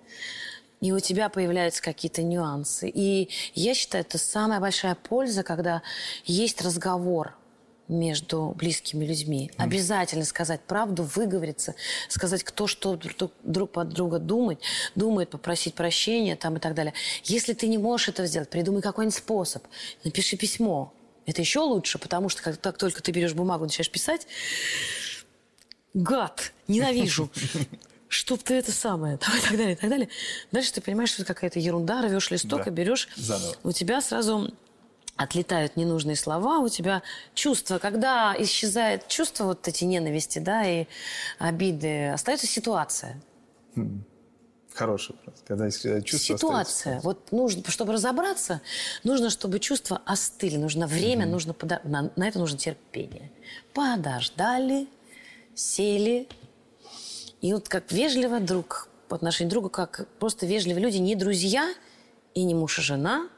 И 0.82 0.90
у 0.90 0.98
тебя 0.98 1.28
появляются 1.28 1.80
какие-то 1.80 2.24
нюансы. 2.24 2.90
И 2.92 3.30
я 3.54 3.72
считаю, 3.72 4.04
это 4.04 4.18
самая 4.18 4.58
большая 4.58 4.96
польза, 4.96 5.44
когда 5.44 5.80
есть 6.24 6.60
разговор 6.60 7.36
между 7.86 8.52
близкими 8.58 9.04
людьми. 9.04 9.52
Обязательно 9.58 10.24
сказать 10.24 10.60
правду, 10.60 11.04
выговориться, 11.04 11.76
сказать, 12.08 12.42
кто 12.42 12.66
что 12.66 12.96
друг, 12.96 13.30
друг 13.44 13.70
под 13.70 13.90
друга 13.90 14.18
думает, 14.18 14.60
думает, 14.96 15.30
попросить 15.30 15.74
прощения 15.74 16.34
там 16.34 16.56
и 16.56 16.58
так 16.58 16.74
далее. 16.74 16.94
Если 17.22 17.52
ты 17.52 17.68
не 17.68 17.78
можешь 17.78 18.08
этого 18.08 18.26
сделать, 18.26 18.50
придумай 18.50 18.82
какой-нибудь 18.82 19.16
способ. 19.16 19.64
Напиши 20.02 20.36
письмо. 20.36 20.92
Это 21.26 21.42
еще 21.42 21.60
лучше, 21.60 21.98
потому 21.98 22.28
что 22.28 22.42
как, 22.42 22.60
как 22.60 22.76
только 22.76 23.00
ты 23.00 23.12
берешь 23.12 23.34
бумагу, 23.34 23.62
начинаешь 23.62 23.90
писать, 23.90 24.26
гад, 25.94 26.52
ненавижу. 26.66 27.30
Чтоб 28.12 28.42
ты 28.42 28.54
это 28.54 28.72
самое, 28.72 29.16
там, 29.22 29.34
и 29.36 29.40
так 29.40 29.50
далее, 29.52 29.72
и 29.72 29.76
так 29.76 29.88
далее. 29.88 30.08
Дальше 30.52 30.72
ты 30.74 30.80
понимаешь, 30.82 31.10
что 31.10 31.22
это 31.22 31.32
какая-то 31.32 31.58
ерунда, 31.58 32.02
рвешь 32.02 32.30
листок 32.30 32.64
Да. 32.64 32.70
и 32.70 32.74
берешь. 32.74 33.08
Заново. 33.16 33.54
У 33.64 33.72
тебя 33.72 34.02
сразу 34.02 34.52
отлетают 35.16 35.76
ненужные 35.76 36.16
слова, 36.16 36.58
у 36.58 36.68
тебя 36.68 37.02
чувство, 37.34 37.78
когда 37.78 38.34
исчезает 38.38 39.08
чувство 39.08 39.44
вот 39.44 39.66
эти 39.66 39.84
ненависти, 39.84 40.40
да, 40.40 40.62
и 40.66 40.86
обиды, 41.38 42.08
остается 42.08 42.46
ситуация. 42.46 43.18
Хороший 44.74 45.14
вопрос. 45.16 45.42
Когда 45.46 45.70
чувство 45.70 46.18
ситуация. 46.36 47.00
Вот 47.00 47.32
нужно, 47.32 47.62
чтобы 47.70 47.92
разобраться, 47.94 48.60
нужно, 49.04 49.30
чтобы 49.30 49.58
чувства 49.58 50.02
остыли, 50.04 50.56
нужно 50.56 50.86
время, 50.86 51.24
нужно 51.26 51.52
пода- 51.54 51.80
на, 51.84 52.10
на 52.16 52.28
это 52.28 52.38
нужно 52.38 52.58
терпение. 52.58 53.30
Подождали, 53.74 54.86
сели, 55.54 56.26
и 57.42 57.52
вот 57.52 57.68
как 57.68 57.92
вежливо 57.92 58.40
друг 58.40 58.88
по 59.08 59.16
отношению 59.16 59.50
к 59.50 59.52
другу, 59.52 59.68
как 59.68 60.06
просто 60.18 60.46
вежливые 60.46 60.82
люди, 60.82 60.96
не 60.96 61.14
друзья 61.14 61.74
и 62.34 62.44
не 62.44 62.54
муж 62.54 62.78
и 62.78 62.82
жена, 62.82 63.28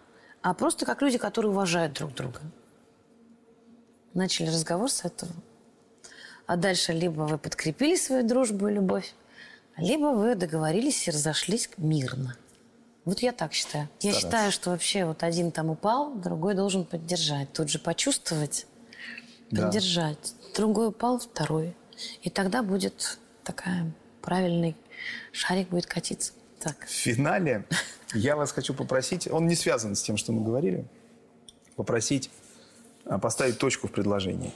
а 0.42 0.54
просто 0.54 0.86
как 0.86 1.02
люди, 1.02 1.18
которые 1.18 1.50
уважают 1.50 1.94
друг 1.94 2.14
друга. 2.14 2.40
Начали 4.12 4.46
разговор 4.46 4.88
с 4.90 5.04
этого. 5.04 5.32
А 6.46 6.56
дальше 6.56 6.92
либо 6.92 7.22
вы 7.22 7.38
подкрепили 7.38 7.96
свою 7.96 8.22
дружбу 8.28 8.68
и 8.68 8.74
любовь, 8.74 9.14
либо 9.78 10.08
вы 10.12 10.34
договорились 10.34 11.08
и 11.08 11.10
разошлись 11.10 11.70
мирно. 11.78 12.36
Вот 13.06 13.20
я 13.20 13.32
так 13.32 13.52
считаю. 13.54 13.88
Я 14.00 14.12
Стараться. 14.12 14.20
считаю, 14.20 14.52
что 14.52 14.70
вообще 14.70 15.04
вот 15.06 15.22
один 15.22 15.50
там 15.50 15.70
упал, 15.70 16.14
другой 16.14 16.54
должен 16.54 16.84
поддержать. 16.84 17.52
Тут 17.52 17.70
же 17.70 17.78
почувствовать, 17.78 18.66
Да. 19.50 19.64
поддержать. 19.66 20.34
Другой 20.54 20.88
упал, 20.88 21.18
второй. 21.18 21.74
И 22.22 22.30
тогда 22.30 22.62
будет 22.62 23.18
такая 23.44 23.92
правильный 24.22 24.76
шарик 25.32 25.68
будет 25.68 25.86
катиться. 25.86 26.32
Так. 26.60 26.86
В 26.86 26.90
финале 26.90 27.64
я 28.14 28.36
вас 28.36 28.52
хочу 28.52 28.74
попросить, 28.74 29.30
он 29.30 29.46
не 29.46 29.54
связан 29.54 29.94
с 29.94 30.02
тем, 30.02 30.16
что 30.16 30.32
мы 30.32 30.42
говорили, 30.42 30.86
попросить 31.76 32.30
а, 33.04 33.18
поставить 33.18 33.58
точку 33.58 33.88
в 33.88 33.92
предложении. 33.92 34.52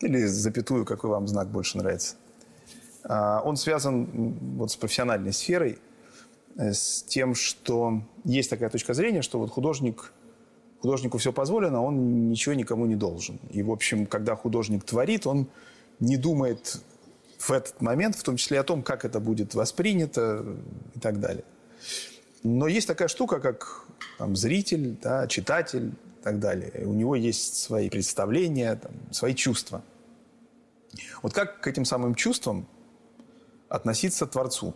Или 0.00 0.26
запятую, 0.26 0.84
какой 0.84 1.10
вам 1.10 1.26
знак 1.26 1.48
больше 1.48 1.78
нравится. 1.78 2.16
А, 3.04 3.40
Он 3.44 3.56
связан 3.56 4.36
вот 4.56 4.70
с 4.70 4.76
профессиональной 4.76 5.32
сферой, 5.32 5.78
э, 6.56 6.72
с 6.72 7.02
тем, 7.02 7.34
что 7.34 8.02
есть 8.24 8.50
такая 8.50 8.68
точка 8.68 8.92
зрения, 8.92 9.22
что 9.22 9.38
вот 9.38 9.50
художник, 9.50 10.12
художнику 10.82 11.16
все 11.16 11.32
позволено, 11.32 11.78
а 11.78 11.80
он 11.80 12.28
ничего 12.28 12.54
никому 12.54 12.84
не 12.84 12.96
должен. 12.96 13.38
И, 13.50 13.62
в 13.62 13.70
общем, 13.70 14.06
когда 14.06 14.36
художник 14.36 14.84
творит, 14.84 15.26
он 15.26 15.46
не 16.04 16.16
думает 16.16 16.80
в 17.38 17.50
этот 17.50 17.80
момент, 17.80 18.16
в 18.16 18.22
том 18.22 18.36
числе 18.36 18.60
о 18.60 18.64
том, 18.64 18.82
как 18.82 19.04
это 19.04 19.20
будет 19.20 19.54
воспринято 19.54 20.44
и 20.94 21.00
так 21.00 21.20
далее. 21.20 21.44
Но 22.42 22.68
есть 22.68 22.86
такая 22.86 23.08
штука, 23.08 23.40
как 23.40 23.86
там, 24.18 24.36
зритель, 24.36 24.96
да, 25.02 25.26
читатель 25.26 25.88
и 25.88 26.22
так 26.22 26.38
далее. 26.38 26.70
И 26.82 26.84
у 26.84 26.92
него 26.92 27.16
есть 27.16 27.56
свои 27.56 27.88
представления, 27.88 28.76
там, 28.76 28.92
свои 29.10 29.34
чувства. 29.34 29.82
Вот 31.22 31.32
как 31.32 31.60
к 31.60 31.66
этим 31.66 31.84
самым 31.84 32.14
чувствам 32.14 32.66
относиться 33.68 34.26
Творцу? 34.26 34.74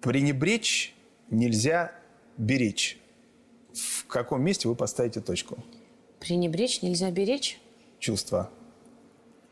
Пренебречь 0.00 0.94
нельзя 1.30 1.92
беречь. 2.36 2.98
В 3.74 4.06
каком 4.06 4.42
месте 4.42 4.68
вы 4.68 4.74
поставите 4.74 5.20
точку? 5.20 5.62
Пренебречь 6.18 6.82
нельзя 6.82 7.10
беречь. 7.10 7.60
Чувства 8.00 8.50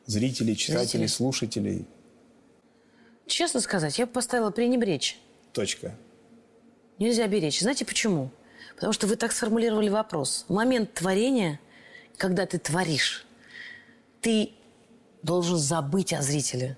зрителей, 0.07 0.57
читателей, 0.57 1.09
слушателей. 1.09 1.87
Честно 3.27 3.61
сказать, 3.61 3.99
я 3.99 4.07
бы 4.07 4.13
поставила 4.13 4.51
пренебречь. 4.51 5.19
Точка. 5.53 5.95
Нельзя 6.99 7.27
беречь. 7.27 7.61
Знаете 7.61 7.85
почему? 7.85 8.31
Потому 8.77 8.93
что 8.93 9.07
вы 9.07 9.17
так 9.17 9.33
сформулировали 9.33 9.89
вопрос. 9.89 10.45
В 10.49 10.53
момент 10.55 10.95
творения, 10.95 11.61
когда 12.17 12.47
ты 12.47 12.59
творишь, 12.59 13.27
ты 14.21 14.51
должен 15.23 15.57
забыть 15.59 16.13
о 16.13 16.23
зрителе 16.23 16.77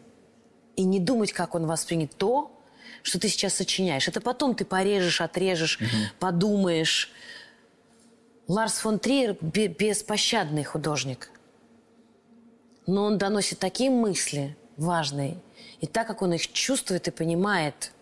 и 0.77 0.85
не 0.85 1.01
думать, 1.01 1.33
как 1.33 1.55
он 1.55 1.67
воспринят 1.67 2.13
то, 2.17 2.55
что 3.03 3.21
ты 3.21 3.29
сейчас 3.29 3.55
сочиняешь. 3.55 4.09
Это 4.09 4.21
потом 4.21 4.55
ты 4.55 4.65
порежешь, 4.65 5.21
отрежешь, 5.21 5.79
подумаешь. 6.19 7.11
Ларс 8.47 8.79
фон 8.79 8.99
Триер 8.99 9.37
бе- 9.41 9.69
беспощадный 9.69 10.65
художник. 10.65 11.31
Но 12.89 13.05
он 13.05 13.19
доносит 13.19 13.59
такие 13.59 13.91
мысли 13.91 14.57
важные. 14.79 15.37
И 15.81 15.87
так 15.87 16.07
как 16.07 16.23
он 16.23 16.33
их 16.33 16.51
чувствует 16.51 17.07
и 17.07 17.11
понимает, 17.11 17.93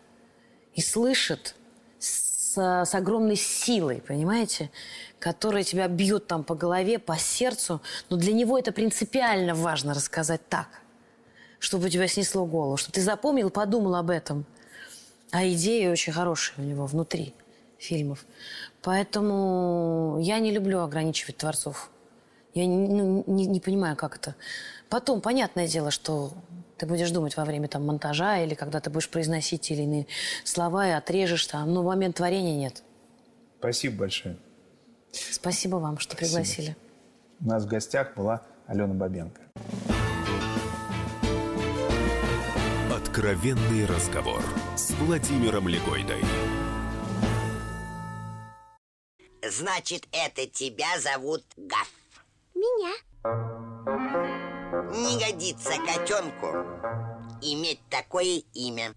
и 0.75 0.81
слышит 0.81 1.57
с, 1.99 2.57
с 2.57 2.95
огромной 2.95 3.35
силой, 3.35 4.01
понимаете, 4.01 4.71
которая 5.19 5.65
тебя 5.65 5.89
бьет 5.89 6.29
там 6.29 6.45
по 6.45 6.55
голове, 6.55 7.01
по 7.01 7.19
сердцу, 7.19 7.83
но 8.11 8.17
для 8.17 8.33
него 8.33 8.57
это 8.57 8.71
принципиально 8.71 9.57
важно 9.57 9.93
рассказать 9.93 10.49
так, 10.49 10.69
чтобы 11.59 11.87
у 11.87 11.89
тебя 11.89 12.07
снесло 12.07 12.47
голову, 12.47 12.77
чтобы 12.77 12.93
ты 12.93 13.01
запомнил, 13.01 13.51
подумал 13.51 13.97
об 13.97 14.09
этом. 14.09 14.47
А 15.33 15.45
идеи 15.49 15.89
очень 15.89 16.13
хорошие 16.13 16.55
у 16.59 16.63
него 16.63 16.87
внутри 16.87 17.35
фильмов. 17.77 18.25
Поэтому 18.83 20.19
я 20.21 20.39
не 20.39 20.53
люблю 20.53 20.83
ограничивать 20.83 21.39
творцов. 21.39 21.91
Я 22.57 22.65
не, 22.65 22.89
ну, 22.89 23.23
не- 23.27 23.45
не 23.45 23.61
понимаю, 23.61 23.97
как 23.97 24.17
это. 24.17 24.35
Потом, 24.89 25.21
понятное 25.21 25.67
дело, 25.67 25.91
что 25.91 26.33
ты 26.79 26.87
будешь 26.87 27.11
думать 27.11 27.37
во 27.37 27.45
время 27.45 27.69
там, 27.69 27.85
монтажа 27.85 28.39
или 28.39 28.55
когда 28.55 28.81
ты 28.81 28.91
будешь 28.91 29.09
произносить 29.09 29.63
те 29.63 29.75
или 29.75 29.83
иные 29.83 30.07
слова 30.45 30.87
и 30.89 30.91
отрежешь 30.93 31.47
там. 31.47 31.73
Но 31.73 31.83
момент 31.83 32.17
творения 32.17 32.57
нет. 32.57 32.83
Спасибо 33.59 34.01
большое. 34.01 34.37
Спасибо 35.13 35.77
вам, 35.77 35.99
что 35.99 36.17
пригласили. 36.17 36.77
У 37.41 37.49
нас 37.49 37.65
в 37.65 37.67
гостях 37.67 38.15
была 38.15 38.43
Алена 38.67 38.95
Бабенко. 38.95 39.41
Откровенный 42.95 43.87
разговор 43.87 44.43
с 44.77 44.91
Владимиром 44.93 45.69
Легойдой. 45.69 46.23
Значит, 49.43 50.07
это 50.13 50.47
тебя 50.47 50.99
зовут 51.01 51.45
Гаф. 51.57 51.91
Меня. 52.55 52.93
Не 54.97 55.19
годится 55.19 55.75
котенку 55.85 56.47
иметь 57.43 57.81
такое 57.91 58.43
имя. 58.55 58.95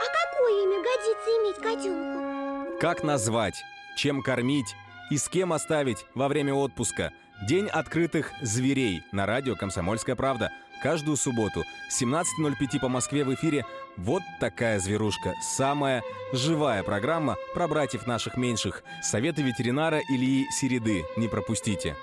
А 0.00 0.06
какое 0.26 0.64
имя 0.64 0.82
годится 0.82 1.30
иметь 1.38 1.56
котенку? 1.62 2.80
Как 2.80 3.04
назвать, 3.04 3.62
чем 3.96 4.22
кормить 4.22 4.74
и 5.12 5.16
с 5.16 5.28
кем 5.28 5.52
оставить 5.52 6.04
во 6.16 6.26
время 6.26 6.52
отпуска. 6.52 7.12
День 7.46 7.68
открытых 7.68 8.32
зверей 8.40 9.04
на 9.12 9.24
радио 9.24 9.54
«Комсомольская 9.54 10.16
правда». 10.16 10.50
Каждую 10.82 11.16
субботу 11.16 11.62
17.05 11.96 12.80
по 12.80 12.88
Москве 12.88 13.24
в 13.24 13.32
эфире 13.34 13.64
«Вот 13.96 14.24
такая 14.40 14.80
зверушка». 14.80 15.34
Самая 15.40 16.02
живая 16.32 16.82
программа 16.82 17.36
про 17.54 17.68
братьев 17.68 18.08
наших 18.08 18.36
меньших. 18.36 18.82
Советы 19.00 19.42
ветеринара 19.42 20.00
Ильи 20.10 20.50
Середы. 20.50 21.04
Не 21.16 21.28
пропустите. 21.28 21.96